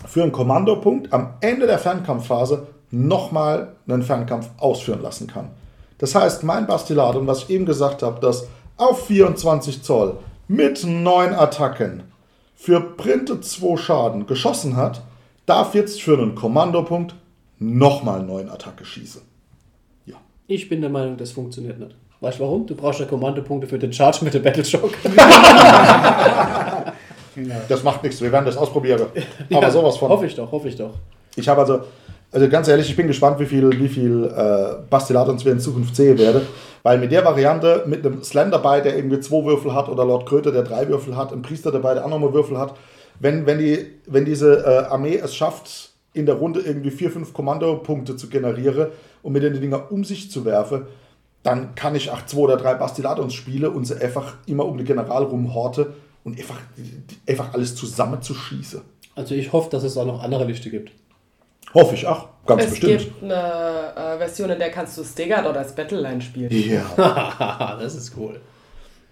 für 0.07 0.23
einen 0.23 0.33
Kommandopunkt 0.33 1.13
am 1.13 1.35
Ende 1.41 1.67
der 1.67 1.79
Fernkampfphase 1.79 2.67
nochmal 2.91 3.75
einen 3.89 4.03
Fernkampf 4.03 4.51
ausführen 4.59 5.03
lassen 5.03 5.27
kann. 5.27 5.51
Das 5.99 6.15
heißt, 6.15 6.45
mein 6.45 6.67
Bastiladum, 6.67 7.27
was 7.27 7.45
ich 7.45 7.51
eben 7.51 7.67
gesagt 7.67 8.03
habe, 8.03 8.21
dass 8.21 8.47
auf 8.77 9.07
24 9.07 9.83
Zoll 9.83 10.19
mit 10.49 10.85
9 10.85 11.35
Attacken 11.35 12.05
für 12.55 12.81
Printe 12.81 13.41
2 13.41 13.77
Schaden 13.77 14.27
geschossen 14.27 14.77
hat, 14.77 15.03
darf 15.47 15.75
jetzt 15.75 16.03
für 16.03 16.19
einen 16.19 16.35
Kommandopunkt 16.35 17.15
nochmal 17.59 18.23
9 18.23 18.51
Attacke 18.51 18.85
schießen. 18.85 19.23
Ich 20.49 20.69
bin 20.69 20.81
der 20.81 20.91
Meinung, 20.91 21.17
das 21.17 21.33
funktioniert 21.33 21.81
nicht. 21.81 21.97
Weißt 22.21 22.39
du 22.39 22.45
warum? 22.45 22.67
Du 22.67 22.77
brauchst 22.77 23.01
ja 23.01 23.07
Kommandopunkte 23.07 23.67
für 23.67 23.79
den 23.79 23.93
Charge 23.93 24.25
mit 24.25 24.35
dem 24.35 24.43
Battle 24.43 24.65
Shock. 24.65 24.93
Das 27.69 27.83
macht 27.83 28.03
nichts, 28.03 28.23
wir 28.23 28.33
werden 28.33 28.47
das 28.47 28.57
ausprobieren. 28.57 29.09
Aber 29.53 29.71
sowas 29.71 29.99
von. 29.99 30.09
Hoffe 30.09 30.25
ich 30.25 30.35
doch, 30.35 30.51
hoffe 30.51 30.69
ich 30.69 30.77
doch. 30.77 30.95
Ich 31.35 31.47
habe 31.47 31.61
also, 31.61 31.81
also 32.37 32.51
ganz 32.51 32.69
ehrlich, 32.69 32.91
ich 32.91 32.97
bin 32.97 33.07
gespannt, 33.07 33.41
wie 33.41 33.47
viel, 33.47 33.71
wie 33.81 33.89
viel 33.89 34.25
äh, 34.25 34.83
Bastiladons 34.91 35.43
wir 35.47 35.53
in 35.53 35.59
Zukunft 35.59 35.97
sehen 35.97 36.19
werden. 36.19 36.43
Weil 36.83 36.99
mit 36.99 37.11
der 37.11 37.25
Variante, 37.25 37.85
mit 37.87 38.05
einem 38.05 38.23
Slender 38.23 38.59
dabei, 38.59 38.83
der 38.83 38.95
irgendwie 38.95 39.21
zwei 39.21 39.43
Würfel 39.43 39.73
hat, 39.73 39.89
oder 39.89 40.05
Lord 40.05 40.27
Kröte, 40.27 40.53
der 40.53 40.63
drei 40.63 40.87
Würfel 40.87 41.17
hat, 41.17 41.33
ein 41.33 41.41
Priester 41.41 41.73
dabei, 41.73 41.95
der 41.95 42.05
auch 42.05 42.11
nochmal 42.11 42.35
Würfel 42.35 42.59
hat, 42.59 42.75
wenn, 43.21 43.47
wenn, 43.47 43.59
die, 43.59 43.87
wenn 44.07 44.27
diese 44.27 44.67
äh, 44.67 44.85
Armee 44.85 45.17
es 45.17 45.35
schafft, 45.35 45.93
in 46.13 46.27
der 46.27 46.35
Runde 46.35 46.61
irgendwie 46.61 46.91
vier, 46.91 47.11
fünf 47.11 47.33
Kommandopunkte 47.33 48.17
zu 48.17 48.29
generieren 48.29 48.89
und 49.23 49.33
mit 49.33 49.43
den 49.43 49.59
Dinger 49.59 49.91
um 49.91 50.05
sich 50.05 50.31
zu 50.31 50.45
werfen, 50.45 50.83
dann 51.43 51.75
kann 51.75 51.95
ich 51.95 52.11
auch 52.11 52.27
zwei 52.27 52.41
oder 52.41 52.59
drei 52.59 52.75
Bastiladons 52.75 53.33
spielen 53.33 53.73
und 53.73 53.87
sie 53.87 53.99
einfach 53.99 54.35
immer 54.45 54.67
um 54.67 54.77
den 54.77 54.87
General 54.87 55.23
rumhorte 55.23 55.95
und 56.23 56.39
einfach, 56.39 56.59
einfach 57.27 57.55
alles 57.55 57.75
zusammenzuschießen. 57.77 58.83
Also 59.15 59.35
ich 59.35 59.55
hoffe, 59.55 59.71
dass 59.71 59.85
es 59.85 59.97
auch 59.97 60.05
noch 60.05 60.23
andere 60.23 60.45
Lichte 60.45 60.69
gibt. 60.69 60.93
Hoffe 61.77 61.95
ich 61.95 62.07
auch, 62.07 62.29
ganz 62.47 62.65
es 62.65 62.71
bestimmt. 62.71 62.99
gibt 62.99 63.23
eine 63.25 63.93
äh, 64.15 64.19
Version, 64.19 64.49
in 64.49 64.59
der 64.59 64.71
kannst 64.71 64.97
du 64.97 65.05
Stigard 65.05 65.47
oder 65.47 65.59
als 65.59 65.75
Battleline 65.75 66.23
spielen. 66.23 66.51
Ja, 66.51 67.77
das 67.81 67.95
ist 67.95 68.13
cool. 68.17 68.41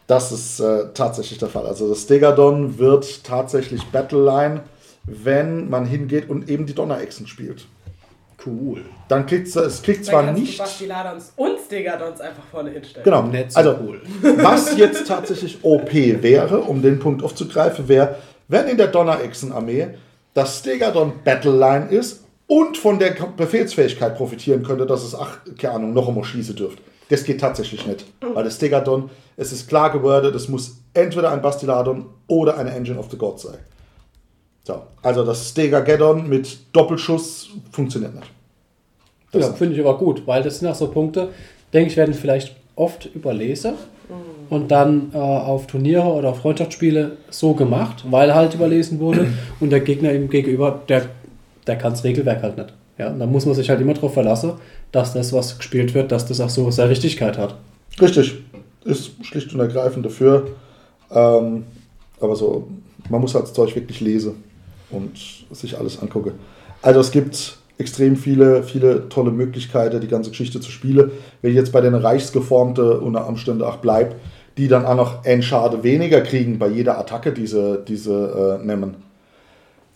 das 0.06 0.32
ist 0.32 0.60
äh, 0.60 0.86
tatsächlich 0.94 1.38
der 1.38 1.48
Fall. 1.48 1.66
Also 1.66 1.88
das 1.88 2.02
Stegadon 2.02 2.78
wird 2.78 3.22
tatsächlich 3.22 3.84
Battleline, 3.88 4.62
wenn 5.04 5.68
man 5.68 5.84
hingeht 5.84 6.30
und 6.30 6.48
eben 6.48 6.64
die 6.64 6.74
Donnerechsen 6.74 7.26
spielt. 7.26 7.66
Cool. 8.46 8.82
Dann 9.08 9.26
kriegt 9.26 9.46
es 9.46 9.82
kriegt 9.82 10.00
Dann 10.00 10.04
zwar 10.04 10.32
nicht. 10.32 10.58
du 10.58 10.62
Bastiladons 10.62 11.32
und 11.36 11.58
Stigadons 11.66 12.20
einfach 12.20 12.44
vorne 12.50 12.70
hinstellen. 12.70 13.04
Genau. 13.04 13.22
Nicht 13.22 13.52
so 13.52 13.58
also, 13.58 13.76
cool. 13.82 14.00
was 14.38 14.76
jetzt 14.76 15.06
tatsächlich 15.06 15.58
OP 15.62 15.92
wäre, 15.92 16.60
um 16.60 16.80
den 16.80 16.98
Punkt 16.98 17.22
aufzugreifen, 17.22 17.88
wäre, 17.88 18.16
wenn 18.48 18.68
in 18.68 18.76
der 18.76 18.88
Donnerechsen-Armee 18.88 19.88
das 20.34 20.58
Stegadon 20.58 21.12
Battleline 21.24 21.86
ist 21.86 22.23
und 22.46 22.76
von 22.76 22.98
der 22.98 23.10
Befehlsfähigkeit 23.36 24.16
profitieren 24.16 24.62
könnte, 24.62 24.86
dass 24.86 25.02
es, 25.02 25.14
ach, 25.14 25.38
keine 25.58 25.74
Ahnung, 25.74 25.94
noch 25.94 26.08
einmal 26.08 26.24
schießen 26.24 26.56
dürft. 26.56 26.78
Das 27.08 27.24
geht 27.24 27.40
tatsächlich 27.40 27.86
nicht. 27.86 28.04
Weil 28.20 28.44
das 28.44 28.56
Stegadon, 28.56 29.10
es 29.36 29.52
ist 29.52 29.68
klar 29.68 29.90
gewordet, 29.92 30.34
es 30.34 30.48
muss 30.48 30.78
entweder 30.94 31.30
ein 31.32 31.42
Bastiladon 31.42 32.06
oder 32.26 32.56
eine 32.56 32.70
Engine 32.70 32.98
of 32.98 33.10
the 33.10 33.16
Gods 33.16 33.42
sein. 33.42 33.58
So, 34.62 34.82
also 35.02 35.24
das 35.24 35.50
Stegageddon 35.50 36.28
mit 36.28 36.58
Doppelschuss 36.72 37.50
funktioniert 37.70 38.14
nicht. 38.14 38.30
Das 39.32 39.46
Ja, 39.48 39.52
finde 39.52 39.74
ich 39.74 39.80
aber 39.80 39.98
gut, 39.98 40.26
weil 40.26 40.42
das 40.42 40.58
sind 40.58 40.68
auch 40.68 40.74
so 40.74 40.88
Punkte, 40.88 41.28
denke 41.72 41.90
ich, 41.90 41.96
werden 41.96 42.14
vielleicht 42.14 42.56
oft 42.76 43.06
überlesen 43.14 43.74
und 44.50 44.70
dann 44.70 45.10
äh, 45.12 45.18
auf 45.18 45.66
Turniere 45.66 46.06
oder 46.06 46.30
auf 46.30 46.38
Freundschaftsspiele 46.38 47.16
so 47.30 47.54
gemacht, 47.54 48.04
weil 48.10 48.34
halt 48.34 48.54
überlesen 48.54 49.00
wurde 49.00 49.26
und 49.60 49.70
der 49.70 49.80
Gegner 49.80 50.12
ihm 50.12 50.30
gegenüber, 50.30 50.82
der, 50.88 51.08
der 51.66 51.76
kann 51.76 51.92
das 51.92 52.04
Regelwerk 52.04 52.42
halt 52.42 52.56
nicht. 52.56 52.72
Ja, 52.98 53.10
da 53.10 53.26
muss 53.26 53.46
man 53.46 53.54
sich 53.54 53.70
halt 53.70 53.80
immer 53.80 53.94
darauf 53.94 54.14
verlassen, 54.14 54.52
dass 54.92 55.14
das, 55.14 55.32
was 55.32 55.58
gespielt 55.58 55.94
wird, 55.94 56.12
dass 56.12 56.26
das 56.26 56.40
auch 56.40 56.50
so 56.50 56.70
seine 56.70 56.90
Richtigkeit 56.90 57.38
hat. 57.38 57.56
Richtig. 58.00 58.34
Ist 58.84 59.12
schlicht 59.24 59.52
und 59.52 59.60
ergreifend 59.60 60.06
dafür. 60.06 60.48
Ähm, 61.10 61.64
aber 62.20 62.36
so, 62.36 62.68
man 63.08 63.20
muss 63.20 63.34
halt 63.34 63.44
das 63.44 63.52
Zeug 63.52 63.74
wirklich 63.74 64.00
lesen 64.00 64.44
und 64.90 65.18
sich 65.50 65.78
alles 65.78 66.00
angucken. 66.00 66.32
Also 66.82 67.00
es 67.00 67.10
gibt 67.10 67.58
extrem 67.78 68.16
viele, 68.16 68.62
viele 68.62 69.08
tolle 69.08 69.32
Möglichkeiten, 69.32 70.00
die 70.00 70.06
ganze 70.06 70.30
Geschichte 70.30 70.60
zu 70.60 70.70
spielen. 70.70 71.10
Wenn 71.42 71.50
ich 71.50 71.56
jetzt 71.56 71.72
bei 71.72 71.80
den 71.80 71.94
Reichsgeformten 71.94 72.98
unter 73.00 73.26
Umständen 73.26 73.62
auch 73.62 73.78
bleibt, 73.78 74.14
die 74.56 74.68
dann 74.68 74.86
auch 74.86 74.94
noch 74.94 75.24
ein 75.24 75.42
Schade 75.42 75.82
weniger 75.82 76.20
kriegen 76.20 76.58
bei 76.58 76.68
jeder 76.68 76.98
Attacke, 76.98 77.32
die 77.32 77.46
sie, 77.46 77.78
die 77.88 77.96
sie 77.96 78.12
äh, 78.12 78.64
nehmen, 78.64 78.96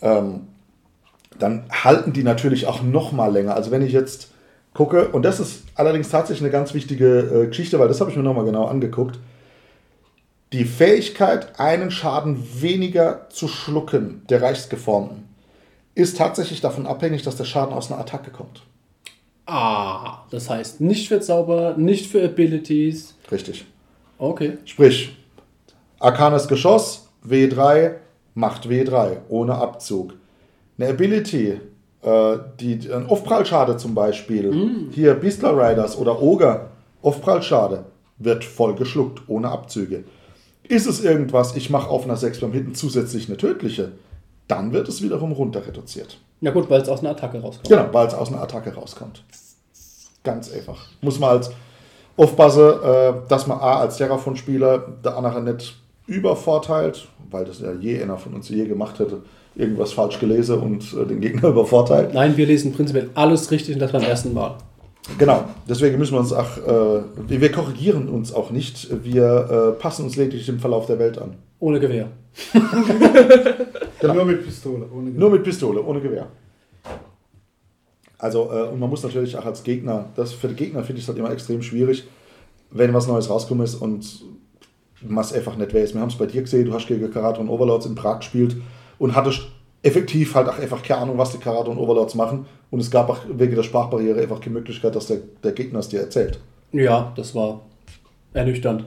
ähm, 0.02 0.40
dann 1.38 1.64
halten 1.70 2.12
die 2.12 2.22
natürlich 2.22 2.66
auch 2.66 2.82
noch 2.82 3.12
mal 3.12 3.32
länger. 3.32 3.54
Also 3.54 3.70
wenn 3.70 3.82
ich 3.82 3.92
jetzt 3.92 4.32
gucke, 4.74 5.08
und 5.08 5.22
das 5.22 5.40
ist 5.40 5.64
allerdings 5.74 6.08
tatsächlich 6.08 6.42
eine 6.42 6.52
ganz 6.52 6.74
wichtige 6.74 7.18
äh, 7.18 7.46
Geschichte, 7.46 7.78
weil 7.78 7.88
das 7.88 8.00
habe 8.00 8.10
ich 8.10 8.16
mir 8.16 8.22
noch 8.22 8.34
mal 8.34 8.44
genau 8.44 8.66
angeguckt, 8.66 9.18
die 10.52 10.64
Fähigkeit, 10.64 11.60
einen 11.60 11.90
Schaden 11.90 12.42
weniger 12.60 13.28
zu 13.28 13.48
schlucken 13.48 14.22
der 14.30 14.40
Reichsgeformten, 14.40 15.24
ist 15.94 16.16
tatsächlich 16.16 16.60
davon 16.60 16.86
abhängig, 16.86 17.22
dass 17.22 17.36
der 17.36 17.44
Schaden 17.44 17.74
aus 17.74 17.90
einer 17.90 18.00
Attacke 18.00 18.30
kommt. 18.30 18.62
Ah, 19.46 20.24
das 20.30 20.48
heißt 20.48 20.80
nicht 20.80 21.08
für 21.08 21.20
Zauber, 21.20 21.74
nicht 21.76 22.10
für 22.10 22.22
Abilities. 22.22 23.14
Richtig. 23.30 23.64
Okay. 24.18 24.58
Sprich, 24.64 25.16
Arcanes 25.98 26.48
Geschoss, 26.48 27.08
W3, 27.26 27.94
macht 28.34 28.66
W3, 28.66 29.18
ohne 29.28 29.54
Abzug. 29.56 30.14
Eine 30.78 30.90
Ability, 30.90 31.60
äh, 32.02 32.38
die, 32.60 32.92
ein 32.92 33.06
Aufprallschade 33.08 33.76
zum 33.76 33.94
Beispiel, 33.94 34.88
hier 34.92 35.14
Beastler 35.14 35.56
Riders 35.56 35.98
oder 35.98 36.22
Ogre, 36.22 36.68
Aufprallschade, 37.02 37.84
wird 38.18 38.44
voll 38.44 38.74
geschluckt, 38.74 39.22
ohne 39.26 39.48
Abzüge. 39.48 40.04
Ist 40.62 40.86
es 40.86 41.02
irgendwas, 41.02 41.56
ich 41.56 41.70
mache 41.70 41.88
auf 41.88 42.04
einer 42.04 42.16
6 42.16 42.40
beim 42.40 42.52
Hinten 42.52 42.74
zusätzlich 42.74 43.28
eine 43.28 43.36
tödliche, 43.36 43.92
dann 44.46 44.72
wird 44.72 44.88
es 44.88 45.02
wiederum 45.02 45.32
runter 45.32 45.66
reduziert. 45.66 46.18
Ja 46.40 46.52
gut, 46.52 46.70
weil 46.70 46.80
es 46.80 46.88
aus 46.88 47.00
einer 47.00 47.10
Attacke 47.10 47.40
rauskommt. 47.40 47.68
Genau, 47.68 47.88
weil 47.92 48.06
es 48.06 48.14
aus 48.14 48.28
einer 48.28 48.42
Attacke 48.42 48.74
rauskommt. 48.74 49.24
Ganz 50.22 50.52
einfach. 50.52 50.86
Muss 51.00 51.18
man 51.18 51.30
als 51.30 51.50
aufpassen, 52.16 52.70
äh, 52.82 53.12
dass 53.28 53.46
man 53.46 53.58
A 53.58 53.80
als 53.80 53.96
Terraphon-Spieler 53.96 54.78
der 55.04 55.16
andere 55.16 55.42
nicht 55.42 55.76
übervorteilt, 56.06 57.08
weil 57.30 57.44
das 57.44 57.60
ja 57.60 57.72
je 57.72 58.00
einer 58.02 58.18
von 58.18 58.34
uns 58.34 58.48
je 58.48 58.66
gemacht 58.66 58.98
hätte, 58.98 59.22
irgendwas 59.58 59.92
falsch 59.92 60.18
gelesen 60.18 60.58
und 60.58 60.94
äh, 60.94 61.04
den 61.04 61.20
Gegner 61.20 61.48
übervorteilt. 61.50 62.14
Nein, 62.14 62.36
wir 62.36 62.46
lesen 62.46 62.72
prinzipiell 62.72 63.10
alles 63.14 63.50
richtig 63.50 63.74
und 63.74 63.80
das 63.80 63.92
beim 63.92 64.02
ersten 64.02 64.32
Mal. 64.32 64.56
Genau, 65.18 65.44
deswegen 65.68 65.98
müssen 65.98 66.12
wir 66.12 66.20
uns 66.20 66.32
auch, 66.32 66.58
äh, 66.58 67.02
wir 67.26 67.40
wir 67.40 67.52
korrigieren 67.52 68.08
uns 68.08 68.32
auch 68.32 68.50
nicht, 68.50 68.88
wir 69.04 69.74
äh, 69.76 69.80
passen 69.80 70.04
uns 70.04 70.16
lediglich 70.16 70.46
dem 70.46 70.60
Verlauf 70.60 70.86
der 70.86 70.98
Welt 70.98 71.18
an. 71.18 71.34
Ohne 71.58 71.80
Gewehr. 71.80 72.08
Genau. 74.00 74.14
Nur 74.14 74.24
mit 74.26 74.44
Pistole. 74.44 74.86
Ohne 74.94 75.10
Nur 75.10 75.30
mit 75.30 75.42
Pistole, 75.42 75.82
ohne 75.82 76.00
Gewehr. 76.00 76.28
Also, 78.16 78.50
äh, 78.52 78.68
und 78.68 78.78
man 78.78 78.90
muss 78.90 79.02
natürlich 79.02 79.36
auch 79.36 79.44
als 79.44 79.62
Gegner, 79.62 80.06
das 80.16 80.32
für 80.32 80.48
die 80.48 80.54
Gegner 80.54 80.82
finde 80.82 80.98
ich 80.98 81.04
es 81.04 81.08
halt 81.08 81.18
immer 81.18 81.30
extrem 81.30 81.62
schwierig, 81.62 82.04
wenn 82.70 82.92
was 82.94 83.06
Neues 83.06 83.30
rauskommt 83.30 83.62
ist 83.62 83.76
und 83.76 84.22
man 85.02 85.24
es 85.24 85.32
einfach 85.32 85.56
nicht 85.56 85.74
weiß. 85.74 85.94
Wir 85.94 86.00
haben 86.00 86.10
es 86.10 86.16
bei 86.16 86.26
dir 86.26 86.42
gesehen, 86.42 86.66
du 86.66 86.74
hast 86.74 86.86
gegen 86.88 87.10
Karate 87.10 87.40
und 87.40 87.48
Overlords 87.48 87.86
in 87.86 87.94
Prag 87.94 88.18
gespielt 88.18 88.56
und 88.98 89.14
hattest 89.14 89.42
effektiv 89.82 90.34
halt 90.34 90.48
auch 90.48 90.58
einfach 90.58 90.82
keine 90.82 91.02
Ahnung, 91.02 91.18
was 91.18 91.30
die 91.32 91.38
Karate 91.38 91.70
und 91.70 91.78
Overlords 91.78 92.14
machen. 92.14 92.46
Und 92.70 92.80
es 92.80 92.90
gab 92.90 93.08
auch 93.08 93.18
wegen 93.32 93.54
der 93.54 93.62
Sprachbarriere 93.62 94.20
einfach 94.20 94.40
die 94.40 94.50
Möglichkeit, 94.50 94.94
dass 94.94 95.06
der, 95.06 95.18
der 95.42 95.52
Gegner 95.52 95.78
es 95.80 95.88
dir 95.88 96.00
erzählt. 96.00 96.38
Ja, 96.72 97.12
das 97.16 97.34
war 97.34 97.60
ernüchternd. 98.34 98.84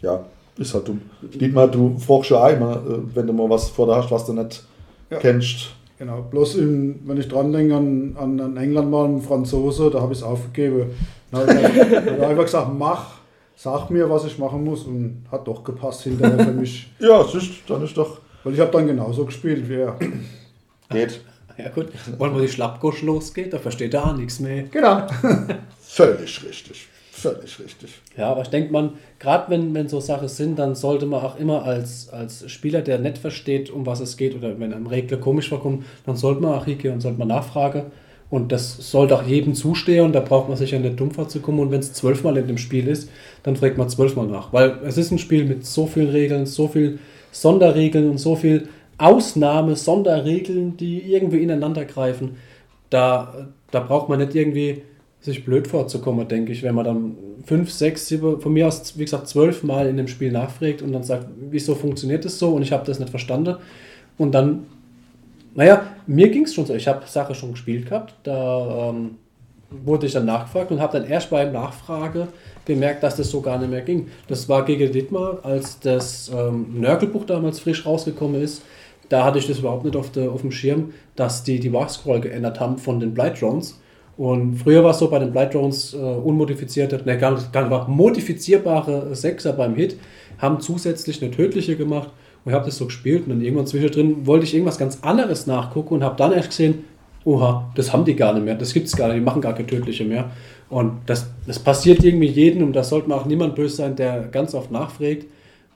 Ja, 0.00 0.24
ist 0.58 0.74
halt 0.74 0.88
dumm. 0.88 1.00
Dietmar, 1.22 1.68
du 1.68 1.96
fragst 1.98 2.26
schon 2.26 2.42
einmal, 2.42 2.76
äh, 2.76 2.98
wenn 3.16 3.26
du 3.26 3.32
mal 3.32 3.48
was 3.48 3.68
vor 3.70 3.86
dir 3.86 3.96
hast, 3.96 4.10
was 4.10 4.26
du 4.26 4.32
nicht 4.34 4.64
Ja. 5.10 5.18
kennst. 5.18 5.70
Genau, 5.98 6.22
bloß 6.22 6.56
in, 6.56 7.00
wenn 7.06 7.16
ich 7.18 7.28
dran 7.28 7.52
denke 7.52 7.76
an, 7.76 8.16
an, 8.18 8.40
an 8.40 8.56
England 8.56 8.90
mal 8.90 9.04
einen 9.04 9.22
Franzose, 9.22 9.88
da 9.90 10.00
habe 10.00 10.12
ich 10.12 10.18
es 10.18 10.24
aufgegeben. 10.24 10.90
Da 11.30 11.38
habe 11.38 11.52
ich 11.52 12.22
einfach 12.24 12.44
gesagt, 12.44 12.70
mach, 12.76 13.12
sag 13.56 13.88
mir, 13.90 14.10
was 14.10 14.24
ich 14.24 14.36
machen 14.38 14.64
muss 14.64 14.82
und 14.82 15.24
hat 15.30 15.46
doch 15.46 15.62
gepasst 15.62 16.02
hinterher 16.02 16.44
für 16.44 16.52
mich. 16.52 16.90
Ja, 16.98 17.20
es 17.22 17.34
ist, 17.36 17.50
dann 17.68 17.82
ist 17.84 17.96
doch. 17.96 18.18
Weil 18.44 18.54
ich 18.54 18.60
habe 18.60 18.70
dann 18.70 18.86
genauso 18.86 19.24
gespielt 19.24 19.68
wie 19.68 19.76
er. 19.76 19.98
Geht. 20.90 21.20
Ja 21.58 21.68
gut, 21.68 21.88
wollen 22.18 22.34
wir 22.34 22.42
die 22.42 22.48
Schlappgusch 22.48 23.02
losgeht, 23.02 23.52
da 23.52 23.58
versteht 23.58 23.94
er 23.94 24.06
auch 24.06 24.16
nichts 24.16 24.40
mehr. 24.40 24.64
Genau. 24.64 25.06
Völlig 25.80 26.44
richtig. 26.44 26.88
Völlig 27.10 27.58
richtig. 27.60 28.00
Ja, 28.16 28.30
aber 28.30 28.42
ich 28.42 28.48
denke, 28.48 28.72
man, 28.72 28.94
gerade 29.18 29.50
wenn, 29.50 29.74
wenn 29.74 29.86
so 29.86 30.00
Sachen 30.00 30.28
sind, 30.28 30.58
dann 30.58 30.74
sollte 30.74 31.06
man 31.06 31.22
auch 31.22 31.38
immer 31.38 31.62
als, 31.64 32.08
als 32.08 32.50
Spieler, 32.50 32.80
der 32.80 32.98
nicht 32.98 33.18
versteht, 33.18 33.70
um 33.70 33.86
was 33.86 34.00
es 34.00 34.16
geht, 34.16 34.34
oder 34.34 34.58
wenn 34.58 34.72
einem 34.72 34.86
Regler 34.86 35.18
komisch 35.18 35.50
vorkommt, 35.50 35.84
dann 36.06 36.16
sollte 36.16 36.40
man 36.40 36.54
auch 36.54 36.64
hingehen 36.64 36.94
und 36.94 37.00
sollte 37.00 37.18
man 37.18 37.28
nachfragen. 37.28 37.92
Und 38.30 38.50
das 38.50 38.90
sollte 38.90 39.14
auch 39.14 39.24
jedem 39.24 39.54
zustehen 39.54 40.06
und 40.06 40.14
da 40.14 40.20
braucht 40.20 40.48
man 40.48 40.56
sich 40.56 40.70
ja 40.70 40.78
nicht 40.78 40.98
dumm 40.98 41.10
vorzukommen. 41.10 41.60
Und 41.60 41.70
wenn 41.70 41.80
es 41.80 41.92
zwölfmal 41.92 42.38
in 42.38 42.46
dem 42.46 42.56
Spiel 42.56 42.88
ist, 42.88 43.10
dann 43.42 43.56
fragt 43.56 43.76
man 43.76 43.90
zwölfmal 43.90 44.26
nach. 44.26 44.54
Weil 44.54 44.78
es 44.86 44.96
ist 44.96 45.10
ein 45.10 45.18
Spiel 45.18 45.44
mit 45.44 45.66
so 45.66 45.86
vielen 45.86 46.08
Regeln, 46.08 46.46
so 46.46 46.66
viel 46.66 46.98
Sonderregeln 47.32 48.08
und 48.10 48.18
so 48.18 48.36
viel 48.36 48.68
Ausnahme, 48.98 49.74
Sonderregeln, 49.74 50.76
die 50.76 51.00
irgendwie 51.12 51.42
ineinander 51.42 51.84
greifen. 51.84 52.36
Da, 52.90 53.48
da 53.72 53.80
braucht 53.80 54.08
man 54.08 54.20
nicht 54.20 54.34
irgendwie 54.34 54.82
sich 55.20 55.44
blöd 55.44 55.66
vorzukommen, 55.66 56.28
denke 56.28 56.52
ich, 56.52 56.62
wenn 56.62 56.74
man 56.74 56.84
dann 56.84 57.16
fünf, 57.44 57.70
sechs, 57.70 58.06
sieben, 58.06 58.40
von 58.40 58.52
mir 58.52 58.66
aus, 58.66 58.98
wie 58.98 59.04
gesagt, 59.04 59.28
zwölf 59.28 59.62
Mal 59.62 59.86
in 59.86 59.96
dem 59.96 60.08
Spiel 60.08 60.32
nachfragt 60.32 60.82
und 60.82 60.92
dann 60.92 61.04
sagt, 61.04 61.26
wieso 61.50 61.74
funktioniert 61.74 62.24
das 62.24 62.38
so 62.38 62.54
und 62.54 62.62
ich 62.62 62.72
habe 62.72 62.84
das 62.84 62.98
nicht 62.98 63.10
verstanden. 63.10 63.56
Und 64.18 64.32
dann, 64.32 64.66
naja, 65.54 65.86
mir 66.06 66.28
ging 66.28 66.44
es 66.44 66.54
schon 66.54 66.66
so. 66.66 66.74
Ich 66.74 66.88
habe 66.88 67.06
Sache 67.06 67.34
schon 67.34 67.52
gespielt 67.52 67.88
gehabt, 67.88 68.14
da 68.24 68.90
ähm, 68.90 69.16
wurde 69.70 70.06
ich 70.06 70.12
dann 70.12 70.26
nachgefragt 70.26 70.70
und 70.70 70.80
habe 70.80 70.98
dann 70.98 71.08
erst 71.08 71.30
beim 71.30 71.52
Nachfrage 71.52 72.28
gemerkt, 72.64 73.02
dass 73.02 73.16
das 73.16 73.30
so 73.30 73.40
gar 73.40 73.58
nicht 73.58 73.70
mehr 73.70 73.82
ging. 73.82 74.08
Das 74.28 74.48
war 74.48 74.64
gegen 74.64 74.92
Dietmar, 74.92 75.38
als 75.42 75.80
das 75.80 76.30
ähm, 76.34 76.80
Nörgelbuch 76.80 77.24
damals 77.24 77.60
frisch 77.60 77.84
rausgekommen 77.84 78.40
ist. 78.40 78.62
Da 79.08 79.24
hatte 79.24 79.38
ich 79.38 79.46
das 79.46 79.58
überhaupt 79.58 79.84
nicht 79.84 79.96
auf, 79.96 80.10
der, 80.10 80.30
auf 80.30 80.40
dem 80.40 80.52
Schirm, 80.52 80.92
dass 81.16 81.42
die 81.42 81.60
die 81.60 81.72
Warp-Scroll 81.72 82.20
geändert 82.20 82.60
haben 82.60 82.78
von 82.78 83.00
den 83.00 83.12
Blight 83.12 83.40
Drones. 83.40 83.78
Und 84.16 84.56
früher 84.56 84.84
war 84.84 84.90
es 84.90 84.98
so 84.98 85.10
bei 85.10 85.18
den 85.18 85.32
Blight 85.32 85.54
Drones 85.54 85.94
äh, 85.94 85.96
unmodifizierte, 85.96 87.00
ne, 87.04 87.18
gar 87.18 87.32
nicht, 87.32 87.52
gar 87.52 87.68
nicht, 87.68 87.88
modifizierbare 87.88 89.14
Sechser 89.14 89.52
beim 89.52 89.74
Hit, 89.74 89.96
haben 90.38 90.60
zusätzlich 90.60 91.22
eine 91.22 91.30
tödliche 91.30 91.76
gemacht. 91.76 92.10
Und 92.44 92.50
ich 92.50 92.54
habe 92.54 92.66
das 92.66 92.76
so 92.76 92.86
gespielt 92.86 93.24
und 93.24 93.30
dann 93.30 93.40
irgendwann 93.40 93.66
zwischendrin 93.66 94.26
wollte 94.26 94.44
ich 94.44 94.54
irgendwas 94.54 94.78
ganz 94.78 94.98
anderes 95.02 95.46
nachgucken 95.46 95.94
und 95.94 96.04
habe 96.04 96.16
dann 96.16 96.32
erst 96.32 96.50
gesehen, 96.50 96.84
oha, 97.24 97.70
das 97.74 97.92
haben 97.92 98.04
die 98.04 98.16
gar 98.16 98.32
nicht 98.34 98.44
mehr, 98.44 98.54
das 98.54 98.72
gibt 98.72 98.86
es 98.86 98.96
gar 98.96 99.08
nicht, 99.08 99.16
die 99.16 99.24
machen 99.24 99.42
gar 99.42 99.54
keine 99.54 99.66
tödliche 99.66 100.04
mehr. 100.04 100.30
Und 100.68 101.00
das, 101.06 101.26
das 101.46 101.58
passiert 101.58 102.02
irgendwie 102.02 102.28
jedem 102.28 102.64
und 102.64 102.72
da 102.72 102.82
sollte 102.82 103.08
man 103.08 103.18
auch 103.18 103.26
niemand 103.26 103.54
böse 103.54 103.76
sein, 103.76 103.96
der 103.96 104.22
ganz 104.22 104.54
oft 104.54 104.70
nachfragt, 104.70 105.26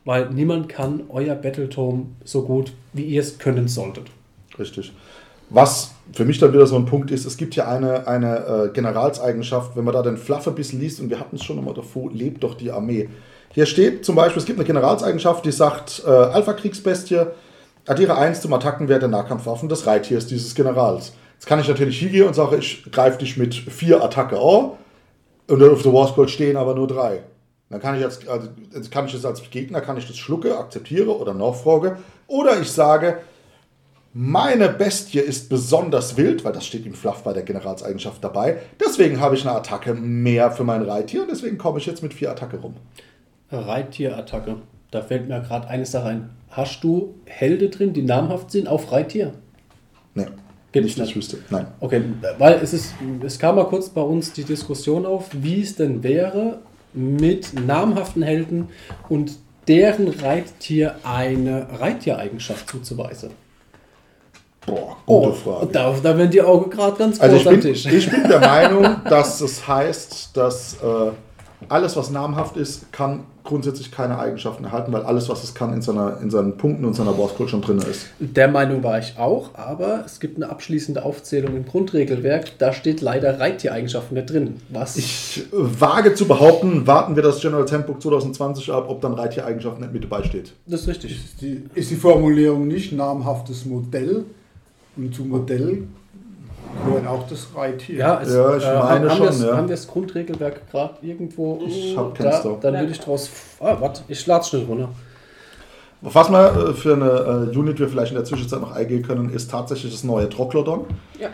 weil 0.04 0.30
niemand 0.30 0.68
kann 0.68 1.02
euer 1.08 1.34
Battletome 1.34 2.06
so 2.24 2.42
gut, 2.42 2.72
wie 2.92 3.04
ihr 3.04 3.20
es 3.20 3.38
können 3.38 3.68
solltet. 3.68 4.06
Richtig. 4.58 4.92
Was 5.50 5.94
für 6.12 6.24
mich 6.24 6.38
dann 6.38 6.52
wieder 6.52 6.66
so 6.66 6.76
ein 6.76 6.86
Punkt 6.86 7.10
ist, 7.10 7.24
es 7.24 7.36
gibt 7.36 7.54
ja 7.54 7.68
eine, 7.68 8.08
eine 8.08 8.36
äh, 8.36 8.68
Generalseigenschaft, 8.72 9.76
wenn 9.76 9.84
man 9.84 9.94
da 9.94 10.02
den 10.02 10.16
Fluff 10.16 10.46
ein 10.48 10.54
bisschen 10.54 10.80
liest, 10.80 11.00
und 11.00 11.10
wir 11.10 11.20
hatten 11.20 11.36
es 11.36 11.44
schon 11.44 11.58
einmal 11.58 11.74
davor, 11.74 12.10
lebt 12.12 12.42
doch 12.42 12.54
die 12.54 12.70
Armee. 12.70 13.08
Hier 13.52 13.66
steht 13.66 14.04
zum 14.04 14.16
Beispiel, 14.16 14.40
es 14.40 14.46
gibt 14.46 14.58
eine 14.58 14.66
Generalseigenschaft, 14.66 15.44
die 15.44 15.52
sagt, 15.52 16.02
äh, 16.04 16.10
Alpha-Kriegsbestie, 16.10 17.26
addiere 17.86 18.16
1 18.16 18.40
zum 18.40 18.52
Attackenwert 18.52 19.02
der 19.02 19.08
Nahkampfwaffen 19.08 19.68
des 19.68 19.86
Reittiers 19.86 20.26
dieses 20.26 20.54
Generals. 20.54 21.12
Jetzt 21.36 21.46
kann 21.46 21.60
ich 21.60 21.68
natürlich 21.68 21.98
hingehen 21.98 22.26
und 22.26 22.34
sage, 22.34 22.56
ich 22.56 22.90
greife 22.90 23.18
dich 23.18 23.36
mit 23.36 23.54
4 23.54 24.02
Attacke 24.02 24.36
an 24.36 24.72
und 25.46 25.60
dann 25.60 25.70
auf 25.70 25.82
der 25.82 25.92
Warscroll 25.92 26.28
stehen 26.28 26.56
aber 26.56 26.74
nur 26.74 26.88
3. 26.88 27.22
Dann 27.68 27.80
kann 27.80 27.94
ich 27.96 28.00
jetzt, 28.00 28.28
also, 28.28 28.48
kann 28.90 29.06
ich 29.06 29.12
das 29.12 29.24
als 29.24 29.48
Gegner, 29.50 29.80
kann 29.80 29.96
ich 29.96 30.06
das 30.06 30.16
schlucke, 30.16 30.56
akzeptiere 30.56 31.16
oder 31.16 31.34
nachfrage. 31.34 31.98
Oder 32.26 32.60
ich 32.60 32.70
sage, 32.70 33.18
meine 34.12 34.68
Bestie 34.70 35.18
ist 35.18 35.50
besonders 35.50 36.16
wild, 36.16 36.44
weil 36.44 36.52
das 36.52 36.64
steht 36.64 36.86
im 36.86 36.94
Fluff 36.94 37.22
bei 37.22 37.32
der 37.32 37.42
Generalseigenschaft 37.42 38.24
dabei. 38.24 38.58
Deswegen 38.80 39.20
habe 39.20 39.34
ich 39.34 39.46
eine 39.46 39.56
Attacke 39.56 39.94
mehr 39.94 40.50
für 40.52 40.64
mein 40.64 40.82
Reittier 40.82 41.22
und 41.22 41.30
deswegen 41.30 41.58
komme 41.58 41.80
ich 41.80 41.86
jetzt 41.86 42.02
mit 42.02 42.14
vier 42.14 42.30
Attacke 42.30 42.56
rum. 42.56 42.76
Reittier-Attacke. 43.50 44.56
Da 44.90 45.02
fällt 45.02 45.28
mir 45.28 45.40
gerade 45.40 45.68
eine 45.68 45.84
Sache 45.84 46.06
ein. 46.06 46.30
Hast 46.48 46.82
du 46.82 47.16
Helde 47.26 47.68
drin, 47.68 47.92
die 47.92 48.02
namhaft 48.02 48.50
sind 48.52 48.68
auf 48.68 48.90
Reittier? 48.90 49.34
Nee. 50.14 50.26
Gibt 50.82 50.98
nicht, 50.98 51.10
ich 51.10 51.16
wüsste. 51.16 51.38
Nein. 51.50 51.66
Okay, 51.80 52.02
weil 52.38 52.54
es 52.62 52.72
ist, 52.72 52.94
es 53.24 53.38
kam 53.38 53.56
mal 53.56 53.64
kurz 53.66 53.88
bei 53.88 54.00
uns 54.00 54.32
die 54.32 54.44
Diskussion 54.44 55.06
auf, 55.06 55.28
wie 55.32 55.62
es 55.62 55.76
denn 55.76 56.02
wäre, 56.02 56.58
mit 56.92 57.52
namhaften 57.66 58.22
Helden 58.22 58.68
und 59.08 59.32
deren 59.68 60.08
Reittier 60.08 60.96
eine 61.04 61.66
Reittiereigenschaft 61.80 62.70
zuzuweisen. 62.70 63.30
Boah, 64.64 64.96
Oh, 65.06 65.26
gute 65.26 65.34
Frage. 65.36 65.66
da, 65.72 65.94
da 66.02 66.18
werden 66.18 66.30
die 66.30 66.42
Augen 66.42 66.70
gerade 66.70 66.96
ganz 66.96 67.18
groß 67.18 67.28
Also 67.28 67.50
ich 67.52 67.60
bin, 67.62 67.72
ich 67.98 68.10
bin 68.10 68.28
der 68.28 68.40
Meinung, 68.54 68.96
dass 69.08 69.40
es 69.40 69.66
heißt, 69.66 70.36
dass 70.36 70.74
äh, 70.82 71.10
alles, 71.68 71.96
was 71.96 72.10
namhaft 72.10 72.56
ist, 72.56 72.92
kann 72.92 73.24
grundsätzlich 73.44 73.90
keine 73.90 74.18
Eigenschaften 74.18 74.64
erhalten, 74.64 74.92
weil 74.92 75.02
alles, 75.02 75.28
was 75.28 75.44
es 75.44 75.54
kann, 75.54 75.72
in, 75.72 75.80
seiner, 75.80 76.18
in 76.20 76.30
seinen 76.30 76.56
Punkten 76.56 76.84
und 76.84 76.94
seiner 76.94 77.12
Bosscode 77.12 77.48
schon 77.48 77.62
drin 77.62 77.78
ist. 77.78 78.06
Der 78.18 78.48
Meinung 78.48 78.82
war 78.82 78.98
ich 78.98 79.18
auch, 79.18 79.50
aber 79.54 80.02
es 80.04 80.20
gibt 80.20 80.36
eine 80.36 80.50
abschließende 80.50 81.04
Aufzählung 81.04 81.56
im 81.56 81.64
Grundregelwerk. 81.64 82.58
Da 82.58 82.72
steht 82.72 83.00
leider 83.00 83.38
Reittiereigenschaften 83.40 84.16
nicht 84.16 84.30
drin. 84.30 84.56
Was? 84.68 84.96
Ich 84.96 85.44
wage 85.52 86.14
zu 86.14 86.26
behaupten, 86.26 86.86
warten 86.86 87.16
wir 87.16 87.22
das 87.22 87.40
General 87.40 87.66
Handbook 87.70 88.02
2020 88.02 88.72
ab, 88.72 88.86
ob 88.88 89.00
dann 89.00 89.14
Reittier-Eigenschaften 89.14 89.80
nicht 89.80 89.92
mit 89.92 90.04
dabei 90.04 90.24
steht. 90.24 90.52
das 90.66 90.82
ist 90.82 90.88
richtig. 90.88 91.12
Ist 91.12 91.40
die, 91.40 91.62
ist 91.74 91.90
die 91.90 91.96
Formulierung 91.96 92.66
nicht 92.66 92.92
namhaftes 92.92 93.64
Modell? 93.64 94.24
Und 94.96 95.14
zu 95.14 95.24
Modell 95.24 95.82
gehört 96.84 97.06
auch 97.06 97.26
das 97.28 97.48
Reittier. 97.54 97.96
Ja, 97.96 98.20
es, 98.20 98.34
Ja, 98.34 98.56
ich 98.56 98.64
äh, 98.64 98.74
meine 98.74 99.10
haben, 99.10 99.10
schon, 99.10 99.20
wir 99.20 99.26
das, 99.26 99.42
ja. 99.42 99.56
haben 99.56 99.68
wir 99.68 99.76
das 99.76 99.86
Grundregelwerk 99.86 100.70
gerade 100.70 100.94
irgendwo? 101.02 101.60
Ich 101.66 101.96
hab 101.96 102.16
da, 102.16 102.24
keins 102.24 102.42
da. 102.42 102.56
Dann 102.60 102.74
würde 102.74 102.92
ich 102.92 103.00
draus. 103.00 103.30
Ah, 103.60 103.76
warte, 103.80 104.02
ich 104.08 104.26
lade 104.26 104.44
schnell 104.44 104.64
runter. 104.64 104.88
Was 106.02 106.30
wir 106.30 106.68
äh, 106.68 106.72
für 106.74 106.94
eine 106.94 107.50
äh, 107.52 107.56
Unit 107.56 107.78
wir 107.78 107.88
vielleicht 107.88 108.12
in 108.12 108.16
der 108.16 108.24
Zwischenzeit 108.24 108.60
noch 108.60 108.72
eingehen 108.72 109.02
können, 109.02 109.30
ist 109.30 109.50
tatsächlich 109.50 109.92
das 109.92 110.04
neue 110.04 110.28
Troglodon. 110.28 110.86
Ja. 111.18 111.30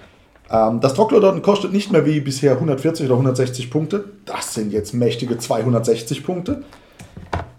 Ähm, 0.51 0.81
das 0.81 0.95
Troglodon 0.95 1.43
kostet 1.43 1.73
nicht 1.73 1.91
mehr 1.91 2.07
wie 2.07 2.21
bisher 2.21 2.53
140 2.53 3.07
oder 3.07 3.15
160 3.15 3.71
Punkte. 3.71 4.05
Das 4.25 4.55
sind 4.55 4.73
jetzt 4.73 4.95
mächtige 4.95 5.39
260 5.39 6.25
Punkte. 6.25 6.63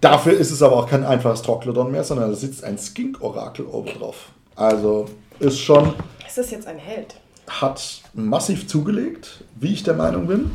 Dafür 0.02 0.34
ist 0.34 0.52
es 0.52 0.62
aber 0.62 0.78
auch 0.78 0.88
kein 0.88 1.04
einfaches 1.04 1.42
Troglodon 1.42 1.92
mehr, 1.92 2.04
sondern 2.04 2.30
da 2.30 2.36
sitzt 2.36 2.64
ein 2.64 2.78
Skink-Orakel 2.78 3.66
oben 3.66 3.90
drauf. 3.98 4.30
Also 4.56 5.06
ist 5.40 5.60
schon, 5.60 5.94
Ist 6.28 6.38
das 6.38 6.52
jetzt 6.52 6.68
ein 6.68 6.78
Held? 6.78 7.16
Hat 7.48 8.02
massiv 8.14 8.68
zugelegt, 8.68 9.44
wie 9.60 9.74
ich 9.74 9.84
der 9.84 9.94
Meinung 9.96 10.28
bin. 10.28 10.52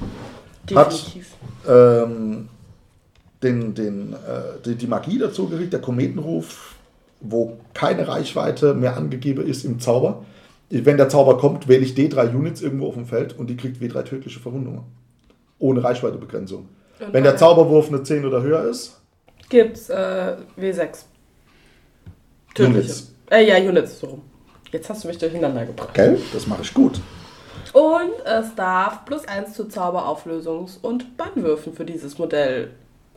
Hat 0.75 0.93
Definitiv. 0.93 1.27
ähm, 1.69 2.49
den, 3.43 3.75
den, 3.75 4.13
äh, 4.13 4.61
die, 4.65 4.75
die 4.75 4.87
Magie 4.87 5.19
dazu 5.19 5.49
gekriegt, 5.49 5.73
der 5.73 5.81
Kometenruf, 5.81 6.75
wo 7.21 7.59
keine 7.75 8.07
Reichweite 8.09 8.75
mehr 8.75 8.97
angegeben 8.97 9.47
ist 9.47 9.65
im 9.65 9.81
Zauber. 9.81 10.25
Wenn 10.71 10.99
der 10.99 11.09
Zauber 11.09 11.39
kommt, 11.39 11.67
wähle 11.69 11.85
ich 11.85 11.95
D3 11.95 12.35
Units 12.35 12.61
irgendwo 12.61 12.89
auf 12.89 12.95
dem 12.95 13.07
Feld 13.07 13.39
und 13.39 13.49
die 13.49 13.57
kriegt 13.57 13.81
W3 13.83 14.03
tödliche 14.05 14.41
Verwundungen. 14.41 14.83
Ohne 15.59 15.83
Reichweitebegrenzung. 15.83 16.69
Und 17.01 17.13
Wenn 17.13 17.25
der 17.25 17.37
Zauberwurf 17.37 17.89
eine 17.89 18.03
10 18.03 18.27
oder 18.27 18.43
höher 18.43 18.65
ist, 18.65 19.01
Gibt's 19.49 19.89
äh, 19.89 20.37
W6. 20.59 21.05
Tödliche. 22.55 22.79
Units. 22.81 23.13
Äh, 23.31 23.49
ja, 23.49 23.57
Units, 23.57 23.99
so 23.99 24.07
rum. 24.09 24.23
Jetzt 24.73 24.91
hast 24.91 25.05
du 25.05 25.09
mich 25.09 25.19
durcheinander 25.19 25.65
gebracht. 25.65 25.95
gell? 25.95 26.19
Das 26.33 26.47
mache 26.47 26.63
ich 26.63 26.75
gut. 26.75 27.01
Und 27.73 28.11
es 28.25 28.55
darf 28.55 29.05
plus 29.05 29.27
1 29.27 29.55
zu 29.55 29.65
Zauberauflösungs- 29.65 30.79
und 30.83 31.17
Bannwürfen 31.17 31.73
für 31.75 31.85
dieses 31.85 32.19
Modell 32.19 32.71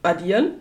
addieren. 0.03 0.55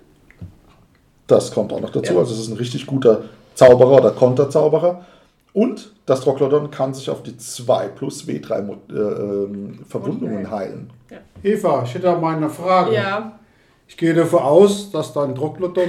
Das 1.27 1.53
kommt 1.53 1.73
auch 1.73 1.81
noch 1.81 1.91
dazu. 1.91 2.13
Ja. 2.15 2.19
Also 2.19 2.35
es 2.35 2.41
ist 2.41 2.49
ein 2.49 2.57
richtig 2.57 2.87
guter 2.87 3.23
Zauberer 3.55 3.99
oder 3.99 4.11
Konterzauberer. 4.11 5.05
Und 5.53 5.93
das 6.07 6.21
Troglodon 6.21 6.71
kann 6.71 6.95
sich 6.95 7.11
auf 7.11 7.23
die 7.23 7.37
2 7.37 7.89
plus 7.89 8.27
W3 8.27 8.63
Mo- 8.63 8.77
äh, 8.89 8.95
ähm, 8.95 9.81
Verwundungen 9.89 10.45
Und- 10.47 10.51
heilen. 10.51 10.91
Eva, 11.43 11.83
ich 11.85 11.95
hätte 11.95 12.05
da 12.07 12.19
mal 12.19 12.37
eine 12.37 12.51
Frage. 12.51 12.95
Ja, 12.95 13.33
Ich 13.89 13.97
gehe 13.97 14.15
davon 14.15 14.41
aus, 14.43 14.93
dass 14.93 15.13
dein 15.13 15.35
Troglodon 15.35 15.89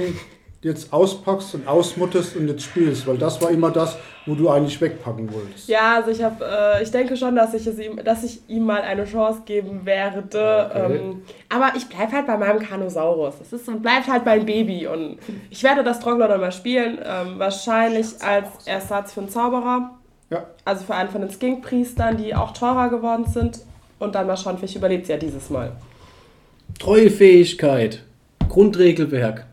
jetzt 0.62 0.92
auspackst 0.92 1.56
und 1.56 1.66
ausmuttest 1.66 2.36
und 2.36 2.46
jetzt 2.46 2.62
spielst, 2.62 3.06
weil 3.08 3.18
das 3.18 3.42
war 3.42 3.50
immer 3.50 3.72
das, 3.72 3.96
wo 4.26 4.36
du 4.36 4.48
eigentlich 4.48 4.80
wegpacken 4.80 5.32
wolltest. 5.32 5.68
ja 5.68 5.96
also 5.96 6.12
ich, 6.12 6.22
hab, 6.22 6.40
äh, 6.40 6.80
ich 6.80 6.90
denke 6.92 7.16
schon, 7.16 7.34
dass 7.34 7.52
ich, 7.52 7.66
es 7.66 7.80
ihm, 7.80 7.96
dass 8.04 8.22
ich 8.22 8.48
ihm 8.48 8.64
mal 8.64 8.82
eine 8.82 9.04
Chance 9.04 9.42
geben 9.44 9.84
werde. 9.84 10.70
Okay. 10.70 10.96
Ähm, 10.98 11.22
aber 11.48 11.72
ich 11.76 11.88
bleibe 11.88 12.12
halt 12.12 12.26
bei 12.28 12.36
meinem 12.36 12.60
Kanosaurus. 12.60 13.34
Das 13.40 13.52
ist 13.52 13.68
und 13.68 13.82
bleibt 13.82 14.06
halt 14.06 14.24
mein 14.24 14.46
Baby. 14.46 14.86
Und 14.86 15.18
ich 15.50 15.64
werde 15.64 15.82
das 15.82 15.98
Troglodon 15.98 16.40
mal 16.40 16.52
spielen. 16.52 16.98
Ähm, 17.04 17.38
wahrscheinlich 17.38 18.22
als 18.22 18.46
Ersatz 18.64 19.14
für 19.14 19.20
einen 19.20 19.30
Zauberer. 19.30 19.98
Ja. 20.30 20.46
Also 20.64 20.84
für 20.84 20.94
einen 20.94 21.10
von 21.10 21.22
den 21.22 21.30
Skink-Priestern, 21.30 22.16
die 22.16 22.36
auch 22.36 22.52
teurer 22.52 22.88
geworden 22.88 23.24
sind. 23.26 23.60
Und 23.98 24.14
dann 24.14 24.28
mal 24.28 24.36
schauen, 24.36 24.58
vielleicht 24.58 24.76
überlebt 24.76 25.06
sie 25.06 25.12
ja 25.12 25.18
dieses 25.18 25.50
Mal. 25.50 25.72
Treuefähigkeit. 26.78 28.04
Grundregelwerk. 28.48 29.46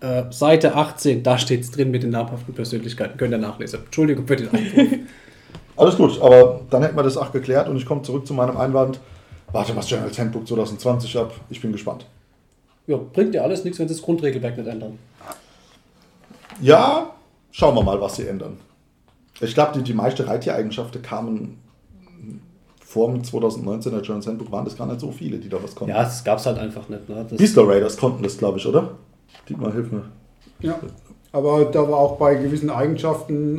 Äh, 0.00 0.24
Seite 0.30 0.74
18, 0.74 1.22
da 1.22 1.38
steht 1.38 1.62
es 1.62 1.70
drin 1.70 1.90
mit 1.90 2.02
den 2.02 2.10
namhaften 2.10 2.54
Persönlichkeiten. 2.54 3.18
Könnt 3.18 3.32
ihr 3.32 3.38
nachlesen. 3.38 3.80
Entschuldigung 3.84 4.26
für 4.26 4.36
den 4.36 4.48
Einwurf. 4.50 4.98
Alles 5.76 5.96
gut, 5.96 6.20
aber 6.20 6.60
dann 6.70 6.82
hätten 6.82 6.96
wir 6.96 7.02
das 7.04 7.16
auch 7.16 7.30
geklärt 7.30 7.68
und 7.68 7.76
ich 7.76 7.86
komme 7.86 8.02
zurück 8.02 8.26
zu 8.26 8.34
meinem 8.34 8.56
Einwand. 8.56 8.98
Warte 9.52 9.72
mal, 9.72 9.80
das 9.80 9.88
General 9.88 10.10
Handbook 10.10 10.46
2020 10.46 11.16
ab. 11.16 11.32
Ich 11.50 11.60
bin 11.60 11.72
gespannt. 11.72 12.04
ja, 12.86 12.96
bringt 12.96 13.34
ja 13.34 13.42
alles 13.42 13.64
nichts, 13.64 13.78
wenn 13.78 13.88
sie 13.88 13.94
das 13.94 14.02
Grundregelwerk 14.02 14.58
nicht 14.58 14.66
ändern. 14.66 14.98
Ja, 16.60 17.14
schauen 17.52 17.76
wir 17.76 17.82
mal, 17.82 18.00
was 18.00 18.16
sie 18.16 18.26
ändern. 18.26 18.58
Ich 19.40 19.54
glaube, 19.54 19.78
die, 19.78 19.84
die 19.84 19.94
meisten 19.94 20.22
Reittiereigenschaften 20.22 21.00
kamen 21.00 21.58
vor 22.80 23.12
dem 23.12 23.22
2019er 23.22 24.00
General 24.00 24.26
Handbook, 24.26 24.50
waren 24.50 24.64
das 24.64 24.76
gar 24.76 24.86
nicht 24.86 25.00
so 25.00 25.12
viele, 25.12 25.38
die 25.38 25.48
da 25.48 25.62
was 25.62 25.74
konnten. 25.74 25.94
Ja, 25.94 26.02
das 26.02 26.24
gab 26.24 26.38
es 26.38 26.46
halt 26.46 26.58
einfach 26.58 26.88
nicht. 26.88 27.08
Ne? 27.08 27.24
Das, 27.28 27.38
Beastler 27.38 27.68
Raiders 27.68 27.96
konnten 27.96 28.22
das, 28.22 28.36
glaube 28.36 28.58
ich, 28.58 28.66
oder? 28.66 28.96
Dietmar, 29.48 29.72
hilf 29.72 29.90
mir. 29.92 30.04
Ja. 30.60 30.78
Aber 31.32 31.66
da 31.66 31.80
war 31.88 31.98
auch 31.98 32.16
bei 32.18 32.34
gewissen 32.34 32.70
Eigenschaften 32.70 33.58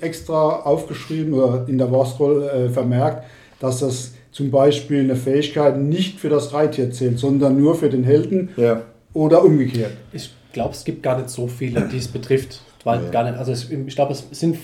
äh, 0.00 0.04
extra 0.04 0.60
aufgeschrieben 0.60 1.32
oder 1.34 1.64
in 1.66 1.78
der 1.78 1.90
Worstroll 1.90 2.42
äh, 2.44 2.68
vermerkt, 2.68 3.24
dass 3.58 3.80
das 3.80 4.12
zum 4.32 4.50
Beispiel 4.50 5.00
eine 5.00 5.16
Fähigkeit 5.16 5.78
nicht 5.78 6.20
für 6.20 6.28
das 6.28 6.52
Reittier 6.52 6.90
zählt, 6.90 7.18
sondern 7.18 7.58
nur 7.58 7.74
für 7.74 7.88
den 7.88 8.04
Helden 8.04 8.50
Ja. 8.56 8.82
oder 9.14 9.42
umgekehrt. 9.44 9.92
Ich 10.12 10.30
glaube, 10.52 10.72
es 10.72 10.84
gibt 10.84 11.02
gar 11.02 11.16
nicht 11.16 11.30
so 11.30 11.46
viele, 11.46 11.88
die 11.88 11.96
es 11.96 12.08
betrifft. 12.08 12.60
Weil 12.84 13.00
Nee. 13.02 13.10
gar 13.10 13.24
nicht, 13.24 13.36
also 13.38 13.50
es, 13.52 13.70
ich 13.70 13.94
glaube, 13.96 14.12
es 14.12 14.26
sind 14.32 14.58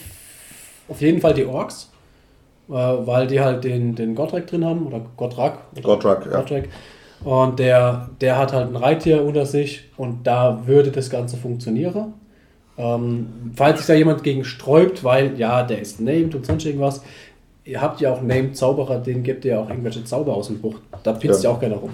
auf 0.89 1.01
jeden 1.01 1.21
Fall 1.23 1.33
die 1.35 1.47
Orks, 1.47 1.91
äh, 2.69 2.73
weil 2.73 3.27
die 3.27 3.41
halt 3.41 3.65
den, 3.65 3.95
den 3.95 4.15
Godrak 4.15 4.47
drin 4.47 4.65
haben, 4.65 4.87
oder 4.87 5.01
Godrak. 5.17 5.59
Oder 5.73 5.83
Godrak, 5.83 6.27
ja. 6.31 6.41
Godrak. 6.41 6.65
Und 7.25 7.59
der, 7.59 8.11
der 8.21 8.37
hat 8.37 8.53
halt 8.53 8.69
ein 8.69 8.77
Reittier 8.77 9.25
unter 9.25 9.47
sich 9.47 9.91
und 9.97 10.27
da 10.27 10.63
würde 10.67 10.91
das 10.91 11.09
Ganze 11.09 11.37
funktionieren. 11.37 12.15
Ähm, 12.77 13.53
falls 13.55 13.79
sich 13.79 13.87
da 13.87 13.95
jemand 13.95 14.25
gegen 14.25 14.45
sträubt, 14.45 15.05
weil 15.05 15.39
ja, 15.39 15.63
der 15.63 15.81
ist 15.81 16.01
named 16.01 16.35
und 16.35 16.47
sonst 16.47 16.65
irgendwas, 16.65 17.03
ihr 17.65 17.81
habt 17.81 18.01
ja 18.01 18.13
auch 18.13 18.23
named 18.23 18.57
Zauberer, 18.57 18.99
denen 18.99 19.23
gebt 19.23 19.45
ihr 19.45 19.53
ja 19.53 19.61
auch 19.61 19.69
irgendwelche 19.69 20.05
Zauber 20.05 20.35
aus 20.35 20.49
dem 20.49 20.61
Buch. 20.61 20.77
Da 21.03 21.13
pitzt 21.13 21.45
Ja. 21.45 21.51
ja 21.51 21.57
auch 21.57 21.61
gerne 21.61 21.77
rum. 21.77 21.91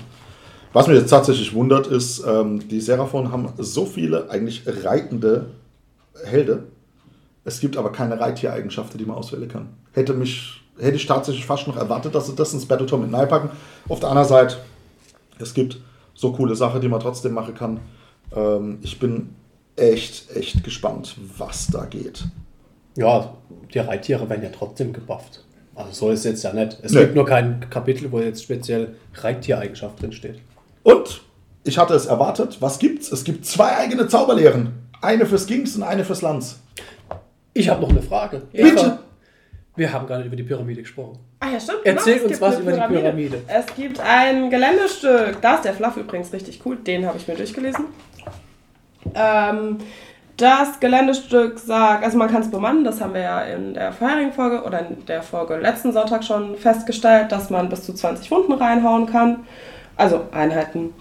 Was 0.73 0.87
mich 0.87 0.99
jetzt 0.99 1.11
tatsächlich 1.11 1.55
wundert, 1.55 1.87
ist, 1.87 2.25
ähm, 2.27 2.67
die 2.69 2.81
Seraphon 2.81 3.33
haben 3.33 3.49
so 3.59 3.85
viele 3.87 4.31
eigentlich 4.31 4.63
reitende 4.67 5.47
Helde. 6.25 6.65
Es 7.45 7.61
gibt 7.61 7.77
aber 7.77 7.91
keine 7.91 8.21
Reittiereigenschaften, 8.21 8.99
die 8.99 9.05
man 9.05 9.17
auswählen 9.17 9.49
kann. 9.49 9.69
Hätte 9.93 10.13
mich, 10.15 10.61
hätte 10.79 10.97
ich 10.97 11.07
tatsächlich 11.07 11.47
fast 11.47 11.67
noch 11.67 11.77
erwartet, 11.77 12.15
dass 12.15 12.27
sie 12.27 12.35
das 12.35 12.53
ins 12.53 12.67
Battleton 12.67 13.01
mit 13.01 13.29
packen. 13.29 13.51
Auf 13.89 14.01
der 14.01 14.11
anderen 14.11 14.29
Seite, 14.29 14.57
es 15.41 15.55
gibt 15.55 15.79
so 16.15 16.33
coole 16.33 16.55
Sachen, 16.57 16.81
die 16.81 16.89
man 16.89 17.01
trotzdem 17.01 17.33
machen 17.33 17.55
kann. 17.55 17.81
Ähm, 18.35 18.79
ich 18.83 18.99
bin 18.99 19.31
echt, 19.77 20.35
echt 20.37 20.65
gespannt, 20.65 21.17
was 21.37 21.69
da 21.69 21.85
geht. 21.85 22.25
Ja, 22.97 23.35
die 23.73 23.79
Reittiere 23.79 24.29
werden 24.29 24.43
ja 24.43 24.51
trotzdem 24.51 24.93
gebufft. 24.93 25.45
Also 25.75 25.93
so 25.93 26.11
ist 26.11 26.21
es 26.21 26.25
jetzt 26.25 26.43
ja 26.45 26.53
nicht. 26.53 26.79
Es 26.83 26.93
Nee. 26.93 27.01
gibt 27.03 27.15
nur 27.15 27.25
kein 27.27 27.71
Kapitel, 27.71 28.11
wo 28.11 28.19
jetzt 28.19 28.43
speziell 28.43 28.97
Reittiereigenschaft 29.15 30.03
drin 30.03 30.11
steht. 30.13 30.41
Und 30.83 31.21
ich 31.63 31.79
hatte 31.79 31.95
es 31.95 32.07
erwartet. 32.07 32.57
Was 32.61 32.81
gibt's? 32.81 33.13
Es 33.13 33.23
gibt 33.23 33.47
zwei 33.47 33.77
eigene 33.77 34.09
Zauberlehren. 34.09 34.73
Eine 35.01 35.27
fürs 35.27 35.47
Gings 35.47 35.77
und 35.77 35.85
eine 35.85 36.05
fürs 36.05 36.23
Lanz. 36.23 36.59
Ich 37.55 37.69
habe 37.69 37.81
noch 37.83 37.91
eine 37.91 38.03
Frage. 38.03 38.43
Bitte. 38.53 38.99
Wir 39.79 39.93
haben 39.93 40.09
nicht 40.09 40.27
über 40.27 40.35
die 40.35 40.43
Pyramide 40.43 40.83
gesprochen. 40.83 41.21
Ah 41.39 41.51
ja, 41.53 41.61
stimmt. 41.61 41.83
Erzähl 41.85 42.17
es 42.17 42.25
uns 42.25 42.41
was 42.41 42.59
über 42.59 42.73
die 42.73 42.81
Pyramide. 42.81 43.43
Es 43.47 43.67
gibt 43.77 44.01
ein 44.01 44.51
Geländestück. 44.51 45.41
Da 45.41 45.55
ist 45.55 45.65
der 45.65 45.73
Fluff 45.73 45.97
übrigens 45.97 46.33
richtig 46.33 46.61
cool. 46.65 46.77
Den 46.77 47.07
habe 47.07 47.17
ich 47.17 47.29
mir 47.29 47.37
durchgelesen. 47.37 47.85
Ähm, 49.15 49.79
das 50.37 50.81
Geländestück 50.81 51.61
sagt, 51.61 52.05
also 52.05 52.19
man 52.19 52.29
kann 52.29 52.43
es 52.43 52.51
bemannen, 52.51 52.85
das 52.85 53.01
haben 53.01 53.15
wir 53.15 53.23
ja 53.23 53.43
in 53.43 53.75
der 53.75 53.93
vorherigen 53.93 54.33
Folge 54.33 54.63
oder 54.63 54.81
in 54.81 55.05
der 55.07 55.23
Folge 55.23 55.57
letzten 55.57 55.93
Sonntag 55.93 56.25
schon 56.25 56.57
festgestellt, 56.57 57.31
dass 57.31 57.51
man 57.51 57.69
bis 57.69 57.85
zu 57.85 57.93
20 57.93 58.31
Wunden 58.31 58.53
reinhauen 58.53 59.07
kann. 59.07 59.47
Also 59.97 60.27
Einheiten, 60.33 60.93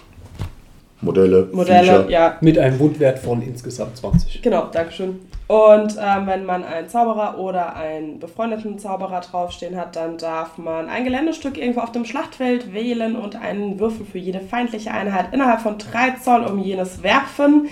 Modelle, 1.01 1.47
Modelle, 1.51 1.81
Viecher. 1.81 2.09
ja, 2.09 2.37
Mit 2.41 2.57
einem 2.57 2.79
Wundwert 2.79 3.19
von 3.19 3.41
insgesamt 3.41 3.97
20. 3.97 4.41
Genau, 4.41 4.67
Dankeschön. 4.71 5.19
Und 5.47 5.95
ähm, 6.01 6.25
wenn 6.25 6.45
man 6.45 6.63
einen 6.63 6.89
Zauberer 6.89 7.37
oder 7.37 7.75
einen 7.75 8.19
befreundeten 8.19 8.79
Zauberer 8.79 9.21
draufstehen 9.21 9.77
hat, 9.77 9.95
dann 9.95 10.17
darf 10.17 10.57
man 10.57 10.89
ein 10.89 11.05
Geländestück 11.05 11.57
irgendwo 11.57 11.81
auf 11.81 11.91
dem 11.93 12.03
Schlachtfeld 12.03 12.73
wählen 12.73 13.15
und 13.15 13.35
einen 13.35 13.79
Würfel 13.79 14.05
für 14.05 14.17
jede 14.17 14.41
feindliche 14.41 14.91
Einheit 14.91 15.33
innerhalb 15.33 15.61
von 15.61 15.77
3 15.77 16.15
Zoll 16.21 16.43
um 16.43 16.59
jenes 16.59 17.01
werfen. 17.01 17.67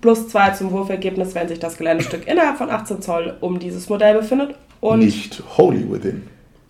Plus 0.00 0.28
2 0.28 0.50
zum 0.50 0.70
Wurfergebnis, 0.70 1.34
wenn 1.34 1.48
sich 1.48 1.58
das 1.58 1.76
Geländestück 1.76 2.28
innerhalb 2.28 2.56
von 2.56 2.70
18 2.70 3.02
Zoll 3.02 3.36
um 3.40 3.58
dieses 3.58 3.88
Modell 3.88 4.18
befindet. 4.18 4.54
Und 4.80 5.00
Nicht 5.00 5.42
Holy 5.56 5.90
Within. 5.90 6.22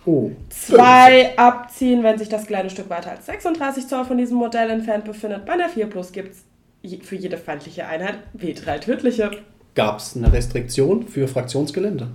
Oh. 0.09 0.31
2 0.49 1.37
abziehen, 1.37 2.01
wenn 2.01 2.17
sich 2.17 2.29
das 2.29 2.47
Geländestück 2.47 2.89
weiter 2.89 3.11
als 3.11 3.27
36 3.27 3.87
Zoll 3.87 4.05
von 4.05 4.17
diesem 4.17 4.37
Modell 4.37 4.71
entfernt 4.71 5.05
befindet. 5.05 5.45
Bei 5.45 5.55
der 5.55 5.69
4 5.69 5.85
Plus 5.85 6.11
gibt 6.11 6.33
es 6.33 6.97
für 7.03 7.15
jede 7.15 7.37
feindliche 7.37 7.85
Einheit 7.85 8.15
W3 8.35 8.79
tödliche. 8.79 9.29
Gab 9.75 9.99
es 9.99 10.17
eine 10.17 10.33
Restriktion 10.33 11.07
für 11.07 11.27
Fraktionsgelände? 11.27 12.07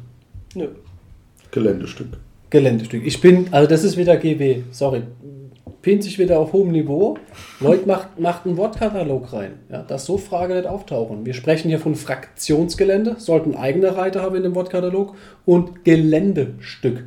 Nö. 0.56 0.70
Geländestück. 1.52 2.08
Geländestück. 2.50 3.06
Ich 3.06 3.20
bin, 3.20 3.46
also 3.52 3.68
das 3.68 3.84
ist 3.84 3.96
wieder 3.96 4.16
GW, 4.16 4.62
sorry. 4.72 5.02
Pint 5.80 6.02
sich 6.02 6.18
wieder 6.18 6.40
auf 6.40 6.52
hohem 6.52 6.72
Niveau. 6.72 7.16
Leute, 7.60 7.86
macht, 7.86 8.18
macht 8.18 8.44
einen 8.44 8.56
Wortkatalog 8.56 9.32
rein. 9.32 9.52
Ja, 9.70 9.82
dass 9.82 10.06
so 10.06 10.18
Fragen 10.18 10.56
nicht 10.56 10.66
auftauchen. 10.66 11.26
Wir 11.26 11.34
sprechen 11.34 11.68
hier 11.68 11.78
von 11.78 11.94
Fraktionsgelände, 11.94 13.16
sollten 13.18 13.54
eigene 13.54 13.96
Reiter 13.96 14.22
haben 14.22 14.34
in 14.34 14.42
dem 14.42 14.54
Wortkatalog 14.56 15.14
und 15.44 15.84
Geländestück. 15.84 17.04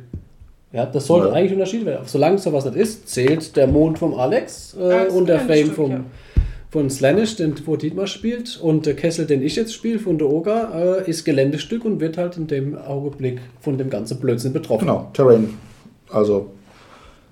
Ja, 0.72 0.84
das 0.86 1.06
sollte 1.06 1.28
Ja. 1.28 1.34
eigentlich 1.34 1.52
unterschieden 1.52 1.86
werden. 1.86 2.02
Solange 2.06 2.38
sowas 2.38 2.64
nicht 2.66 2.76
ist, 2.76 3.08
zählt 3.08 3.56
der 3.56 3.66
Mond 3.66 3.98
vom 3.98 4.14
Alex 4.14 4.76
äh, 4.78 5.08
und 5.08 5.26
der 5.26 5.40
Fame 5.40 5.70
vom, 5.70 5.90
ja. 5.90 6.00
von 6.70 6.90
Slanish, 6.90 7.36
den, 7.36 7.54
wo 7.66 7.76
Dietmar 7.76 8.06
spielt, 8.06 8.58
und 8.60 8.84
der 8.84 8.94
Kessel, 8.94 9.26
den 9.26 9.42
ich 9.42 9.56
jetzt 9.56 9.72
spiele, 9.72 9.98
von 9.98 10.18
der 10.18 10.28
Oga, 10.28 10.98
äh, 10.98 11.08
ist 11.10 11.24
Geländestück 11.24 11.84
und 11.86 12.00
wird 12.00 12.18
halt 12.18 12.36
in 12.36 12.46
dem 12.46 12.76
Augenblick 12.76 13.40
von 13.60 13.78
dem 13.78 13.88
ganzen 13.88 14.20
Blödsinn 14.20 14.52
betroffen. 14.52 14.86
Genau, 14.86 15.08
Terrain. 15.14 15.54
Also 16.10 16.50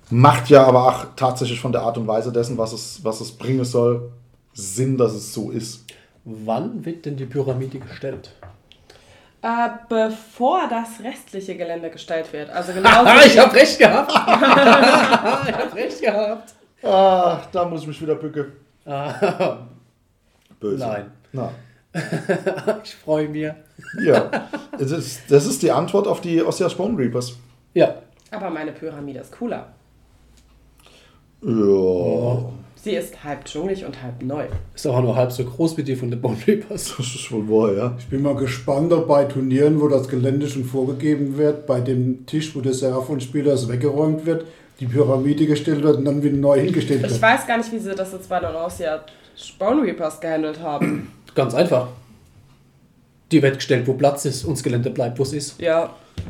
macht 0.09 0.49
ja 0.49 0.63
aber 0.63 0.87
auch 0.87 1.05
tatsächlich 1.15 1.59
von 1.59 1.71
der 1.71 1.81
Art 1.81 1.97
und 1.97 2.07
Weise 2.07 2.31
dessen, 2.31 2.57
was 2.57 2.73
es, 2.73 3.01
was 3.03 3.21
es 3.21 3.31
bringen 3.31 3.65
soll, 3.65 4.09
Sinn, 4.53 4.97
dass 4.97 5.13
es 5.13 5.33
so 5.33 5.51
ist. 5.51 5.85
Wann 6.25 6.83
wird 6.85 7.05
denn 7.05 7.15
die 7.17 7.25
Pyramide 7.25 7.79
gestellt? 7.79 8.31
Äh, 9.47 9.69
bevor 9.87 10.67
das 10.67 11.01
restliche 11.01 11.55
Gelände 11.55 11.89
gestellt 11.89 12.33
wird. 12.33 12.49
Also 12.49 12.73
genauso. 12.73 13.25
ich 13.25 13.39
habe 13.39 13.55
recht 13.55 13.79
gehabt. 13.79 14.11
ich 15.47 15.55
habe 15.55 15.73
recht 15.73 16.01
gehabt. 16.01 16.53
Ah, 16.83 17.39
da 17.53 17.63
muss 17.63 17.81
ich 17.83 17.87
mich 17.87 18.01
wieder 18.01 18.15
bücken. 18.15 18.51
Ah, 18.85 19.59
Böse. 20.59 20.85
Nein. 20.85 21.11
Na, 21.31 21.51
ich 22.83 22.95
freue 22.95 23.29
mich. 23.29 23.49
ja. 24.01 24.49
das, 24.77 24.91
ist, 24.91 25.31
das 25.31 25.45
ist 25.45 25.63
die 25.63 25.71
Antwort 25.71 26.07
auf 26.07 26.19
die 26.19 26.43
Ossias 26.43 26.75
Bone 26.75 26.97
Reapers. 26.97 27.37
Ja. 27.73 27.95
Aber 28.31 28.49
meine 28.49 28.73
Pyramide 28.73 29.19
ist 29.19 29.31
cooler. 29.31 29.67
Ja. 31.41 32.49
Sie 32.87 32.95
ist 32.95 33.21
halb 33.21 33.43
dschungelig 33.43 33.83
und 33.83 34.01
halb 34.01 34.23
neu. 34.23 34.45
Ist 34.73 34.87
auch 34.87 35.01
nur 35.01 35.13
halb 35.13 35.29
so 35.33 35.43
groß 35.43 35.75
wie 35.75 35.83
die 35.83 35.97
von 35.97 36.09
den 36.09 36.21
Bone 36.21 36.37
Reapers. 36.47 36.93
Das 36.97 37.05
ist 37.05 37.29
wohl 37.33 37.45
wahr, 37.49 37.73
ja. 37.75 37.95
Ich 37.99 38.05
bin 38.07 38.21
mal 38.21 38.33
gespannt, 38.35 38.93
ob 38.93 39.09
bei 39.09 39.25
Turnieren, 39.25 39.81
wo 39.81 39.89
das 39.89 40.07
Gelände 40.07 40.47
schon 40.47 40.63
vorgegeben 40.63 41.37
wird, 41.37 41.67
bei 41.67 41.81
dem 41.81 42.25
Tisch, 42.25 42.55
wo 42.55 42.61
der 42.61 42.73
Seraphon-Spieler 42.73 43.51
es 43.55 43.67
weggeräumt 43.67 44.25
wird, 44.25 44.45
die 44.79 44.85
Pyramide 44.85 45.45
gestellt 45.47 45.83
wird 45.83 45.97
und 45.97 46.05
dann 46.05 46.23
wieder 46.23 46.37
neu 46.37 46.61
hingestellt 46.61 47.03
Ich 47.03 47.11
wird. 47.11 47.21
weiß 47.21 47.45
gar 47.45 47.57
nicht, 47.57 47.73
wie 47.73 47.79
sie 47.79 47.93
das 47.93 48.13
jetzt 48.13 48.29
bei 48.29 48.39
Aussia 48.41 49.01
Bone 49.59 49.81
Reapers 49.83 50.21
gehandelt 50.21 50.61
haben. 50.61 51.11
Ganz 51.35 51.53
einfach. 51.55 51.89
Die 53.33 53.43
wird 53.43 53.55
gestellt, 53.55 53.85
wo 53.85 53.95
Platz 53.95 54.23
ist 54.23 54.45
und 54.45 54.53
das 54.55 54.63
Gelände 54.63 54.89
bleibt, 54.91 55.19
wo 55.19 55.23
es 55.23 55.33
ist. 55.33 55.59
Ja, 55.59 55.89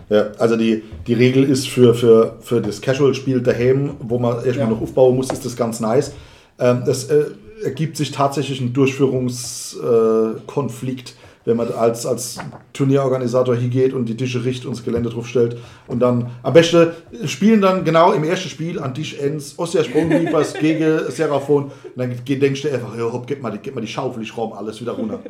Ja, 0.10 0.32
also 0.40 0.58
die, 0.58 0.82
die 1.06 1.14
Regel 1.14 1.44
ist 1.44 1.70
für, 1.70 1.94
für, 1.94 2.38
für 2.42 2.60
das 2.62 2.82
Casual-Spiel 2.82 3.42
daheim, 3.42 3.92
wo 4.00 4.18
man 4.18 4.38
erstmal 4.44 4.68
Ja. 4.68 4.74
noch 4.74 4.82
aufbauen 4.82 5.16
muss, 5.16 5.32
ist 5.32 5.46
das 5.46 5.56
ganz 5.56 5.80
nice. 5.80 6.14
Ähm, 6.60 6.84
das 6.86 7.06
äh, 7.06 7.32
ergibt 7.64 7.98
sich 7.98 8.12
tatsächlich 8.12 8.62
ein 8.62 8.74
Durchführungskonflikt, 8.74 11.10
äh, 11.10 11.14
wenn 11.46 11.58
man 11.58 11.72
als, 11.72 12.06
als 12.06 12.38
Turnierorganisator 12.74 13.56
hier 13.56 13.70
geht 13.70 13.94
und 13.94 14.06
die 14.06 14.16
Tische 14.18 14.44
richtet 14.44 14.66
und 14.66 14.76
das 14.76 14.84
Gelände 14.84 15.10
drauf 15.10 15.28
stellt. 15.28 15.58
Und 15.88 16.00
dann 16.00 16.32
am 16.44 16.54
besten 16.54 16.90
spielen 17.26 17.62
dann 17.62 17.86
genau 17.86 18.12
im 18.12 18.26
ersten 18.26 18.50
Spiel 18.50 18.80
an 18.80 18.94
Tisch 18.94 19.18
Ends 19.18 19.54
Ostia 19.58 19.84
Sprung 19.84 20.12
Reapers 20.12 20.54
gegen 20.60 21.10
Seraphon. 21.10 21.66
Und 21.66 21.72
dann 21.96 22.14
denkst 22.26 22.64
du 22.64 22.72
einfach, 22.72 22.98
ja, 22.98 23.12
hopp, 23.12 23.28
gib 23.28 23.42
mal, 23.42 23.52
die, 23.52 23.60
gib 23.60 23.76
mal 23.76 23.82
die 23.82 23.88
Schaufel, 23.88 24.24
ich 24.24 24.36
räume 24.36 24.58
alles 24.58 24.82
wieder 24.82 24.92
runter. 24.92 25.22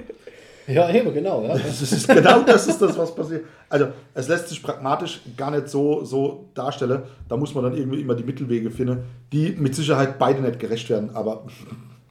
Ja, 0.68 0.89
eben, 0.93 1.13
genau. 1.13 1.43
Ja. 1.43 1.57
Das 1.57 1.82
ist 1.82 2.07
genau 2.07 2.41
das 2.41 2.68
ist 2.68 2.82
das, 2.82 2.97
was 2.97 3.15
passiert. 3.15 3.45
Also 3.70 3.88
es 4.13 4.28
lässt 4.28 4.49
sich 4.49 4.61
pragmatisch 4.61 5.22
gar 5.38 5.51
nicht 5.51 5.70
so, 5.70 6.03
so 6.03 6.45
darstellen. 6.53 7.03
Da 7.30 7.38
muss 7.38 7.55
man 7.55 7.63
dann 7.63 7.78
irgendwie 7.78 8.01
immer 8.01 8.15
die 8.15 8.24
Mittelwege 8.24 8.70
finden, 8.70 8.99
die 9.32 9.51
mit 9.57 9.76
Sicherheit 9.76 10.20
beide 10.20 10.41
nicht 10.41 10.59
gerecht 10.59 10.89
werden. 10.89 11.11
Aber 11.13 11.45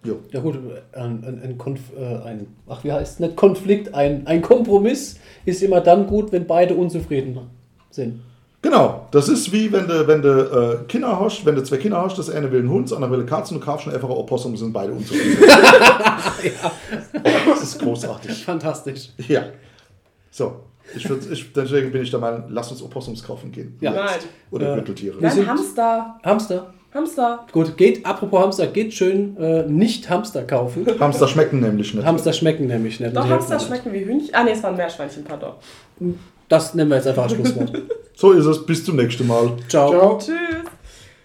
jo. 0.04 0.20
Ja 0.32 0.40
gut, 0.40 0.58
ein, 0.92 1.40
ein, 1.42 1.58
Konf, 1.58 1.80
äh, 1.98 2.22
ein 2.24 2.46
ach 2.66 2.82
wie 2.82 2.92
heißt 2.92 3.14
es 3.14 3.20
nicht 3.20 3.36
Konflikt, 3.36 3.94
ein, 3.94 4.26
ein 4.26 4.40
Kompromiss 4.40 5.20
ist 5.44 5.62
immer 5.62 5.82
dann 5.82 6.06
gut, 6.06 6.32
wenn 6.32 6.46
beide 6.46 6.74
unzufrieden 6.74 7.38
sind. 7.90 8.20
Genau, 8.68 9.06
das 9.12 9.28
ist 9.28 9.52
wie 9.52 9.70
wenn 9.70 9.86
du, 9.86 10.08
wenn 10.08 10.22
du 10.22 10.28
äh, 10.82 10.84
Kinder 10.88 11.20
hast, 11.20 11.46
wenn 11.46 11.54
du 11.54 11.62
zwei 11.62 11.76
Kinder 11.76 12.02
hast, 12.02 12.18
das 12.18 12.28
eine 12.28 12.50
will 12.50 12.58
einen 12.58 12.68
Hund, 12.68 12.86
das 12.90 12.96
andere 12.96 13.12
will 13.12 13.20
eine 13.20 13.28
Katze 13.28 13.54
und 13.54 13.60
du 13.60 13.64
kaufst 13.64 13.84
schon 13.84 13.94
einfach 13.94 14.08
ein 14.08 14.16
Opossum, 14.16 14.56
sind 14.56 14.72
beide 14.72 14.90
unzufrieden. 14.92 15.38
Das 17.48 17.62
ist 17.62 17.78
großartig. 17.80 18.44
Fantastisch. 18.44 19.10
Ja. 19.28 19.44
So, 20.32 20.56
ich 20.96 21.08
würd, 21.08 21.30
ich, 21.30 21.52
deswegen 21.52 21.92
bin 21.92 22.02
ich 22.02 22.10
der 22.10 22.18
Meinung, 22.20 22.44
lass 22.48 22.70
uns 22.72 22.82
Opossums 22.82 23.22
kaufen 23.22 23.52
gehen. 23.52 23.76
Ja. 23.80 23.92
nein. 23.92 24.08
Oder 24.50 24.72
Äh, 24.72 24.74
Gürteltiere. 24.76 25.14
Wir 25.16 25.22
Nein, 25.28 25.32
sind- 25.36 25.46
Hamster. 25.48 26.18
Hamster. 26.24 26.72
Hamster. 26.92 27.46
Gut, 27.52 27.76
geht, 27.76 28.04
apropos 28.04 28.40
Hamster, 28.42 28.66
geht 28.68 28.92
schön 28.94 29.36
äh, 29.36 29.62
nicht 29.66 30.08
Hamster 30.10 30.42
kaufen. 30.42 30.86
Hamster 30.98 31.28
schmecken 31.28 31.60
nämlich 31.60 31.94
nicht. 31.94 32.04
Hamster 32.04 32.32
schmecken 32.32 32.66
nämlich 32.66 32.98
nicht. 33.00 33.14
Doch, 33.16 33.28
Hamster 33.28 33.60
schmecken 33.60 33.92
wie 33.92 34.04
Hühnchen. 34.04 34.30
Ah, 34.34 34.42
nee, 34.44 34.52
es 34.52 34.62
waren 34.62 34.76
Meerschweinchen, 34.76 35.22
pardon. 35.24 35.52
Das 36.48 36.74
nennen 36.74 36.90
wir 36.90 36.96
jetzt 36.96 37.06
einfach 37.06 37.24
als 37.24 37.32
Schlusswort. 37.32 37.72
So 38.18 38.32
ist 38.32 38.46
es. 38.46 38.64
Bis 38.64 38.82
zum 38.82 38.96
nächsten 38.96 39.26
Mal. 39.26 39.52
Ciao. 39.68 39.90
Ciao. 39.90 40.18
Tschüss. 40.18 40.64